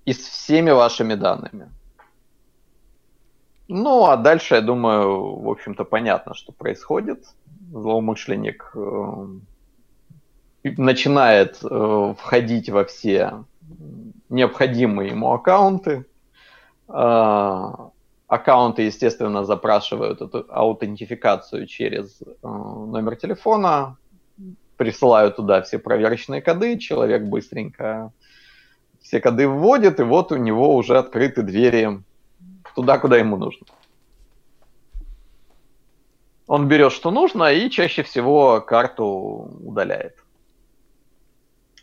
и 0.05 0.13
с 0.13 0.19
всеми 0.19 0.71
вашими 0.73 1.15
данными. 1.15 1.71
Ну, 3.69 4.07
а 4.07 4.17
дальше, 4.17 4.57
я 4.57 4.61
думаю, 4.61 5.37
в 5.37 5.49
общем-то, 5.49 5.85
понятно, 5.85 6.35
что 6.35 6.53
происходит. 6.53 7.25
Злоумышленник 7.75 8.71
э, 8.77 9.27
начинает 10.63 11.59
э, 11.63 12.15
входить 12.17 12.71
во 12.71 12.85
все 12.85 13.45
необходимые 14.29 15.11
ему 15.11 15.33
аккаунты. 15.33 16.05
А, 16.87 17.91
аккаунты, 18.29 18.83
естественно, 18.83 19.45
запрашивают 19.45 20.23
эту 20.23 20.47
аутентификацию 20.49 21.67
через 21.67 22.23
э, 22.23 22.47
номер 22.47 23.17
телефона, 23.17 23.97
присылают 24.77 25.35
туда 25.35 25.61
все 25.63 25.81
проверочные 25.81 26.43
коды, 26.43 26.79
человек 26.79 27.23
быстренько 27.23 28.13
все 29.03 29.21
коды 29.21 29.49
вводит, 29.49 29.99
и 29.99 30.05
вот 30.05 30.31
у 30.31 30.37
него 30.37 30.77
уже 30.77 30.97
открыты 30.97 31.43
двери 31.43 32.01
туда, 32.77 32.99
куда 32.99 33.17
ему 33.17 33.37
нужно. 33.37 33.67
Он 36.47 36.69
берет, 36.69 36.93
что 36.93 37.11
нужно, 37.11 37.53
и 37.53 37.71
чаще 37.71 38.03
всего 38.03 38.61
карту 38.61 39.07
удаляет. 39.61 40.17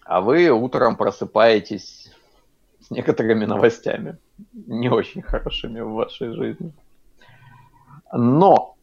А 0.04 0.22
вы 0.22 0.50
утром 0.50 0.96
просыпаетесь 0.98 2.12
с 2.80 2.92
некоторыми 2.92 3.46
новостями, 3.46 4.18
не 4.54 4.90
очень 4.90 5.22
хорошими 5.22 5.80
в 5.80 5.94
вашей 5.94 6.34
жизни. 6.34 6.74
Но, 8.14 8.76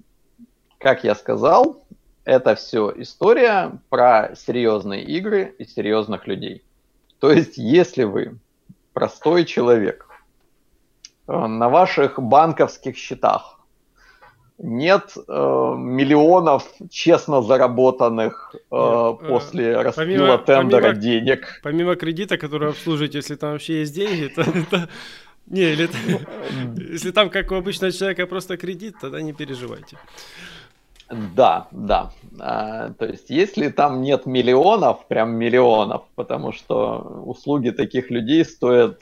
как 0.78 1.04
я 1.04 1.14
сказал, 1.14 1.84
это 2.24 2.54
все 2.54 2.92
история 2.96 3.78
про 3.88 4.34
серьезные 4.34 5.04
игры 5.04 5.54
и 5.58 5.64
серьезных 5.64 6.26
людей. 6.26 6.64
То 7.20 7.30
есть, 7.30 7.56
если 7.56 8.04
вы 8.04 8.38
простой 8.92 9.44
человек, 9.44 10.08
э, 11.26 11.46
на 11.46 11.68
ваших 11.68 12.20
банковских 12.20 12.96
счетах 12.96 13.57
нет 14.58 15.16
э, 15.16 15.74
миллионов 15.76 16.64
честно 16.90 17.42
заработанных 17.42 18.54
э, 18.54 18.56
нет, 18.58 19.20
э, 19.22 19.28
после 19.28 19.64
э, 19.66 19.82
распила 19.82 20.04
помимо, 20.06 20.38
тендера 20.38 20.82
помимо, 20.82 21.00
денег. 21.00 21.60
Помимо 21.62 21.96
кредита, 21.96 22.36
который 22.36 22.70
обслуживать, 22.70 23.14
если 23.14 23.36
там 23.36 23.52
вообще 23.52 23.80
есть 23.80 23.94
деньги, 23.94 24.28
то 24.28 24.42
это... 24.54 24.88
Не, 25.46 25.72
или, 25.72 25.88
если 26.92 27.12
там, 27.12 27.30
как 27.30 27.52
у 27.52 27.54
обычного 27.54 27.92
человека, 27.92 28.26
просто 28.26 28.56
кредит, 28.56 28.96
тогда 29.00 29.22
не 29.22 29.32
переживайте. 29.32 29.96
Да, 31.10 31.68
да. 31.70 32.12
А, 32.38 32.90
то 32.90 33.06
есть, 33.06 33.30
если 33.30 33.68
там 33.68 34.02
нет 34.02 34.26
миллионов, 34.26 35.06
прям 35.06 35.36
миллионов, 35.36 36.02
потому 36.16 36.52
что 36.52 37.22
услуги 37.24 37.70
таких 37.70 38.10
людей 38.10 38.44
стоят 38.44 39.00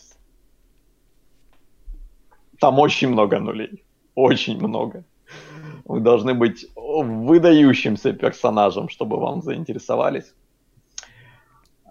там 2.60 2.78
очень 2.78 3.08
много 3.08 3.40
нулей. 3.40 3.82
Очень 4.14 4.58
много. 4.58 5.04
Вы 5.86 6.00
должны 6.00 6.34
быть 6.34 6.66
выдающимся 6.74 8.12
персонажем, 8.12 8.88
чтобы 8.88 9.18
вам 9.18 9.40
заинтересовались. 9.40 10.34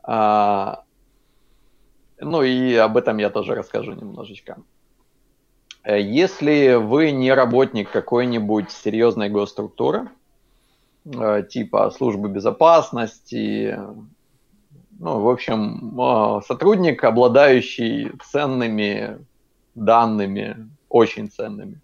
А, 0.04 0.84
ну 2.20 2.44
и 2.44 2.76
об 2.76 2.98
этом 2.98 3.18
я 3.18 3.30
тоже 3.30 3.56
расскажу 3.56 3.94
немножечко. 3.94 4.58
Э, 5.86 6.02
если 6.02 6.76
вы 6.76 7.12
не 7.12 7.32
работник 7.32 7.90
какой-нибудь 7.90 8.70
серьезной 8.72 9.30
госструктуры, 9.30 10.10
э, 11.06 11.44
типа 11.50 11.90
службы 11.92 12.28
безопасности, 12.28 13.80
ну, 15.00 15.22
в 15.22 15.30
общем, 15.30 16.00
э, 16.00 16.42
сотрудник, 16.46 17.02
обладающий 17.04 18.12
ценными 18.30 19.26
данными, 19.74 20.70
очень 20.90 21.30
ценными, 21.30 21.80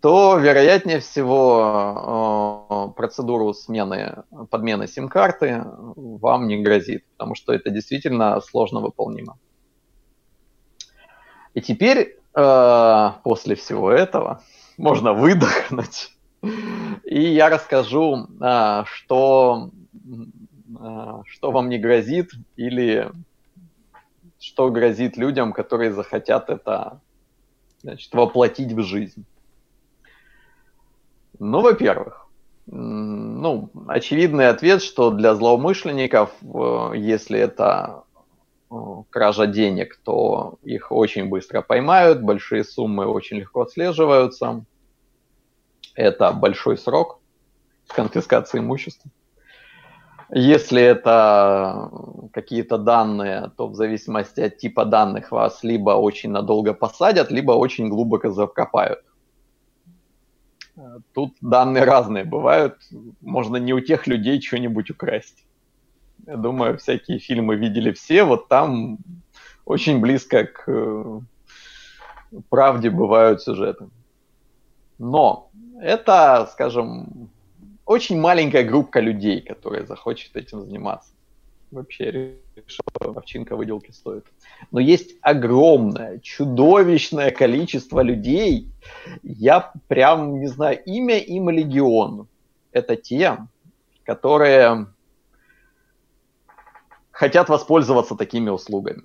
то, 0.00 0.38
вероятнее 0.38 1.00
всего, 1.00 2.66
э, 2.70 2.96
процедуру 2.96 3.52
смены, 3.52 4.22
подмены 4.50 4.88
сим-карты 4.88 5.62
вам 5.96 6.48
не 6.48 6.62
грозит, 6.62 7.04
потому 7.12 7.34
что 7.34 7.52
это 7.52 7.70
действительно 7.70 8.40
сложно 8.40 8.80
выполнимо. 8.80 9.38
И 11.52 11.60
теперь, 11.60 12.18
э, 12.34 13.10
после 13.22 13.56
всего 13.56 13.90
этого, 13.92 14.42
можно 14.78 15.12
выдохнуть, 15.12 16.16
и 17.04 17.20
я 17.20 17.50
расскажу, 17.50 18.26
э, 18.40 18.84
что, 18.86 19.70
что 21.26 21.50
вам 21.50 21.68
не 21.68 21.78
грозит 21.78 22.30
или 22.56 23.10
что 24.38 24.70
грозит 24.70 25.18
людям, 25.18 25.52
которые 25.52 25.92
захотят 25.92 26.48
это 26.48 27.02
значит, 27.82 28.14
воплотить 28.14 28.72
в 28.72 28.82
жизнь. 28.82 29.26
Ну, 31.40 31.62
во-первых, 31.62 32.28
ну, 32.66 33.70
очевидный 33.88 34.48
ответ, 34.48 34.82
что 34.82 35.10
для 35.10 35.34
злоумышленников, 35.34 36.32
э, 36.42 36.92
если 36.96 37.38
это 37.40 38.04
э, 38.70 38.74
кража 39.08 39.46
денег, 39.46 39.98
то 40.04 40.58
их 40.62 40.92
очень 40.92 41.30
быстро 41.30 41.62
поймают, 41.62 42.20
большие 42.20 42.62
суммы 42.62 43.06
очень 43.06 43.38
легко 43.38 43.62
отслеживаются. 43.62 44.66
Это 45.94 46.30
большой 46.32 46.76
срок 46.76 47.20
конфискации 47.88 48.58
имущества. 48.58 49.10
Если 50.28 50.82
это 50.82 51.90
какие-то 52.34 52.76
данные, 52.76 53.50
то 53.56 53.66
в 53.66 53.74
зависимости 53.74 54.40
от 54.40 54.58
типа 54.58 54.84
данных 54.84 55.32
вас 55.32 55.64
либо 55.64 55.92
очень 55.92 56.30
надолго 56.30 56.74
посадят, 56.74 57.30
либо 57.30 57.52
очень 57.52 57.88
глубоко 57.88 58.30
закопают. 58.30 59.00
Тут 61.14 61.34
данные 61.40 61.84
разные 61.84 62.24
бывают. 62.24 62.78
Можно 63.20 63.56
не 63.56 63.74
у 63.74 63.80
тех 63.80 64.06
людей 64.06 64.40
что-нибудь 64.40 64.90
украсть. 64.90 65.44
Я 66.26 66.36
думаю, 66.36 66.78
всякие 66.78 67.18
фильмы 67.18 67.56
видели 67.56 67.92
все. 67.92 68.24
Вот 68.24 68.48
там 68.48 68.98
очень 69.64 70.00
близко 70.00 70.44
к 70.44 70.64
э, 70.66 71.20
правде 72.48 72.90
бывают 72.90 73.42
сюжеты. 73.42 73.88
Но 74.98 75.50
это, 75.80 76.48
скажем, 76.52 77.30
очень 77.84 78.20
маленькая 78.20 78.64
группа 78.64 78.98
людей, 78.98 79.40
которая 79.40 79.84
захочет 79.86 80.36
этим 80.36 80.60
заниматься. 80.60 81.12
Вообще 81.70 82.36
решил, 82.66 82.84
овчинка 83.16 83.56
выделки 83.56 83.90
стоит. 83.92 84.26
Но 84.70 84.80
есть 84.80 85.16
огромное, 85.22 86.18
чудовищное 86.18 87.30
количество 87.30 88.00
людей. 88.00 88.68
Я 89.22 89.72
прям 89.88 90.40
не 90.40 90.46
знаю, 90.46 90.82
имя 90.84 91.18
им 91.18 91.50
легион. 91.50 92.28
Это 92.72 92.96
те, 92.96 93.38
которые 94.04 94.86
хотят 97.10 97.48
воспользоваться 97.48 98.16
такими 98.16 98.50
услугами. 98.50 99.02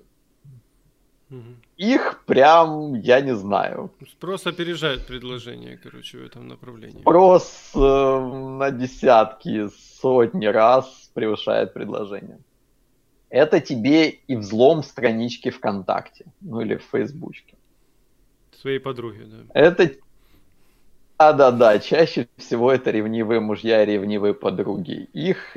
Их 1.76 2.24
прям, 2.24 2.94
я 2.94 3.20
не 3.20 3.34
знаю. 3.34 3.90
Спрос 4.10 4.46
опережает 4.46 5.06
предложение, 5.06 5.76
короче, 5.76 6.18
в 6.18 6.24
этом 6.24 6.48
направлении. 6.48 7.00
Спрос 7.00 7.72
э, 7.74 7.78
на 7.78 8.70
десятки, 8.70 9.68
сотни 10.00 10.46
раз 10.46 11.10
превышает 11.12 11.74
предложение. 11.74 12.38
Это 13.28 13.60
тебе 13.60 14.10
и 14.10 14.36
взлом 14.36 14.82
странички 14.82 15.50
ВКонтакте, 15.50 16.26
ну 16.40 16.60
или 16.60 16.76
в 16.76 16.84
Фейсбучке. 16.92 17.56
Своей 18.52 18.78
подруги, 18.78 19.24
да. 19.24 19.60
Это 19.60 19.90
а, 21.18 21.32
да, 21.32 21.50
да, 21.50 21.78
чаще 21.78 22.28
всего 22.36 22.70
это 22.70 22.90
ревнивые 22.90 23.40
мужья 23.40 23.82
и 23.82 23.86
ревнивые 23.86 24.34
подруги. 24.34 25.08
Их 25.14 25.56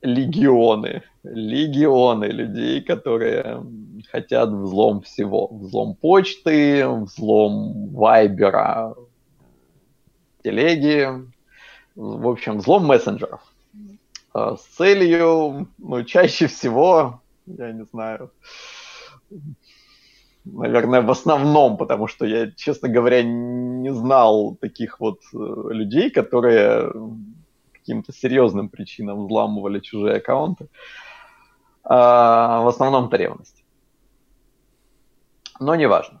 легионы, 0.00 1.02
легионы 1.24 2.26
людей, 2.26 2.80
которые 2.80 3.64
хотят 4.10 4.48
взлом 4.50 5.02
всего. 5.02 5.48
Взлом 5.48 5.96
почты, 5.96 6.86
взлом 6.86 7.88
вайбера, 7.88 8.94
телеги, 10.44 11.08
в 11.96 12.28
общем, 12.28 12.58
взлом 12.58 12.86
мессенджеров. 12.86 13.40
А, 14.32 14.56
с 14.56 14.62
целью, 14.62 15.68
ну, 15.78 16.04
чаще 16.04 16.46
всего, 16.46 17.20
я 17.46 17.72
не 17.72 17.84
знаю, 17.84 18.30
наверное, 20.44 21.02
в 21.02 21.10
основном, 21.10 21.76
потому 21.76 22.06
что 22.06 22.24
я, 22.24 22.50
честно 22.52 22.88
говоря, 22.88 23.22
не 23.22 23.92
знал 23.92 24.56
таких 24.60 25.00
вот 25.00 25.20
э, 25.34 25.36
людей, 25.70 26.10
которые 26.10 26.92
каким-то 27.72 28.12
серьезным 28.12 28.68
причинам 28.68 29.26
взламывали 29.26 29.80
чужие 29.80 30.16
аккаунты. 30.16 30.68
А, 31.82 32.60
в 32.62 32.68
основном 32.68 33.06
это 33.06 33.16
ревность. 33.16 33.64
Но 35.58 35.74
неважно. 35.74 36.20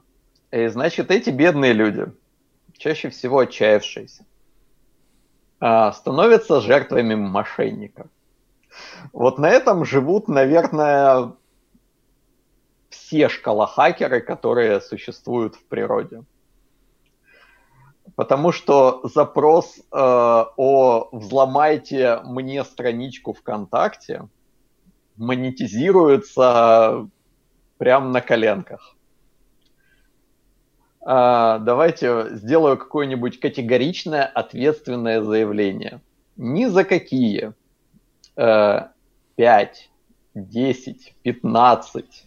И, 0.50 0.66
значит, 0.66 1.10
эти 1.12 1.30
бедные 1.30 1.72
люди, 1.72 2.06
чаще 2.76 3.08
всего 3.08 3.38
отчаявшиеся, 3.38 4.26
становятся 5.60 6.60
жертвами 6.60 7.14
мошенников. 7.14 8.06
Вот 9.12 9.38
на 9.38 9.48
этом 9.48 9.84
живут, 9.84 10.28
наверное, 10.28 11.32
все 12.88 13.28
шкалохакеры, 13.28 14.20
которые 14.20 14.80
существуют 14.80 15.56
в 15.56 15.64
природе. 15.64 16.22
Потому 18.16 18.52
что 18.52 19.00
запрос 19.04 19.78
э, 19.78 19.82
о 19.92 21.08
взломайте 21.12 22.20
мне 22.24 22.64
страничку 22.64 23.32
ВКонтакте 23.32 24.28
монетизируется 25.16 27.08
прямо 27.78 28.08
на 28.08 28.20
коленках. 28.20 28.94
Э, 31.04 31.58
давайте 31.60 32.36
сделаю 32.36 32.76
какое-нибудь 32.76 33.40
категоричное 33.40 34.24
ответственное 34.24 35.22
заявление. 35.22 36.00
Ни 36.36 36.66
за 36.66 36.84
какие 36.84 37.52
э, 38.36 38.80
5, 39.36 39.90
10, 40.34 41.14
15 41.22 42.26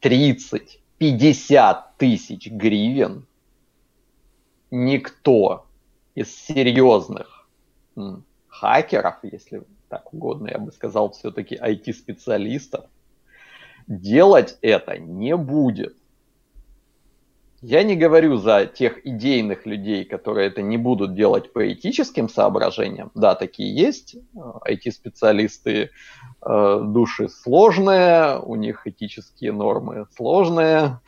30, 0.00 0.80
50 0.98 1.96
тысяч 1.98 2.50
гривен 2.50 3.26
никто 4.70 5.66
из 6.14 6.34
серьезных 6.34 7.48
хакеров, 8.48 9.16
если 9.22 9.62
так 9.88 10.12
угодно, 10.14 10.48
я 10.48 10.58
бы 10.58 10.72
сказал, 10.72 11.10
все-таки 11.10 11.56
IT-специалистов, 11.56 12.86
делать 13.86 14.56
это 14.62 14.98
не 14.98 15.36
будет. 15.36 15.96
Я 17.62 17.82
не 17.82 17.94
говорю 17.94 18.36
за 18.36 18.64
тех 18.64 19.06
идейных 19.06 19.66
людей, 19.66 20.06
которые 20.06 20.48
это 20.48 20.62
не 20.62 20.78
будут 20.78 21.14
делать 21.14 21.52
по 21.52 21.70
этическим 21.70 22.30
соображениям. 22.30 23.10
Да, 23.14 23.34
такие 23.34 23.74
есть. 23.74 24.16
IT-специалисты 24.66 25.90
э, 26.40 26.80
души 26.82 27.28
сложные, 27.28 28.38
у 28.40 28.54
них 28.54 28.86
этические 28.86 29.52
нормы 29.52 30.06
сложные. 30.16 31.00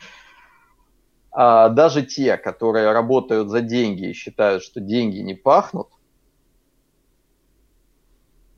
А 1.31 1.69
даже 1.69 2.03
те, 2.03 2.37
которые 2.37 2.91
работают 2.91 3.49
за 3.49 3.61
деньги 3.61 4.09
и 4.09 4.13
считают, 4.13 4.61
что 4.61 4.79
деньги 4.79 5.17
не 5.17 5.33
пахнут, 5.33 5.87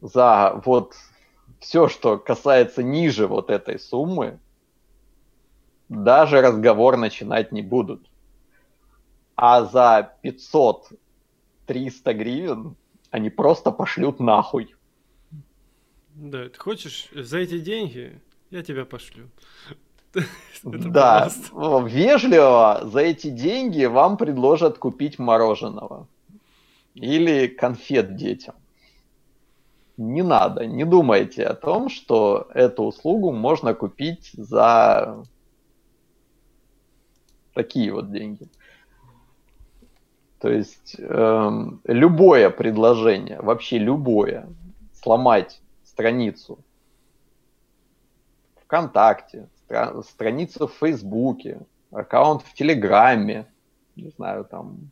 за 0.02 0.62
вот 0.66 0.96
все, 1.62 1.88
что 1.88 2.18
касается 2.18 2.84
ниже 2.84 3.28
вот 3.28 3.50
этой 3.50 3.80
суммы, 3.80 4.40
даже 5.90 6.42
разговор 6.42 6.98
начинать 6.98 7.52
не 7.52 7.62
будут. 7.62 8.10
А 9.36 9.64
за 9.66 10.14
500-300 10.24 10.98
гривен 12.14 12.76
они 13.12 13.30
просто 13.30 13.72
пошлют 13.72 14.20
нахуй. 14.20 14.76
Да, 16.16 16.50
ты 16.50 16.58
хочешь 16.58 17.10
за 17.14 17.40
эти 17.40 17.60
деньги, 17.60 18.20
я 18.50 18.64
тебя 18.64 18.86
пошлю. 18.86 19.30
Да, 20.64 21.30
вежливо 21.84 22.82
за 22.86 23.02
эти 23.02 23.30
деньги 23.30 23.84
вам 23.84 24.16
предложат 24.16 24.78
купить 24.78 25.20
мороженого 25.20 26.08
или 26.94 27.48
конфет 27.48 28.16
детям. 28.16 28.56
Не 29.98 30.24
надо, 30.24 30.66
не 30.66 30.86
думайте 30.86 31.44
о 31.44 31.54
том, 31.54 31.90
что 31.90 32.48
эту 32.54 32.84
услугу 32.84 33.34
можно 33.34 33.74
купить 33.74 34.32
за 34.34 35.26
такие 37.56 37.92
вот 37.92 38.12
деньги. 38.12 38.48
То 40.40 40.50
есть 40.50 40.96
эм, 41.00 41.82
любое 41.86 42.52
предложение, 42.52 43.42
вообще 43.42 43.80
любое, 43.80 44.48
сломать 44.94 45.62
страницу 45.84 46.64
ВКонтакте, 48.66 49.50
стра- 49.68 50.04
страницу 50.04 50.68
в 50.68 50.74
Фейсбуке, 50.74 51.66
аккаунт 51.92 52.42
в 52.44 52.54
Телеграме, 52.54 53.52
не 53.96 54.10
знаю, 54.12 54.46
там, 54.46 54.92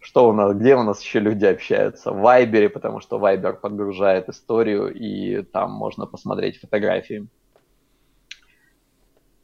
что 0.00 0.28
у 0.28 0.32
нас, 0.32 0.56
где 0.56 0.74
у 0.76 0.82
нас 0.82 1.00
еще 1.02 1.20
люди 1.20 1.44
общаются? 1.44 2.10
В 2.10 2.20
Вайбере, 2.20 2.68
потому 2.68 3.00
что 3.00 3.18
Вайбер 3.18 3.54
подгружает 3.56 4.28
историю, 4.28 4.92
и 4.92 5.42
там 5.42 5.72
можно 5.72 6.06
посмотреть 6.06 6.58
фотографии. 6.58 7.28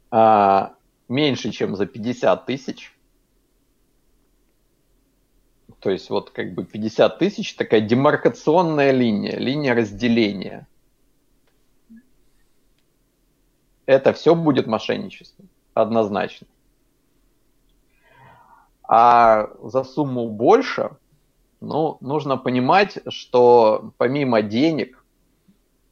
А, 0.09 0.76
меньше, 1.07 1.51
чем 1.51 1.75
за 1.75 1.85
50 1.85 2.45
тысяч. 2.45 2.93
То 5.79 5.91
есть 5.91 6.09
вот 6.09 6.31
как 6.31 6.53
бы 6.53 6.65
50 6.65 7.19
тысяч 7.19 7.55
такая 7.55 7.81
демаркационная 7.81 8.91
линия, 8.91 9.37
линия 9.37 9.75
разделения. 9.75 10.67
Это 13.85 14.11
все 14.11 14.35
будет 14.35 14.67
мошенничество, 14.67 15.45
однозначно. 15.73 16.47
А 18.83 19.49
за 19.61 19.83
сумму 19.83 20.29
больше, 20.29 20.91
ну, 21.61 21.97
нужно 22.01 22.37
понимать, 22.37 22.99
что 23.07 23.93
помимо 23.97 24.41
денег 24.41 25.03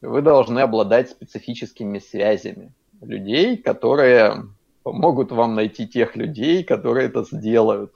вы 0.01 0.21
должны 0.21 0.59
обладать 0.59 1.09
специфическими 1.09 1.99
связями 1.99 2.71
людей, 3.01 3.57
которые 3.57 4.43
помогут 4.85 5.31
вам 5.31 5.55
найти 5.55 5.87
тех 5.87 6.15
людей, 6.15 6.63
которые 6.63 7.07
это 7.07 7.23
сделают. 7.23 7.91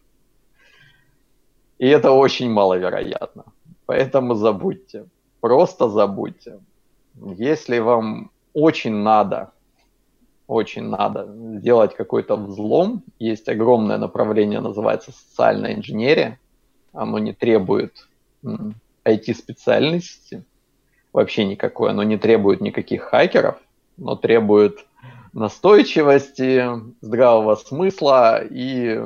И 1.77 1.87
это 1.87 2.11
очень 2.11 2.49
маловероятно. 2.49 3.43
Поэтому 3.85 4.33
забудьте. 4.33 5.05
Просто 5.39 5.87
забудьте. 5.87 6.59
Если 7.37 7.77
вам 7.77 8.31
очень 8.53 8.95
надо, 8.95 9.51
очень 10.47 10.89
надо 10.89 11.27
сделать 11.59 11.95
какой-то 11.95 12.35
взлом, 12.35 13.03
есть 13.19 13.47
огромное 13.47 13.99
направление, 13.99 14.59
называется 14.59 15.11
социальная 15.11 15.75
инженерия. 15.75 16.39
Оно 16.91 17.19
не 17.19 17.33
требует 17.33 18.07
IT-специальности, 19.05 20.43
вообще 21.13 21.45
никакой. 21.45 21.91
Оно 21.91 22.01
не 22.01 22.17
требует 22.17 22.61
никаких 22.61 23.03
хакеров, 23.03 23.59
но 23.97 24.15
требует 24.15 24.87
настойчивости, 25.33 26.65
здравого 27.01 27.55
смысла 27.55 28.43
и 28.43 28.99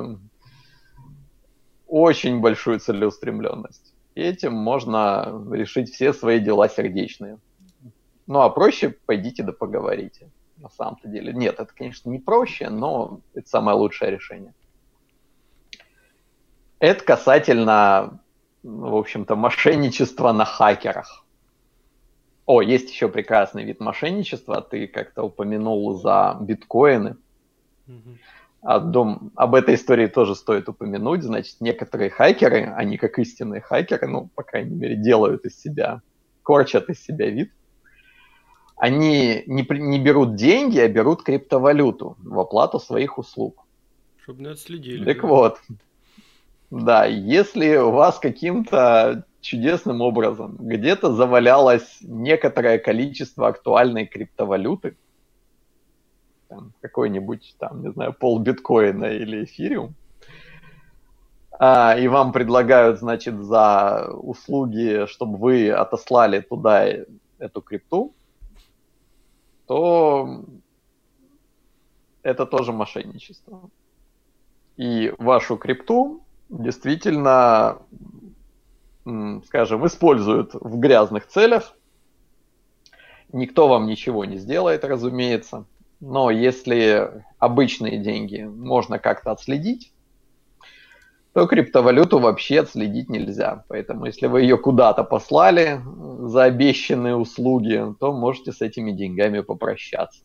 очень 1.86 2.40
большую 2.40 2.80
целеустремленность. 2.80 3.94
И 4.14 4.22
этим 4.22 4.52
можно 4.52 5.44
решить 5.50 5.92
все 5.92 6.12
свои 6.12 6.40
дела 6.40 6.68
сердечные. 6.68 7.38
Ну 8.26 8.40
а 8.40 8.50
проще 8.50 8.96
пойдите 9.06 9.42
да 9.42 9.52
поговорите. 9.52 10.30
На 10.56 10.70
самом-то 10.70 11.08
деле. 11.08 11.32
Нет, 11.32 11.58
это, 11.58 11.72
конечно, 11.74 12.08
не 12.08 12.18
проще, 12.18 12.70
но 12.70 13.20
это 13.34 13.48
самое 13.48 13.76
лучшее 13.76 14.12
решение. 14.12 14.54
Это 16.78 17.04
касательно, 17.04 18.20
в 18.62 18.94
общем-то, 18.94 19.36
мошенничества 19.36 20.32
на 20.32 20.44
хакерах. 20.44 21.23
О, 22.46 22.60
есть 22.60 22.90
еще 22.90 23.08
прекрасный 23.08 23.64
вид 23.64 23.80
мошенничества. 23.80 24.60
Ты 24.60 24.86
как-то 24.86 25.22
упомянул 25.22 25.94
за 25.94 26.36
биткоины. 26.40 27.16
А 28.62 28.80
дом, 28.80 29.30
об 29.34 29.54
этой 29.54 29.74
истории 29.74 30.06
тоже 30.06 30.34
стоит 30.34 30.68
упомянуть. 30.68 31.22
Значит, 31.22 31.60
некоторые 31.60 32.08
хакеры, 32.08 32.72
они 32.76 32.96
как 32.96 33.18
истинные 33.18 33.60
хакеры, 33.60 34.08
ну, 34.08 34.30
по 34.34 34.42
крайней 34.42 34.74
мере, 34.74 34.96
делают 34.96 35.44
из 35.44 35.60
себя, 35.60 36.00
корчат 36.42 36.88
из 36.88 37.02
себя 37.02 37.28
вид. 37.28 37.52
Они 38.76 39.42
не, 39.46 39.66
не 39.68 39.98
берут 40.00 40.36
деньги, 40.36 40.78
а 40.78 40.88
берут 40.88 41.22
криптовалюту 41.22 42.16
в 42.18 42.40
оплату 42.40 42.80
своих 42.80 43.18
услуг. 43.18 43.66
Чтобы 44.22 44.42
не 44.42 44.48
отследили. 44.48 45.04
Так 45.04 45.20
да. 45.20 45.28
вот, 45.28 45.60
да, 46.70 47.04
если 47.04 47.76
у 47.76 47.90
вас 47.90 48.18
каким-то 48.18 49.26
чудесным 49.44 50.00
образом. 50.00 50.56
Где-то 50.58 51.12
завалялось 51.12 51.98
некоторое 52.00 52.78
количество 52.78 53.48
актуальной 53.48 54.06
криптовалюты, 54.06 54.96
там, 56.48 56.72
какой-нибудь, 56.80 57.54
там, 57.58 57.82
не 57.82 57.92
знаю, 57.92 58.14
пол 58.14 58.38
биткоина 58.38 59.04
или 59.04 59.44
эфириум, 59.44 59.94
а, 61.58 61.94
и 61.96 62.08
вам 62.08 62.32
предлагают, 62.32 62.98
значит, 62.98 63.40
за 63.42 64.10
услуги, 64.12 65.06
чтобы 65.06 65.36
вы 65.36 65.70
отослали 65.70 66.40
туда 66.40 66.88
эту 67.38 67.60
крипту, 67.60 68.14
то 69.66 70.44
это 72.22 72.46
тоже 72.46 72.72
мошенничество. 72.72 73.68
И 74.76 75.12
вашу 75.18 75.56
крипту 75.56 76.22
действительно, 76.48 77.78
скажем, 79.46 79.86
используют 79.86 80.54
в 80.54 80.78
грязных 80.78 81.26
целях. 81.26 81.76
Никто 83.32 83.68
вам 83.68 83.86
ничего 83.86 84.24
не 84.24 84.38
сделает, 84.38 84.84
разумеется. 84.84 85.66
Но 86.00 86.30
если 86.30 87.24
обычные 87.38 87.98
деньги 87.98 88.42
можно 88.42 88.98
как-то 88.98 89.32
отследить, 89.32 89.92
то 91.32 91.46
криптовалюту 91.46 92.20
вообще 92.20 92.60
отследить 92.60 93.08
нельзя. 93.08 93.64
Поэтому 93.68 94.06
если 94.06 94.28
вы 94.28 94.42
ее 94.42 94.56
куда-то 94.56 95.02
послали 95.02 95.82
за 96.28 96.44
обещанные 96.44 97.16
услуги, 97.16 97.94
то 97.98 98.12
можете 98.12 98.52
с 98.52 98.60
этими 98.60 98.92
деньгами 98.92 99.40
попрощаться. 99.40 100.22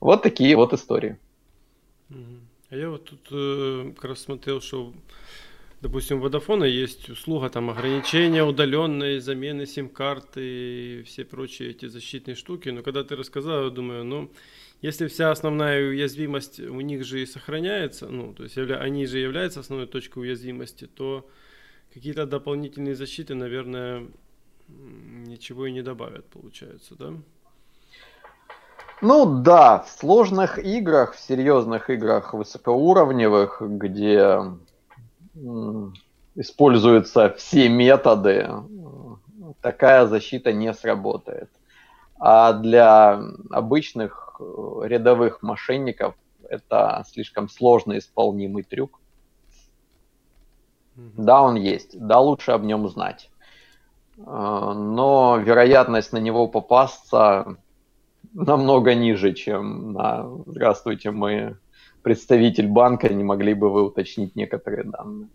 Вот 0.00 0.22
такие 0.22 0.54
вот 0.54 0.72
истории. 0.72 1.18
А 2.70 2.76
я 2.76 2.90
вот 2.90 3.04
тут 3.04 3.28
э, 3.30 3.92
как 3.96 4.04
раз 4.04 4.20
смотрел, 4.20 4.60
что 4.60 4.92
допустим, 5.84 6.22
у 6.22 6.26
Vodafone 6.26 6.66
есть 6.66 7.10
услуга 7.10 7.50
там 7.50 7.68
ограничения 7.68 8.42
удаленной, 8.42 9.20
замены 9.20 9.66
сим-карты 9.66 10.40
и 10.40 11.02
все 11.02 11.26
прочие 11.26 11.70
эти 11.70 11.88
защитные 11.88 12.36
штуки. 12.36 12.70
Но 12.70 12.82
когда 12.82 13.04
ты 13.04 13.16
рассказал, 13.16 13.64
я 13.64 13.70
думаю, 13.70 14.02
ну, 14.04 14.30
если 14.80 15.08
вся 15.08 15.30
основная 15.30 15.86
уязвимость 15.86 16.58
у 16.58 16.80
них 16.80 17.04
же 17.04 17.20
и 17.20 17.26
сохраняется, 17.26 18.06
ну, 18.06 18.32
то 18.32 18.44
есть 18.44 18.56
они 18.56 19.04
же 19.04 19.18
являются 19.18 19.60
основной 19.60 19.86
точкой 19.86 20.20
уязвимости, 20.20 20.86
то 20.86 21.28
какие-то 21.92 22.24
дополнительные 22.24 22.94
защиты, 22.94 23.34
наверное, 23.34 24.06
ничего 24.68 25.66
и 25.66 25.72
не 25.72 25.82
добавят, 25.82 26.24
получается, 26.30 26.94
да? 26.98 27.12
Ну 29.02 29.42
да, 29.42 29.80
в 29.80 29.90
сложных 29.90 30.58
играх, 30.58 31.14
в 31.14 31.20
серьезных 31.20 31.90
играх 31.90 32.32
высокоуровневых, 32.32 33.60
где 33.60 34.40
используются 36.34 37.30
все 37.30 37.68
методы, 37.68 38.48
такая 39.60 40.06
защита 40.06 40.52
не 40.52 40.72
сработает. 40.74 41.50
А 42.18 42.52
для 42.52 43.20
обычных 43.50 44.36
э, 44.38 44.44
рядовых 44.84 45.42
мошенников 45.42 46.14
это 46.48 47.04
слишком 47.08 47.48
сложно 47.48 47.98
исполнимый 47.98 48.62
трюк. 48.62 49.00
Да, 50.94 51.42
он 51.42 51.56
есть, 51.56 51.98
да, 51.98 52.20
лучше 52.20 52.52
об 52.52 52.64
нем 52.64 52.88
знать. 52.88 53.30
Э, 54.16 54.72
но 54.76 55.38
вероятность 55.38 56.12
на 56.12 56.18
него 56.18 56.46
попасться 56.46 57.56
намного 58.32 58.94
ниже, 58.94 59.32
чем 59.32 59.92
на 59.92 60.28
«Здравствуйте, 60.46 61.10
мы 61.10 61.58
представитель 62.04 62.68
банка, 62.68 63.12
не 63.12 63.24
могли 63.24 63.54
бы 63.54 63.70
вы 63.72 63.82
уточнить 63.82 64.36
некоторые 64.36 64.84
данные. 64.84 65.28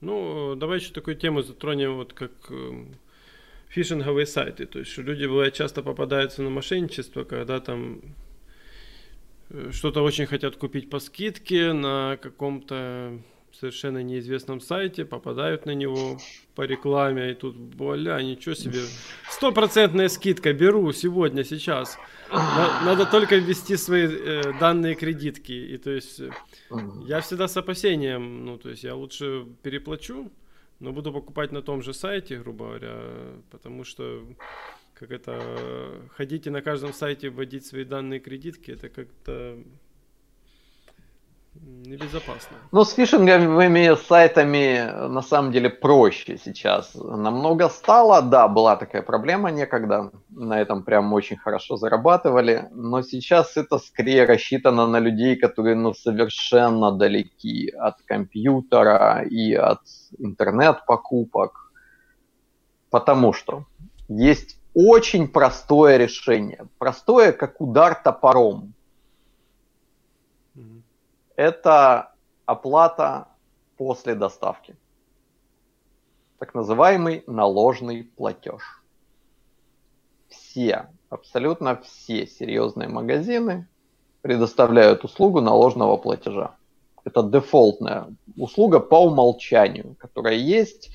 Ну, 0.00 0.54
давай 0.54 0.78
еще 0.78 0.92
такую 0.92 1.16
тему 1.16 1.42
затронем, 1.42 1.96
вот 1.96 2.12
как 2.12 2.30
эм, 2.50 2.94
фишинговые 3.68 4.26
сайты. 4.26 4.66
То 4.66 4.78
есть, 4.78 4.90
что 4.92 5.02
люди 5.02 5.24
бывают 5.26 5.54
часто 5.54 5.82
попадаются 5.82 6.42
на 6.42 6.50
мошенничество, 6.50 7.24
когда 7.24 7.58
там 7.60 8.02
э, 9.48 9.70
что-то 9.72 10.02
очень 10.02 10.26
хотят 10.26 10.56
купить 10.56 10.90
по 10.90 11.00
скидке 11.00 11.72
на 11.72 12.18
каком-то 12.20 13.18
совершенно 13.58 14.02
неизвестном 14.02 14.60
сайте, 14.60 15.04
попадают 15.04 15.66
на 15.66 15.74
него 15.74 16.18
по 16.54 16.62
рекламе, 16.62 17.32
и 17.32 17.34
тут, 17.34 17.56
боля, 17.56 18.20
ничего 18.22 18.54
себе, 18.54 18.80
стопроцентная 19.30 20.08
скидка, 20.08 20.52
беру 20.52 20.92
сегодня, 20.92 21.44
сейчас. 21.44 21.98
Надо 22.30 23.06
только 23.06 23.36
ввести 23.36 23.76
свои 23.76 24.06
э, 24.06 24.52
данные 24.60 24.94
кредитки, 24.94 25.52
и 25.52 25.76
то 25.78 25.90
есть 25.90 26.20
э, 26.20 26.30
я 27.06 27.20
всегда 27.20 27.48
с 27.48 27.56
опасением, 27.56 28.44
ну, 28.44 28.58
то 28.58 28.70
есть 28.70 28.84
я 28.84 28.94
лучше 28.94 29.46
переплачу, 29.62 30.30
но 30.80 30.92
буду 30.92 31.12
покупать 31.12 31.52
на 31.52 31.62
том 31.62 31.82
же 31.82 31.94
сайте, 31.94 32.38
грубо 32.38 32.66
говоря, 32.66 33.00
потому 33.50 33.84
что 33.84 34.26
как 34.94 35.10
это 35.10 36.00
ходить 36.16 36.46
и 36.46 36.50
на 36.50 36.62
каждом 36.62 36.92
сайте 36.92 37.28
вводить 37.28 37.66
свои 37.66 37.84
данные 37.84 38.18
кредитки, 38.18 38.70
это 38.70 38.88
как-то 38.88 39.58
Небезопасно. 41.62 42.56
Ну, 42.72 42.84
с 42.84 42.92
фишинговыми 42.92 43.96
сайтами 44.08 45.08
на 45.08 45.22
самом 45.22 45.52
деле 45.52 45.70
проще 45.70 46.36
сейчас. 46.36 46.94
Намного 46.94 47.68
стало, 47.68 48.22
да, 48.22 48.48
была 48.48 48.76
такая 48.76 49.02
проблема 49.02 49.50
некогда, 49.50 50.10
на 50.30 50.60
этом 50.60 50.82
прям 50.82 51.12
очень 51.12 51.36
хорошо 51.36 51.76
зарабатывали, 51.76 52.68
но 52.72 53.02
сейчас 53.02 53.56
это 53.56 53.78
скорее 53.78 54.26
рассчитано 54.26 54.86
на 54.86 54.98
людей, 54.98 55.36
которые 55.36 55.76
ну, 55.76 55.94
совершенно 55.94 56.90
далеки 56.90 57.70
от 57.70 58.02
компьютера 58.02 59.22
и 59.22 59.54
от 59.54 59.80
интернет-покупок. 60.18 61.72
Потому 62.90 63.32
что 63.32 63.64
есть 64.08 64.58
очень 64.74 65.28
простое 65.28 65.96
решение. 65.96 66.66
Простое, 66.78 67.32
как 67.32 67.60
удар 67.60 67.94
топором 67.94 68.74
это 71.36 72.12
оплата 72.46 73.28
после 73.76 74.14
доставки. 74.14 74.76
Так 76.38 76.54
называемый 76.54 77.22
наложный 77.26 78.04
платеж. 78.04 78.82
Все, 80.28 80.88
абсолютно 81.08 81.76
все 81.76 82.26
серьезные 82.26 82.88
магазины 82.88 83.68
предоставляют 84.22 85.04
услугу 85.04 85.40
наложного 85.40 85.96
платежа. 85.96 86.56
Это 87.04 87.22
дефолтная 87.22 88.08
услуга 88.36 88.80
по 88.80 89.04
умолчанию, 89.06 89.94
которая 89.98 90.34
есть 90.34 90.90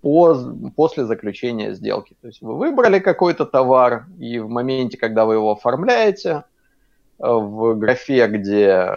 по, 0.00 0.34
после 0.74 1.04
заключения 1.04 1.74
сделки. 1.74 2.16
То 2.20 2.26
есть 2.26 2.42
вы 2.42 2.56
выбрали 2.56 2.98
какой-то 2.98 3.46
товар, 3.46 4.06
и 4.18 4.40
в 4.40 4.48
моменте, 4.48 4.98
когда 4.98 5.24
вы 5.24 5.34
его 5.34 5.52
оформляете, 5.52 6.44
в 7.18 7.74
графе, 7.74 8.26
где 8.26 8.96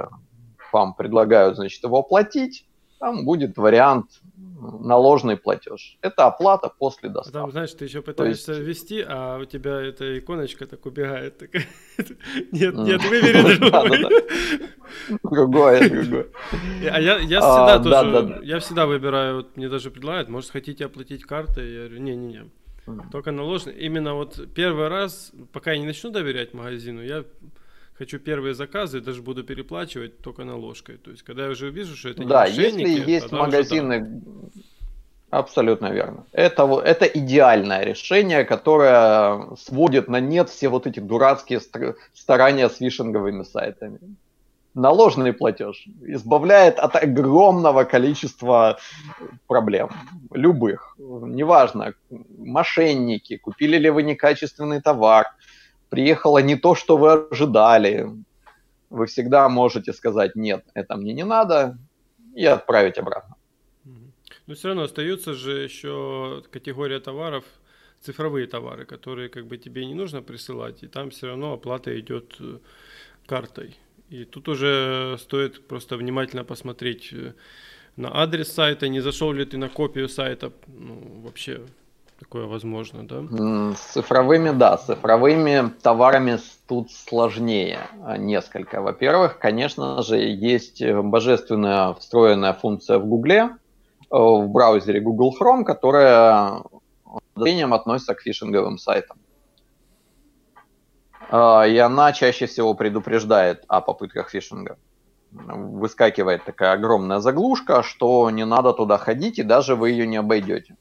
вам 0.75 0.93
предлагают, 0.93 1.55
значит, 1.55 1.81
его 1.83 1.99
оплатить, 1.99 2.65
там 2.99 3.23
будет 3.23 3.57
вариант 3.57 4.21
наложный 4.59 5.37
платеж. 5.37 5.97
Это 6.01 6.27
оплата 6.27 6.69
после 6.69 7.09
доставки. 7.09 7.33
Там, 7.33 7.51
знаешь, 7.51 7.71
ты 7.71 7.85
еще 7.85 8.01
пытаешься 8.01 8.53
есть... 8.53 8.65
ввести, 8.65 9.05
а 9.07 9.39
у 9.39 9.45
тебя 9.45 9.81
эта 9.81 10.19
иконочка 10.19 10.65
так 10.65 10.85
убегает. 10.85 11.41
Нет, 12.51 12.75
нет, 12.75 13.01
выбери 13.03 13.57
другой. 13.57 14.23
Другое, 15.23 15.89
другое. 15.89 16.27
А 16.91 16.99
я, 16.99 17.17
я 17.19 17.39
всегда 17.41 17.75
а, 17.75 17.79
тоже, 17.79 18.39
я 18.43 18.59
всегда 18.59 18.85
выбираю, 18.85 19.37
вот 19.37 19.57
мне 19.57 19.69
даже 19.69 19.91
предлагают, 19.91 20.29
может, 20.29 20.51
хотите 20.51 20.85
оплатить 20.85 21.23
картой? 21.23 21.71
Я 21.71 21.79
говорю, 21.85 22.01
не-не-не, 22.01 22.49
только 23.11 23.31
наложный. 23.31 23.73
Именно 23.73 24.15
вот 24.15 24.39
первый 24.53 24.87
раз, 24.87 25.31
пока 25.53 25.71
я 25.71 25.79
не 25.79 25.85
начну 25.85 26.11
доверять 26.11 26.53
магазину, 26.53 27.01
я 27.01 27.23
хочу 27.97 28.19
первые 28.19 28.53
заказы, 28.53 29.01
даже 29.01 29.21
буду 29.21 29.43
переплачивать 29.43 30.21
только 30.21 30.43
наложкой. 30.43 30.97
То 30.97 31.11
есть, 31.11 31.23
когда 31.23 31.45
я 31.45 31.49
уже 31.51 31.69
вижу, 31.69 31.95
что 31.95 32.09
это 32.09 32.21
не 32.21 32.27
Да, 32.27 32.45
если 32.45 33.11
есть 33.11 33.31
магазины, 33.31 33.97
уже, 33.97 34.51
да. 35.31 35.39
абсолютно 35.39 35.91
верно. 35.91 36.25
Это, 36.31 36.63
это 36.85 37.05
идеальное 37.05 37.83
решение, 37.85 38.43
которое 38.43 39.55
сводит 39.55 40.07
на 40.09 40.19
нет 40.19 40.49
все 40.49 40.69
вот 40.69 40.87
эти 40.87 40.99
дурацкие 40.99 41.61
старания 42.13 42.69
с 42.69 42.79
вишинговыми 42.79 43.43
сайтами. 43.43 43.99
Наложенный 44.73 45.31
платеж 45.31 45.87
избавляет 46.01 46.79
от 46.79 46.97
огромного 46.97 47.85
количества 47.85 48.77
проблем, 49.47 49.89
любых. 50.33 50.97
неважно, 50.97 51.93
мошенники, 52.37 53.37
купили 53.37 53.77
ли 53.77 53.89
вы 53.89 54.03
некачественный 54.03 54.81
товар, 54.81 55.27
приехало 55.89 56.39
не 56.39 56.55
то, 56.55 56.75
что 56.75 56.97
вы 56.97 57.27
ожидали, 57.31 58.09
вы 58.89 59.05
всегда 59.05 59.49
можете 59.49 59.93
сказать, 59.93 60.35
нет, 60.35 60.65
это 60.73 60.95
мне 60.95 61.13
не 61.13 61.25
надо, 61.25 61.77
и 62.35 62.45
отправить 62.45 62.97
обратно. 62.97 63.35
Но 64.47 64.53
все 64.53 64.67
равно 64.67 64.83
остается 64.83 65.33
же 65.33 65.63
еще 65.63 66.43
категория 66.51 66.99
товаров, 66.99 67.45
цифровые 68.01 68.45
товары, 68.47 68.85
которые 68.85 69.29
как 69.29 69.47
бы 69.47 69.57
тебе 69.57 69.85
не 69.85 69.95
нужно 69.95 70.21
присылать, 70.21 70.83
и 70.83 70.87
там 70.87 71.09
все 71.09 71.27
равно 71.27 71.53
оплата 71.53 71.99
идет 71.99 72.35
э, 72.39 72.59
картой. 73.25 73.75
И 74.11 74.25
тут 74.25 74.47
уже 74.47 75.17
стоит 75.19 75.67
просто 75.67 75.97
внимательно 75.97 76.43
посмотреть 76.43 77.09
э, 77.13 77.33
на 77.95 78.21
адрес 78.21 78.51
сайта, 78.51 78.87
не 78.87 78.99
зашел 78.99 79.31
ли 79.33 79.45
ты 79.45 79.57
на 79.57 79.69
копию 79.69 80.07
сайта, 80.07 80.53
ну, 80.67 81.21
вообще 81.23 81.61
такое 82.19 82.45
возможно, 82.45 83.07
да? 83.07 83.75
С 83.75 83.93
цифровыми, 83.93 84.51
да, 84.51 84.77
с 84.77 84.85
цифровыми 84.85 85.69
товарами 85.81 86.39
тут 86.67 86.91
сложнее 86.91 87.79
а, 88.03 88.17
несколько. 88.17 88.81
Во-первых, 88.81 89.37
конечно 89.39 90.01
же, 90.01 90.17
есть 90.17 90.83
божественная 90.83 91.93
встроенная 91.93 92.53
функция 92.53 92.99
в 92.99 93.05
Гугле, 93.05 93.41
э, 93.41 93.49
в 94.11 94.47
браузере 94.47 95.01
Google 95.01 95.35
Chrome, 95.39 95.63
которая 95.63 96.61
подозрением 97.33 97.73
относится 97.73 98.15
к 98.15 98.21
фишинговым 98.21 98.77
сайтам. 98.77 99.17
А, 101.29 101.63
и 101.63 101.77
она 101.77 102.13
чаще 102.13 102.45
всего 102.45 102.73
предупреждает 102.73 103.63
о 103.67 103.81
попытках 103.81 104.29
фишинга. 104.29 104.77
Выскакивает 105.31 106.45
такая 106.45 106.73
огромная 106.73 107.19
заглушка, 107.19 107.83
что 107.83 108.29
не 108.29 108.45
надо 108.45 108.73
туда 108.73 108.97
ходить, 108.97 109.39
и 109.39 109.43
даже 109.43 109.75
вы 109.75 109.91
ее 109.91 110.07
не 110.07 110.17
обойдете. 110.17 110.77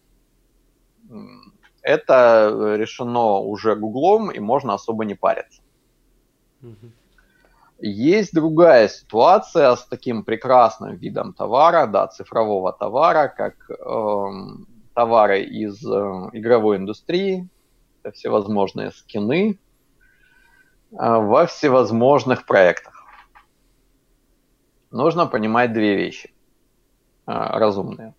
Это 1.84 2.76
решено 2.76 3.38
уже 3.38 3.76
Гуглом, 3.76 4.30
и 4.30 4.40
можно 4.40 4.74
особо 4.74 5.04
не 5.04 5.14
париться. 5.14 5.62
Есть 7.78 8.34
другая 8.34 8.88
ситуация 8.88 9.76
с 9.76 9.84
таким 9.84 10.24
прекрасным 10.24 10.96
видом 10.96 11.34
товара, 11.34 11.86
да, 11.86 12.06
цифрового 12.06 12.72
товара, 12.72 13.28
как 13.28 13.54
э, 13.68 14.26
товары 14.94 15.42
из 15.42 15.84
э, 15.84 16.30
игровой 16.32 16.78
индустрии, 16.78 17.48
это 18.02 18.12
всевозможные 18.12 18.90
скины, 18.90 19.58
а, 20.96 21.18
во 21.18 21.46
всевозможных 21.46 22.46
проектах. 22.46 23.04
Нужно 24.90 25.26
понимать 25.26 25.72
две 25.72 25.96
вещи 25.96 26.32
а, 27.26 27.58
разумные. 27.58 28.14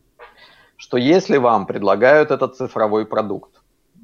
Что 0.76 0.98
если 0.98 1.38
вам 1.38 1.66
предлагают 1.66 2.32
этот 2.32 2.58
цифровой 2.58 3.06
продукт, 3.06 3.55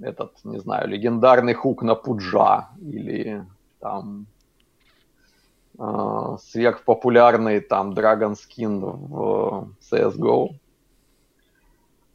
этот, 0.01 0.43
не 0.43 0.59
знаю, 0.59 0.87
легендарный 0.87 1.53
хук 1.53 1.83
на 1.83 1.95
пуджа 1.95 2.69
или 2.79 3.45
там 3.79 4.27
э, 5.77 6.37
сверхпопулярный 6.41 7.59
там 7.61 7.91
Dragon 7.93 8.33
Skin 8.33 8.79
в 8.79 9.69
CSGO 9.81 10.55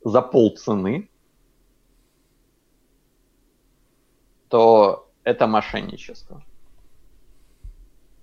за 0.05 0.22
полцены, 0.22 1.09
то 4.49 5.09
это 5.24 5.47
мошенничество. 5.47 6.43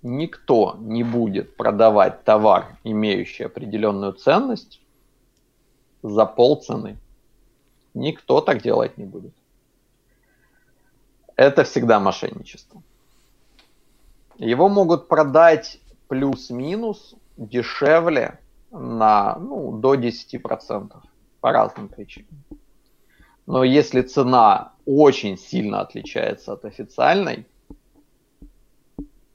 Никто 0.01 0.76
не 0.80 1.03
будет 1.03 1.55
продавать 1.55 2.24
товар, 2.24 2.78
имеющий 2.84 3.43
определенную 3.43 4.14
ценность, 4.14 4.82
за 6.01 6.26
полцены. 6.26 6.97
Никто 7.93 8.41
так 8.41 8.61
делать 8.61 8.97
не 8.97 9.05
будет. 9.05 9.34
Это 11.43 11.65
всегда 11.65 11.99
мошенничество. 11.99 12.81
Его 14.37 14.69
могут 14.69 15.09
продать 15.09 15.81
плюс-минус 16.07 17.15
дешевле 17.35 18.39
на 18.71 19.35
ну, 19.39 19.77
до 19.77 19.95
10% 19.95 20.93
по 21.41 21.51
разным 21.51 21.89
причинам. 21.89 22.45
Но 23.45 23.65
если 23.65 24.03
цена 24.03 24.71
очень 24.85 25.37
сильно 25.37 25.81
отличается 25.81 26.53
от 26.53 26.63
официальной, 26.63 27.45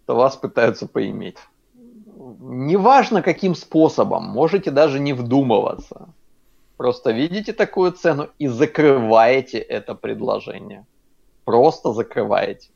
то 0.07 0.17
вас 0.17 0.35
пытаются 0.35 0.87
поиметь. 0.87 1.37
Неважно 2.41 3.21
каким 3.21 3.55
способом, 3.55 4.25
можете 4.25 4.71
даже 4.71 4.99
не 4.99 5.13
вдумываться. 5.13 6.09
Просто 6.79 7.11
видите 7.11 7.53
такую 7.53 7.93
цену 7.93 8.31
и 8.39 8.47
закрываете 8.47 9.59
это 9.59 9.95
предложение. 9.95 10.87
Просто 11.49 11.95
закрываете. 11.95 12.69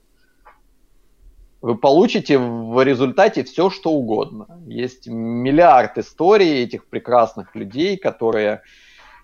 Вы 1.61 1.77
получите 1.77 2.39
в 2.39 2.83
результате 2.83 3.45
все, 3.45 3.69
что 3.69 3.91
угодно. 3.91 4.47
Есть 4.67 5.09
миллиард 5.09 5.99
историй 5.99 6.65
этих 6.65 6.87
прекрасных 6.87 7.55
людей, 7.55 7.99
которые 7.99 8.63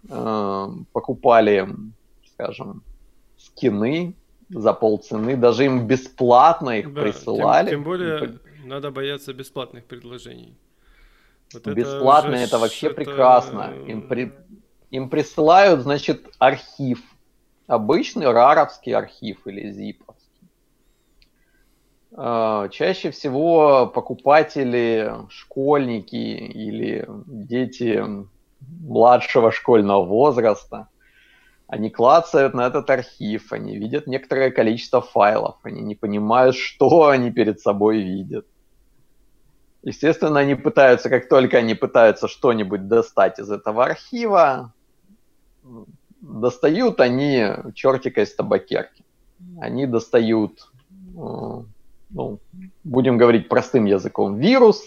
э, 0.07 0.69
покупали 0.93 1.67
скажем, 2.35 2.83
скины 3.39 4.15
за 4.51 4.75
полцены, 4.75 5.35
даже 5.35 5.65
им 5.65 5.87
бесплатно 5.87 6.81
их 6.81 6.93
да, 6.93 7.01
присылали. 7.01 7.71
Тем, 7.71 7.79
тем 7.79 7.85
более 7.85 8.39
надо 8.67 8.91
бояться 8.91 9.33
бесплатных 9.33 9.87
предложений. 9.87 10.59
Вот 11.55 11.67
Бесплатно 11.69 12.35
это, 12.35 12.45
это 12.45 12.59
вообще 12.59 12.89
это... 12.89 12.97
прекрасно. 12.97 13.73
Им, 13.87 14.03
при... 14.09 14.31
им 14.91 15.09
присылают, 15.09 15.81
значит, 15.81 16.29
архив. 16.39 17.01
Обычный 17.69 18.33
раровский 18.33 18.93
архив 18.93 19.47
или 19.47 19.71
зиповский. 19.71 20.49
А, 22.17 22.69
чаще 22.71 23.13
всего 23.13 23.87
покупатели, 23.87 25.13
школьники 25.31 26.17
или 26.17 27.07
дети 27.27 28.05
младшего 28.61 29.53
школьного 29.53 30.05
возраста– 30.05 30.89
они 31.69 31.91
клацают 31.91 32.55
на 32.55 32.67
этот 32.67 32.89
архив, 32.89 33.53
они 33.53 33.77
видят 33.77 34.07
некоторое 34.07 34.51
количество 34.51 35.03
файлов, 35.03 35.57
они 35.63 35.83
не 35.83 35.95
понимают, 35.95 36.57
что 36.57 37.09
они 37.09 37.31
перед 37.31 37.61
собой 37.61 37.99
видят. 38.01 38.47
Естественно, 39.83 40.41
они 40.41 40.55
пытаются, 40.55 41.09
как 41.09 41.29
только 41.29 41.59
они 41.59 41.75
пытаются 41.75 42.27
что-нибудь 42.27 42.89
достать 42.89 43.39
из 43.39 43.51
этого 43.51 43.85
архива, 43.85 44.73
достают 46.21 47.01
они 47.01 47.47
чертика 47.75 48.23
из 48.23 48.35
табакерки. 48.35 49.05
Они 49.61 49.87
достают, 49.87 50.71
э, 50.91 51.63
ну, 52.11 52.39
будем 52.85 53.19
говорить 53.19 53.49
простым 53.49 53.85
языком, 53.87 54.37
вирус, 54.39 54.83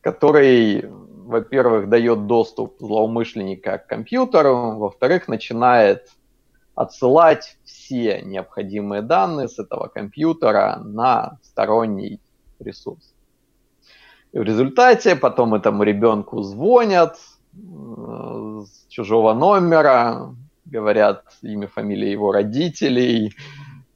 который 0.00 0.84
во-первых, 1.26 1.88
дает 1.88 2.26
доступ 2.26 2.76
злоумышленника 2.78 3.78
к 3.78 3.86
компьютеру, 3.86 4.76
во-вторых, 4.78 5.28
начинает 5.28 6.08
отсылать 6.74 7.56
все 7.64 8.22
необходимые 8.22 9.02
данные 9.02 9.48
с 9.48 9.58
этого 9.58 9.88
компьютера 9.88 10.78
на 10.84 11.38
сторонний 11.42 12.20
ресурс. 12.60 13.12
И 14.32 14.38
в 14.38 14.42
результате 14.42 15.16
потом 15.16 15.54
этому 15.54 15.82
ребенку 15.82 16.42
звонят 16.42 17.18
э, 17.54 18.62
с 18.66 18.86
чужого 18.88 19.32
номера, 19.32 20.34
говорят 20.66 21.24
имя, 21.42 21.68
фамилия 21.68 22.10
его 22.12 22.32
родителей, 22.32 23.34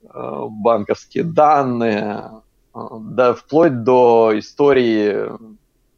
э, 0.03 0.47
банковские 0.49 1.25
данные, 1.25 2.31
э, 2.75 2.79
да, 3.01 3.35
вплоть 3.35 3.83
до 3.83 4.33
истории 4.39 5.31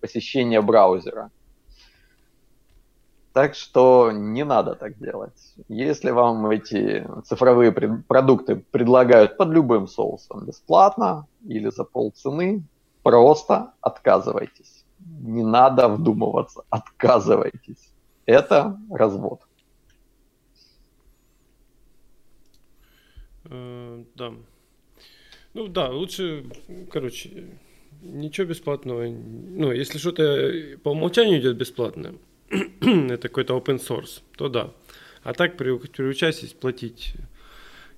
посещения 0.01 0.61
браузера. 0.61 1.31
Так 3.33 3.55
что 3.55 4.11
не 4.12 4.45
надо 4.45 4.75
так 4.75 4.99
делать. 4.99 5.55
Если 5.68 6.11
вам 6.11 6.51
эти 6.51 7.07
цифровые 7.25 7.73
пред- 7.73 8.07
продукты 8.07 8.57
предлагают 8.57 9.39
под 9.39 9.49
любым 9.49 9.89
соусом 9.89 10.45
бесплатно 10.45 11.27
или 11.49 11.70
за 11.70 11.85
полцены, 11.85 12.62
просто 13.03 13.73
отказывайтесь. 13.81 14.85
Не 15.20 15.45
надо 15.45 15.89
вдумываться, 15.89 16.62
отказывайтесь. 16.68 17.91
Это 18.27 18.79
развод. 18.91 19.41
Э, 23.53 24.05
да. 24.14 24.32
Ну 25.55 25.68
да, 25.68 25.90
лучше, 25.90 26.44
короче, 26.90 27.44
ничего 28.00 28.46
бесплатного. 28.46 29.07
Ну, 29.07 29.70
если 29.72 29.98
что-то 29.98 30.78
по 30.82 30.90
умолчанию 30.90 31.40
идет 31.40 31.57
бесплатно, 31.57 32.14
это 32.50 33.28
какой-то 33.28 33.57
open 33.57 33.78
source, 33.78 34.22
то 34.36 34.48
да. 34.48 34.70
А 35.22 35.34
так 35.34 35.57
при, 35.57 35.76
приучайтесь 35.76 36.53
платить 36.53 37.14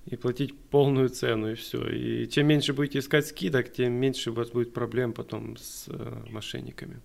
и 0.06 0.16
платить 0.16 0.58
полную 0.70 1.08
цену 1.08 1.52
и 1.52 1.54
все. 1.54 1.88
И 1.88 2.28
чем 2.28 2.48
меньше 2.48 2.72
будете 2.72 2.98
искать 2.98 3.26
скидок, 3.26 3.72
тем 3.72 3.92
меньше 3.92 4.30
у 4.30 4.34
вас 4.34 4.50
будет 4.50 4.74
проблем 4.74 5.12
потом 5.12 5.56
с 5.56 5.86
э, 5.88 6.16
мошенниками. 6.30 7.00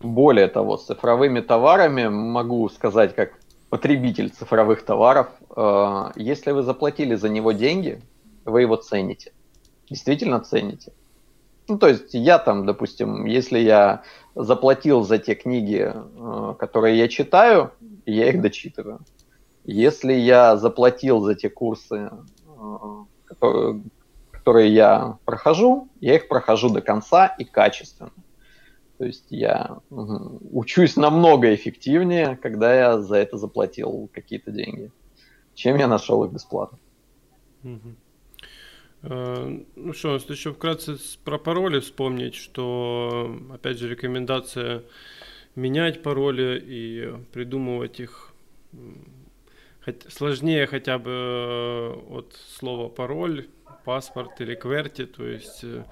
Более 0.00 0.48
того, 0.48 0.76
с 0.76 0.86
цифровыми 0.86 1.40
товарами 1.40 2.08
могу 2.08 2.68
сказать, 2.68 3.14
как 3.14 3.38
потребитель 3.70 4.30
цифровых 4.30 4.84
товаров, 4.84 5.28
э, 5.56 6.10
если 6.16 6.50
вы 6.50 6.62
заплатили 6.62 7.14
за 7.14 7.28
него 7.28 7.52
деньги, 7.52 8.02
вы 8.44 8.62
его 8.62 8.76
цените. 8.76 9.32
Действительно 9.88 10.40
цените. 10.40 10.92
Ну, 11.68 11.78
то 11.78 11.88
есть 11.88 12.12
я 12.12 12.38
там, 12.38 12.66
допустим, 12.66 13.26
если 13.26 13.60
я 13.60 14.02
заплатил 14.34 15.04
за 15.04 15.18
те 15.18 15.36
книги, 15.36 15.92
э, 15.94 16.54
которые 16.58 16.98
я 16.98 17.08
читаю, 17.08 17.70
я 18.06 18.28
их 18.28 18.42
дочитываю. 18.42 19.00
Если 19.64 20.14
я 20.14 20.56
заплатил 20.56 21.20
за 21.20 21.34
те 21.36 21.48
курсы, 21.48 22.10
которые, 23.24 23.82
которые 24.32 24.74
я 24.74 25.18
прохожу, 25.24 25.88
я 26.00 26.16
их 26.16 26.28
прохожу 26.28 26.70
до 26.70 26.80
конца 26.80 27.26
и 27.26 27.44
качественно. 27.44 28.10
То 29.00 29.06
есть 29.06 29.24
я 29.30 29.78
учусь 29.90 30.94
намного 30.96 31.54
эффективнее, 31.54 32.36
когда 32.36 32.74
я 32.74 33.00
за 33.00 33.16
это 33.16 33.38
заплатил 33.38 34.10
какие-то 34.12 34.50
деньги, 34.50 34.92
чем 35.54 35.78
я 35.78 35.88
нашел 35.88 36.22
их 36.24 36.32
бесплатно. 36.32 36.78
Угу. 37.64 37.94
Ну 39.74 39.92
что, 39.94 40.12
если 40.12 40.32
еще 40.32 40.52
вкратце 40.52 40.98
про 41.24 41.38
пароли 41.38 41.80
вспомнить, 41.80 42.34
что, 42.34 43.34
опять 43.50 43.78
же, 43.78 43.88
рекомендация 43.88 44.82
менять 45.54 46.02
пароли 46.02 46.62
и 46.62 47.10
придумывать 47.32 48.00
их 48.00 48.34
сложнее 50.10 50.66
хотя 50.66 50.98
бы 50.98 51.10
э, 51.10 51.90
от 52.18 52.34
слова 52.58 52.90
пароль, 52.90 53.48
паспорт 53.86 54.38
или 54.42 54.54
кверти, 54.54 55.06
то 55.06 55.26
есть 55.26 55.64
э, 55.64 55.86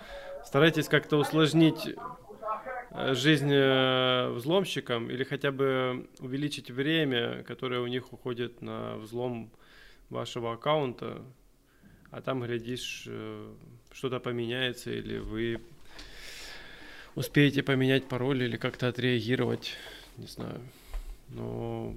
старайтесь 0.45 0.89
как-то 0.89 1.17
усложнить 1.17 1.95
жизнь 2.91 3.51
э, 3.53 4.31
взломщикам 4.31 5.11
или 5.11 5.25
хотя 5.25 5.53
бы 5.53 6.09
увеличить 6.21 6.71
время, 6.71 7.43
которое 7.45 7.81
у 7.81 7.87
них 7.87 8.13
уходит 8.13 8.63
на 8.63 8.97
взлом 8.97 9.51
вашего 10.11 10.55
аккаунта, 10.55 11.23
а 12.11 12.23
там, 12.23 12.43
глядишь, 12.43 13.05
э, 13.07 13.55
что-то 13.93 14.21
поменяется 14.21 14.91
или 14.91 15.19
вы 15.19 15.61
успеете 17.15 17.63
поменять 17.63 18.09
пароль 18.09 18.43
или 18.43 18.57
как-то 18.57 18.89
отреагировать, 18.89 19.75
не 20.17 20.27
знаю. 20.27 20.61
Но 21.29 21.95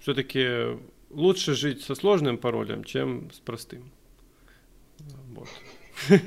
все-таки 0.00 0.78
лучше 1.10 1.54
жить 1.54 1.82
со 1.82 1.94
сложным 1.94 2.38
паролем, 2.38 2.82
чем 2.82 3.30
с 3.30 3.38
простым. 3.38 3.92
Вот. 4.98 5.48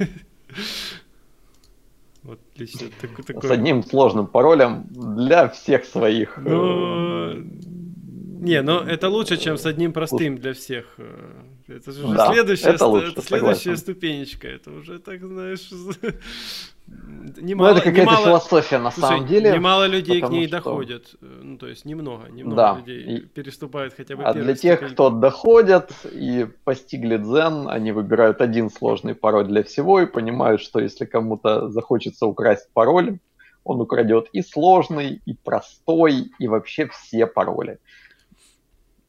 Вот 2.28 2.42
лично 2.58 2.90
такой, 3.00 3.24
такой... 3.24 3.48
С 3.48 3.52
одним 3.52 3.84
сложным 3.84 4.28
паролем 4.28 4.86
для 4.90 5.48
всех 5.48 5.86
своих. 5.86 6.38
Ну, 6.38 7.36
не, 7.36 8.62
но 8.62 8.82
это 8.82 9.08
лучше, 9.08 9.38
чем 9.38 9.58
с 9.58 9.66
одним 9.66 9.94
простым 9.94 10.38
для 10.38 10.54
всех. 10.54 10.94
Э, 10.98 11.44
это 11.68 11.94
же 11.94 12.06
да, 12.06 12.34
следующая, 12.34 12.72
это 12.72 12.86
лучше, 12.86 13.12
это 13.12 13.22
следующая 13.22 13.78
ступенечка. 13.78 14.50
Это 14.50 14.72
уже 14.72 15.00
так, 15.00 15.22
знаешь, 15.26 15.70
немало, 16.88 17.70
ну, 17.70 17.76
это 17.76 17.82
какая-то 17.84 18.12
немало, 18.12 18.26
философия 18.26 18.78
на 18.78 18.92
слушай, 18.92 19.08
самом 19.08 19.28
деле. 19.28 19.52
Немало 19.52 19.88
людей 19.88 20.22
к 20.22 20.30
ней 20.30 20.48
что... 20.48 20.58
доходят. 20.58 21.16
Ну, 21.22 21.58
то 21.58 21.68
есть 21.68 21.86
немного, 21.86 22.28
немного 22.30 22.56
да. 22.56 22.78
людей 22.78 23.04
и... 23.04 23.22
переступают 23.22 23.94
хотя 23.94 24.16
бы 24.16 24.24
А 24.24 24.34
для 24.34 24.56
тех, 24.56 24.78
ступень. 24.78 24.94
кто 24.94 25.10
доходят 25.10 25.92
и 26.12 26.48
постигли 26.64 27.18
дзен, 27.18 27.68
они 27.68 27.92
выбирают 27.92 28.42
один 28.42 28.70
сложный 28.70 29.16
пароль 29.16 29.48
для 29.48 29.64
всего 29.64 30.00
и 30.00 30.06
понимают, 30.06 30.62
что 30.62 30.80
если 30.80 31.06
кому-то 31.06 31.70
захочется 31.70 32.26
украсть 32.26 32.70
пароль, 32.74 33.20
он 33.64 33.82
украдет 33.82 34.30
и 34.32 34.42
сложный, 34.42 35.22
и 35.26 35.34
простой, 35.34 36.32
и 36.40 36.48
вообще 36.48 36.88
все 36.88 37.28
пароли. 37.28 37.80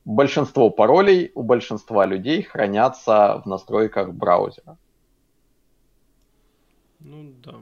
Большинство 0.05 0.71
паролей 0.71 1.31
у 1.35 1.43
большинства 1.43 2.07
людей 2.07 2.43
хранятся 2.43 3.43
в 3.45 3.49
настройках 3.49 4.13
браузера. 4.13 4.79
Ну 7.01 7.33
да. 7.43 7.55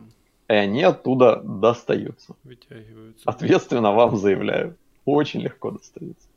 И 0.48 0.52
они 0.54 0.82
оттуда 0.82 1.42
достаются. 1.42 2.36
Вытягиваются. 2.44 3.28
Ответственно 3.28 3.92
вам 3.92 4.16
заявляю. 4.16 4.76
Очень 5.04 5.40
легко 5.40 5.70
достаются. 5.70 6.28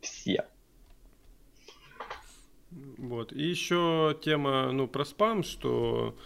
Все. 0.00 0.46
Вот. 2.98 3.32
И 3.32 3.42
еще 3.42 4.16
тема, 4.22 4.70
ну, 4.72 4.86
про 4.86 5.04
спам, 5.04 5.42
что 5.42 6.16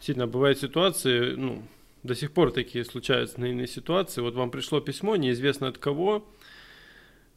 сильно 0.00 0.26
бывают 0.26 0.58
ситуации, 0.58 1.34
ну, 1.34 1.62
до 2.02 2.14
сих 2.14 2.32
пор 2.32 2.52
такие 2.52 2.84
случаются 2.84 3.40
наивные 3.40 3.66
ситуации. 3.66 4.20
Вот 4.20 4.34
вам 4.34 4.50
пришло 4.50 4.80
письмо, 4.80 5.16
неизвестно 5.16 5.68
от 5.68 5.78
кого, 5.78 6.26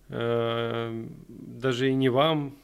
э, 0.09 1.07
даже 1.27 1.89
и 1.89 1.93
не 1.93 2.09
вам, 2.09 2.57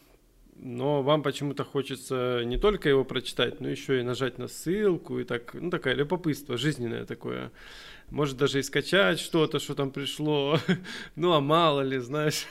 но 0.63 1.03
вам 1.03 1.23
почему-то 1.23 1.65
хочется 1.65 2.41
не 2.45 2.57
только 2.57 2.87
его 2.87 3.03
прочитать, 3.03 3.59
но 3.59 3.67
еще 3.67 3.99
и 3.99 4.03
нажать 4.03 4.37
на 4.37 4.47
ссылку, 4.47 5.19
и 5.19 5.25
так, 5.25 5.53
ну, 5.53 5.69
такое 5.69 5.93
любопытство 5.93 6.57
жизненное 6.57 7.05
такое. 7.05 7.51
Может 8.09 8.37
даже 8.37 8.59
и 8.59 8.63
скачать 8.63 9.19
что-то, 9.19 9.59
что 9.59 9.75
там 9.75 9.91
пришло. 9.91 10.57
ну, 11.15 11.33
а 11.33 11.41
мало 11.41 11.81
ли, 11.81 11.97
знаешь. 11.97 12.45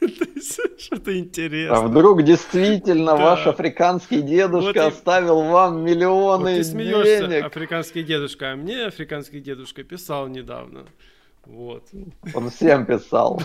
Что-то 0.78 1.16
интересное. 1.16 1.76
А 1.76 1.82
вдруг 1.82 2.24
действительно 2.24 3.12
да. 3.12 3.16
ваш 3.16 3.46
африканский 3.46 4.22
дедушка 4.22 4.84
вот 4.84 4.92
оставил 4.92 5.42
вам 5.42 5.84
миллионы 5.84 6.56
вот 6.56 6.56
ты 6.56 6.64
смеешься, 6.64 7.28
денег? 7.28 7.44
африканский 7.44 8.02
дедушка, 8.02 8.52
а 8.52 8.56
мне 8.56 8.86
африканский 8.86 9.40
дедушка 9.40 9.84
писал 9.84 10.26
недавно. 10.26 10.86
Вот. 11.46 11.84
Он 12.34 12.50
всем 12.50 12.86
писал. 12.86 13.40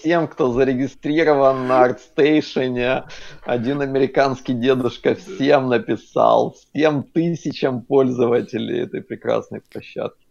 Всем, 0.00 0.28
кто 0.28 0.52
зарегистрирован 0.52 1.66
на 1.66 1.88
ArtStation, 1.88 3.04
один 3.44 3.80
американский 3.82 4.54
дедушка 4.54 5.14
всем 5.14 5.68
написал. 5.68 6.54
Всем 6.54 7.02
тысячам 7.02 7.82
пользователей 7.82 8.80
этой 8.80 9.02
прекрасной 9.02 9.60
площадки. 9.60 10.24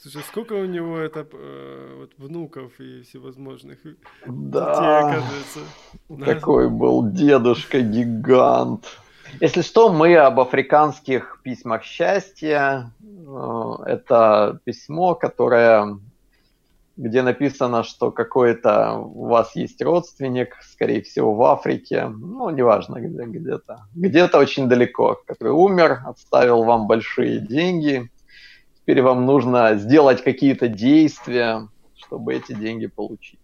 Слушай, 0.00 0.22
сколько 0.22 0.54
у 0.54 0.64
него 0.64 0.98
это 0.98 1.26
э, 1.32 1.96
вот, 2.00 2.12
внуков 2.18 2.72
и 2.80 3.02
всевозможных 3.02 3.78
да. 4.26 4.72
детей, 4.72 5.20
оказывается. 5.20 5.60
Какой 6.24 6.64
да? 6.64 6.70
был 6.70 7.08
дедушка-гигант. 7.08 8.84
Если 9.40 9.62
что, 9.62 9.92
мы 9.92 10.16
об 10.16 10.40
африканских 10.40 11.40
письмах 11.44 11.84
счастья. 11.84 12.90
Э, 13.00 13.74
это 13.86 14.60
письмо, 14.64 15.14
которое 15.14 15.98
где 16.96 17.22
написано, 17.22 17.84
что 17.84 18.10
какой-то 18.10 18.94
у 18.98 19.26
вас 19.26 19.56
есть 19.56 19.80
родственник, 19.82 20.56
скорее 20.62 21.02
всего, 21.02 21.34
в 21.34 21.42
Африке, 21.42 22.08
ну, 22.08 22.50
неважно 22.50 23.00
где, 23.00 23.24
где-то, 23.24 23.86
где-то 23.94 24.38
очень 24.38 24.68
далеко, 24.68 25.20
который 25.26 25.52
умер, 25.52 26.00
отставил 26.06 26.64
вам 26.64 26.86
большие 26.86 27.38
деньги, 27.38 28.10
теперь 28.76 29.02
вам 29.02 29.24
нужно 29.26 29.76
сделать 29.76 30.22
какие-то 30.22 30.68
действия, 30.68 31.68
чтобы 31.96 32.34
эти 32.34 32.52
деньги 32.52 32.86
получить. 32.86 33.38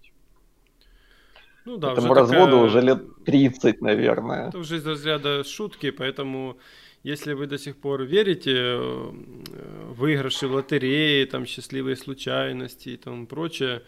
Ну 1.65 1.77
да, 1.77 1.93
Этому 1.93 2.15
разводу 2.15 2.45
такая... 2.53 2.65
уже 2.65 2.81
лет 2.81 3.25
30, 3.25 3.83
наверное. 3.83 4.49
Это 4.49 4.59
уже 4.59 4.77
из 4.77 4.87
разряда 4.87 5.45
шутки, 5.45 5.91
поэтому 5.91 6.57
если 7.03 7.33
вы 7.33 7.47
до 7.47 7.59
сих 7.59 7.77
пор 7.77 8.03
верите 8.03 8.55
э, 8.55 8.79
в 8.79 9.95
выигрыши 9.99 10.49
в 10.49 10.53
лотереи, 10.53 11.25
там 11.25 11.47
счастливые 11.47 11.97
случайности 11.97 12.91
и 12.91 12.97
тому 12.97 13.27
прочее, 13.27 13.83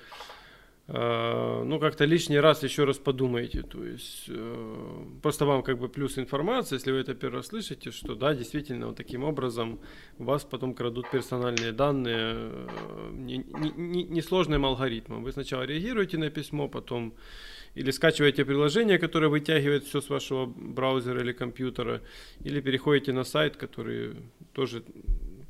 э, 0.87 1.63
ну, 1.65 1.79
как-то 1.81 2.05
лишний 2.05 2.39
раз 2.41 2.63
еще 2.63 2.85
раз 2.85 2.99
подумайте. 2.99 3.63
То 3.63 3.85
есть, 3.85 4.25
э, 4.29 5.05
просто 5.23 5.45
вам 5.45 5.63
как 5.63 5.79
бы 5.79 5.89
плюс 5.89 6.19
информация, 6.19 6.77
если 6.77 6.93
вы 6.93 6.99
это 6.99 7.15
первый 7.15 7.37
раз 7.37 7.49
слышите, 7.49 7.91
что 7.91 8.15
да, 8.15 8.35
действительно, 8.35 8.87
вот 8.87 8.97
таким 8.97 9.25
образом 9.25 9.81
у 10.19 10.25
вас 10.25 10.45
потом 10.45 10.75
крадут 10.75 11.11
персональные 11.11 11.73
данные 11.73 12.69
несложным 13.13 14.63
не, 14.63 14.69
алгоритмом. 14.69 15.25
Вы 15.25 15.33
сначала 15.33 15.63
реагируете 15.63 16.17
на 16.19 16.31
письмо, 16.31 16.69
потом 16.69 17.15
или 17.75 17.91
скачиваете 17.91 18.45
приложение, 18.45 18.99
которое 18.99 19.29
вытягивает 19.29 19.85
все 19.85 20.01
с 20.01 20.11
вашего 20.11 20.47
браузера 20.47 21.21
или 21.21 21.33
компьютера, 21.33 22.01
или 22.45 22.61
переходите 22.61 23.13
на 23.13 23.25
сайт, 23.25 23.57
который 23.57 24.17
тоже 24.53 24.83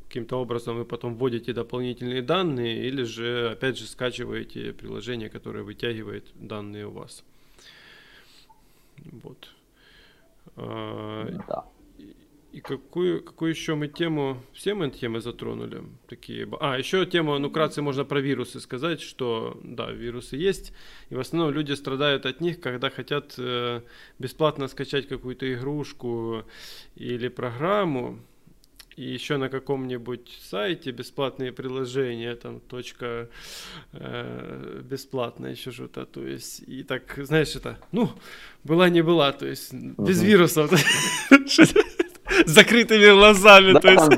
каким-то 0.09 0.41
образом 0.41 0.77
вы 0.77 0.85
потом 0.85 1.15
вводите 1.15 1.53
дополнительные 1.53 2.21
данные, 2.21 2.87
или 2.89 3.05
же 3.05 3.51
опять 3.53 3.79
же 3.79 3.87
скачиваете 3.87 4.73
приложение, 4.73 5.29
которое 5.29 5.63
вытягивает 5.63 6.25
данные 6.35 6.87
у 6.87 6.91
вас. 6.91 7.25
Вот. 9.23 9.49
А, 10.57 11.29
да. 11.49 11.65
И 12.53 12.61
какую, 12.61 13.23
какую 13.23 13.51
еще 13.51 13.77
мы 13.77 13.87
тему, 13.87 14.43
все 14.53 14.75
мы 14.75 14.91
темы 14.91 15.21
затронули? 15.21 15.85
Такие, 16.09 16.49
а, 16.61 16.79
еще 16.79 17.07
тему, 17.07 17.39
ну, 17.39 17.49
кратко 17.51 17.81
можно 17.81 18.05
про 18.05 18.21
вирусы 18.21 18.59
сказать, 18.61 19.01
что, 19.01 19.61
да, 19.63 19.93
вирусы 19.93 20.37
есть, 20.37 20.73
и 21.11 21.15
в 21.15 21.21
основном 21.21 21.55
люди 21.55 21.73
страдают 21.73 22.27
от 22.27 22.41
них, 22.41 22.61
когда 22.61 22.91
хотят 22.91 23.35
э, 23.39 23.83
бесплатно 24.19 24.67
скачать 24.67 25.07
какую-то 25.07 25.53
игрушку 25.53 26.45
или 26.97 27.29
программу, 27.29 28.19
и 28.97 29.05
еще 29.05 29.37
на 29.37 29.49
каком-нибудь 29.49 30.39
сайте 30.43 30.91
бесплатные 30.91 31.53
приложения, 31.53 32.35
там 32.35 32.61
точка 32.61 33.29
э, 33.93 34.83
бесплатно 34.85 35.47
еще 35.47 35.71
что-то, 35.71 36.05
то 36.05 36.27
есть, 36.27 36.65
и 36.67 36.83
так, 36.83 37.15
знаешь, 37.17 37.57
это, 37.57 37.79
ну, 37.93 38.11
была 38.65 38.89
не 38.89 39.03
была, 39.03 39.33
то 39.33 39.47
есть, 39.47 39.73
без 39.73 40.23
вирусов, 40.23 40.73
с 41.31 41.59
закрытыми 42.47 43.11
глазами, 43.13 43.79
то 43.79 43.91
есть. 43.91 44.13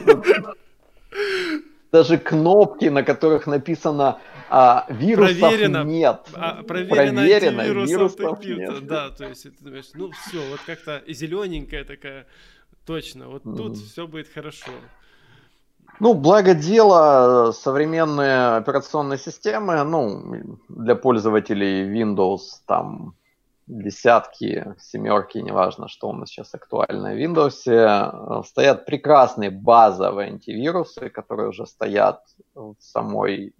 Даже 1.93 2.17
кнопки, 2.17 2.87
на 2.87 3.03
которых 3.03 3.47
написано 3.47 4.19
а, 4.49 4.87
вирусов 4.89 5.39
проверено, 5.39 5.85
нет. 5.85 6.23
А, 6.33 6.63
проверено, 6.63 7.21
проверено 7.21 7.61
вирусов, 7.61 8.19
вирусов 8.19 8.45
нет. 8.45 8.87
Да, 8.87 9.11
то 9.11 9.29
есть, 9.29 9.43
ты 9.43 9.53
думаешь, 9.61 9.91
ну 9.95 10.11
все, 10.11 10.39
вот 10.51 10.61
как-то 10.65 11.03
зелененькая 11.07 11.85
такая 11.85 12.27
Точно, 12.87 13.29
вот 13.29 13.45
mm 13.45 13.57
тут 13.57 13.77
все 13.77 14.07
будет 14.07 14.29
хорошо. 14.29 14.73
Ну, 16.01 16.15
благо 16.15 16.55
дело, 16.55 17.53
современные 17.53 18.57
операционные 18.57 19.19
системы, 19.19 19.85
ну, 19.85 20.59
для 20.69 20.97
пользователей 20.97 21.85
Windows 21.85 22.41
там 22.67 23.15
десятки, 23.73 24.75
семерки, 24.79 25.39
неважно, 25.39 25.89
что 25.89 26.09
у 26.09 26.13
нас 26.13 26.29
сейчас 26.29 26.55
актуально 26.55 27.15
в 27.15 27.17
Windows, 27.17 27.67
э, 27.67 28.43
стоят 28.45 28.87
прекрасные 28.87 29.51
базовые 29.51 30.29
антивирусы, 30.29 31.09
которые 31.09 31.49
уже 31.49 31.67
стоят 31.67 32.23
в 32.55 32.77
самой 32.79 33.49
э, 33.49 33.53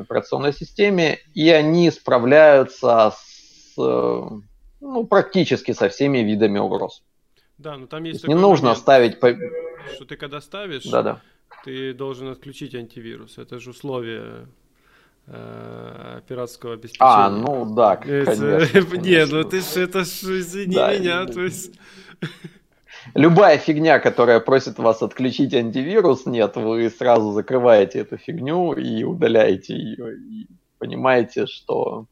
операционной 0.00 0.52
системе, 0.52 1.18
и 1.34 1.50
они 1.50 1.90
справляются 1.90 3.12
с, 3.16 3.74
э, 3.78 4.22
ну, 4.80 5.06
практически 5.06 5.72
со 5.72 5.88
всеми 5.88 6.18
видами 6.18 6.58
угроз. 6.58 7.02
Да, 7.58 7.76
но 7.76 7.86
там 7.86 8.04
есть 8.04 8.26
не 8.26 8.34
нужно 8.34 8.68
момент, 8.68 8.82
ставить... 8.82 9.16
Что 9.94 10.04
ты 10.06 10.16
когда 10.16 10.40
ставишь, 10.40 10.84
да, 10.84 11.02
да. 11.02 11.20
ты 11.64 11.94
должен 11.94 12.28
отключить 12.28 12.74
антивирус. 12.74 13.38
Это 13.38 13.58
же 13.58 13.70
условие 13.70 14.48
пиратского 15.26 16.74
обеспечения. 16.74 17.10
А, 17.10 17.30
ну 17.30 17.64
да, 17.74 17.96
конечно. 17.96 18.58
Не, 18.98 19.26
ну 19.30 19.44
ты 19.44 19.60
ж, 19.60 19.76
это 19.76 20.04
ж, 20.04 20.40
извини 20.40 20.76
меня, 20.76 21.26
то 21.26 21.42
есть... 21.42 21.72
Любая 23.14 23.58
фигня, 23.58 23.98
которая 23.98 24.40
просит 24.40 24.78
вас 24.78 25.02
отключить 25.02 25.54
антивирус, 25.54 26.24
нет, 26.26 26.56
вы 26.56 26.88
сразу 26.88 27.32
закрываете 27.32 27.98
эту 27.98 28.16
фигню 28.16 28.72
и 28.72 29.04
удаляете 29.04 29.74
ее. 29.74 30.16
И 30.16 30.46
понимаете, 30.78 31.46
что 31.46 32.06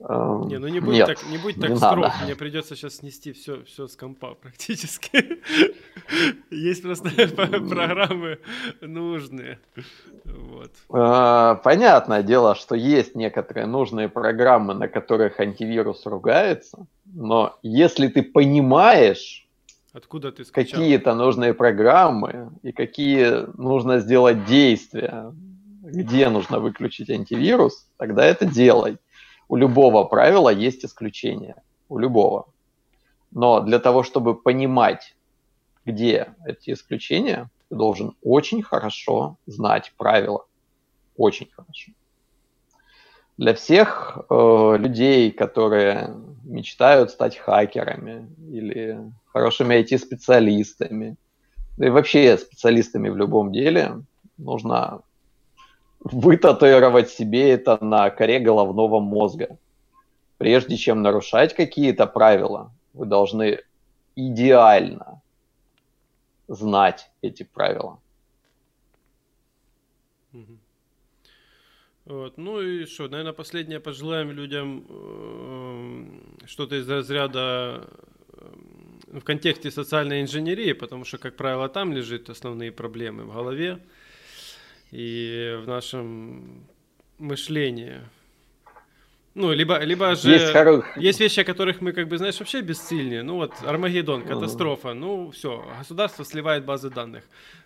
не, 0.00 0.58
ну 0.58 0.68
не 0.68 0.80
будь 0.80 0.94
Нет, 0.94 1.06
так, 1.06 1.18
не 1.30 1.36
будь 1.36 1.60
так 1.60 1.70
не 1.70 1.76
строг, 1.76 1.98
надо. 1.98 2.24
мне 2.24 2.34
придется 2.34 2.74
сейчас 2.74 2.96
снести 2.96 3.32
все, 3.32 3.62
все 3.64 3.86
с 3.86 3.96
компа 3.96 4.34
практически. 4.34 5.40
Есть 6.50 6.82
просто 6.82 7.10
программы 7.36 8.38
нужные. 8.80 9.58
Вот. 10.24 10.72
А, 10.90 11.56
понятное 11.56 12.22
дело, 12.22 12.54
что 12.54 12.74
есть 12.74 13.14
некоторые 13.14 13.66
нужные 13.66 14.08
программы, 14.08 14.72
на 14.74 14.88
которых 14.88 15.38
антивирус 15.38 16.06
ругается, 16.06 16.86
но 17.04 17.58
если 17.62 18.08
ты 18.08 18.22
понимаешь, 18.22 19.46
Откуда 19.92 20.30
ты 20.30 20.44
какие-то 20.44 21.14
нужные 21.14 21.52
программы 21.52 22.52
и 22.62 22.72
какие 22.72 23.46
нужно 23.60 23.98
сделать 23.98 24.44
действия, 24.46 25.34
где 25.82 26.28
нужно 26.28 26.60
выключить 26.60 27.10
антивирус, 27.10 27.86
тогда 27.96 28.24
это 28.24 28.46
делай. 28.46 28.98
У 29.50 29.56
любого 29.56 30.04
правила 30.04 30.48
есть 30.48 30.84
исключения. 30.84 31.56
У 31.88 31.98
любого. 31.98 32.46
Но 33.32 33.58
для 33.58 33.80
того, 33.80 34.04
чтобы 34.04 34.40
понимать, 34.40 35.16
где 35.84 36.36
эти 36.46 36.70
исключения, 36.70 37.50
ты 37.68 37.74
должен 37.74 38.14
очень 38.22 38.62
хорошо 38.62 39.38
знать 39.46 39.92
правила. 39.96 40.46
Очень 41.16 41.48
хорошо. 41.50 41.90
Для 43.38 43.52
всех 43.54 44.18
э, 44.30 44.76
людей, 44.78 45.32
которые 45.32 46.14
мечтают 46.44 47.10
стать 47.10 47.36
хакерами 47.36 48.28
или 48.52 49.00
хорошими 49.32 49.82
IT-специалистами, 49.82 51.16
да 51.76 51.86
и 51.88 51.90
вообще 51.90 52.38
специалистами 52.38 53.08
в 53.08 53.16
любом 53.16 53.50
деле, 53.50 54.00
нужно 54.38 55.02
вытатуировать 56.00 57.10
себе 57.10 57.50
это 57.50 57.82
на 57.84 58.10
коре 58.10 58.40
головного 58.40 59.00
мозга. 59.00 59.58
Прежде 60.38 60.76
чем 60.76 61.02
нарушать 61.02 61.54
какие-то 61.54 62.06
правила, 62.06 62.72
вы 62.94 63.06
должны 63.06 63.60
идеально 64.16 65.20
знать 66.48 67.10
эти 67.22 67.42
правила. 67.42 67.98
Вот. 72.06 72.38
Ну 72.38 72.60
и 72.60 72.86
что, 72.86 73.08
наверное, 73.08 73.32
последнее 73.32 73.78
пожелаем 73.78 74.32
людям 74.32 74.84
э, 74.88 76.46
что-то 76.46 76.74
из 76.74 76.88
разряда 76.88 77.88
э, 78.32 79.18
в 79.18 79.20
контексте 79.20 79.70
социальной 79.70 80.20
инженерии, 80.20 80.72
потому 80.72 81.04
что, 81.04 81.18
как 81.18 81.36
правило, 81.36 81.68
там 81.68 81.92
лежит 81.92 82.28
основные 82.28 82.72
проблемы 82.72 83.24
в 83.24 83.32
голове 83.32 83.78
и 84.90 85.58
в 85.62 85.68
нашем 85.68 86.66
мышлении. 87.18 88.00
Ну, 89.34 89.52
либо, 89.52 89.78
либо 89.78 90.14
же 90.16 90.32
есть, 90.32 90.52
хоро... 90.52 90.84
есть 90.96 91.20
вещи, 91.20 91.40
о 91.40 91.44
которых 91.44 91.80
мы, 91.80 91.92
как 91.92 92.08
бы, 92.08 92.18
знаешь, 92.18 92.40
вообще 92.40 92.62
бесцельнее. 92.62 93.22
Ну, 93.22 93.36
вот 93.36 93.52
Армагеддон, 93.64 94.24
катастрофа. 94.24 94.88
Uh-huh. 94.88 94.94
Ну, 94.94 95.30
все, 95.30 95.64
государство 95.78 96.24
сливает 96.24 96.64
базы 96.64 96.90
данных. 96.90 97.22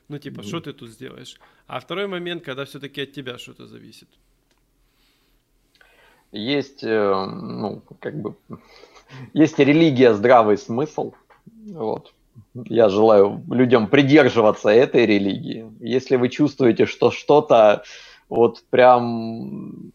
Ну, 0.09 0.19
типа, 0.19 0.43
что 0.43 0.59
uh-huh. 0.59 0.63
ты 0.63 0.73
тут 0.75 0.91
сделаешь? 0.91 1.41
А 1.67 1.81
второй 1.81 2.07
момент, 2.07 2.45
когда 2.45 2.67
все-таки 2.67 3.03
от 3.03 3.13
тебя 3.13 3.39
что-то 3.39 3.67
зависит. 3.67 4.09
Есть, 6.33 6.85
э, 6.85 7.27
ну, 7.27 7.83
как 7.99 8.21
бы, 8.21 8.35
есть 9.33 9.59
религия 9.59 10.13
здравый 10.13 10.59
смысл. 10.59 11.15
Вот. 11.67 12.13
Я 12.55 12.89
желаю 12.89 13.43
людям 13.51 13.89
придерживаться 13.89 14.69
этой 14.69 15.07
религии. 15.07 15.71
Если 15.81 16.17
вы 16.17 16.29
чувствуете, 16.29 16.87
что 16.87 17.11
что-то 17.11 17.83
вот 18.29 18.63
прям 18.71 19.93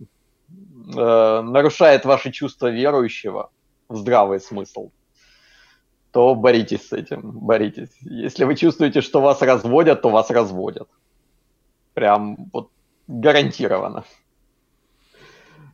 э, 0.96 1.42
нарушает 1.42 2.06
ваше 2.06 2.32
чувство 2.32 2.68
верующего 2.68 3.50
здравый 3.90 4.40
смысл, 4.40 4.92
то 6.12 6.36
боритесь 6.36 6.88
с 6.88 6.94
этим, 6.94 7.22
боритесь. 7.32 7.96
Если 8.02 8.44
вы 8.44 8.56
чувствуете, 8.56 9.02
что 9.02 9.22
вас 9.22 9.42
разводят, 9.42 10.02
то 10.02 10.10
вас 10.10 10.30
разводят. 10.30 10.90
Прям 11.94 12.50
вот 12.52 12.70
гарантированно. 13.08 14.04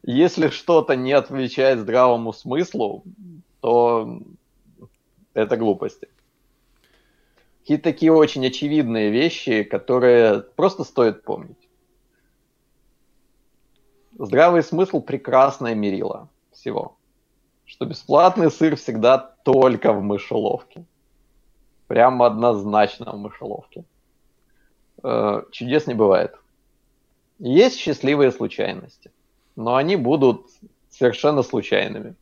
Если 0.03 0.49
что-то 0.49 0.95
не 0.95 1.13
отвечает 1.13 1.79
здравому 1.79 2.31
смыслу, 2.31 3.03
то 3.61 4.21
это 5.33 5.57
глупости 5.57 6.07
какие-то 7.65 7.83
такие 7.85 8.13
очень 8.13 8.45
очевидные 8.45 9.09
вещи, 9.09 9.63
которые 9.63 10.41
просто 10.41 10.83
стоит 10.83 11.23
помнить. 11.23 11.67
Здравый 14.19 14.61
смысл 14.61 15.01
прекрасное 15.01 15.73
мерило 15.73 16.29
всего. 16.51 16.95
Что 17.65 17.85
бесплатный 17.85 18.51
сыр 18.51 18.75
всегда 18.75 19.17
только 19.17 19.93
в 19.93 20.03
мышеловке. 20.03 20.85
Прямо 21.87 22.27
однозначно 22.27 23.11
в 23.13 23.17
мышеловке. 23.17 23.83
Э, 25.01 25.41
чудес 25.51 25.87
не 25.87 25.95
бывает. 25.95 26.35
Есть 27.39 27.79
счастливые 27.79 28.31
случайности, 28.31 29.11
но 29.55 29.75
они 29.75 29.95
будут 29.95 30.51
совершенно 30.91 31.41
случайными. 31.41 32.13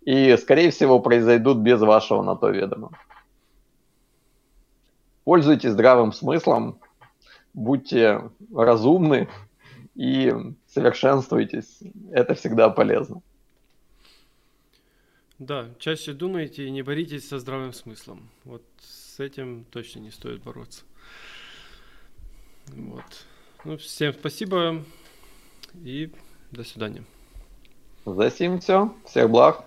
И, 0.00 0.34
скорее 0.38 0.70
всего, 0.70 0.98
произойдут 0.98 1.58
без 1.58 1.78
вашего 1.82 2.22
на 2.22 2.36
то 2.36 2.48
ведома. 2.48 2.90
Пользуйтесь 5.24 5.72
здравым 5.72 6.12
смыслом, 6.12 6.80
будьте 7.54 8.30
разумны 8.54 9.28
и 9.94 10.34
совершенствуйтесь. 10.66 11.80
Это 12.10 12.34
всегда 12.34 12.70
полезно. 12.70 13.22
Да, 15.38 15.68
чаще 15.78 16.12
думайте 16.12 16.66
и 16.66 16.70
не 16.70 16.82
боритесь 16.82 17.28
со 17.28 17.38
здравым 17.38 17.72
смыслом. 17.72 18.28
Вот 18.44 18.62
с 18.80 19.18
этим 19.18 19.64
точно 19.70 20.00
не 20.00 20.10
стоит 20.10 20.42
бороться. 20.42 20.82
Вот. 22.68 23.04
Ну, 23.64 23.76
всем 23.76 24.12
спасибо 24.12 24.84
и 25.82 26.12
до 26.50 26.64
свидания. 26.64 27.04
За 28.04 28.30
сим 28.30 28.60
все. 28.60 28.94
Всех 29.04 29.30
благ. 29.30 29.64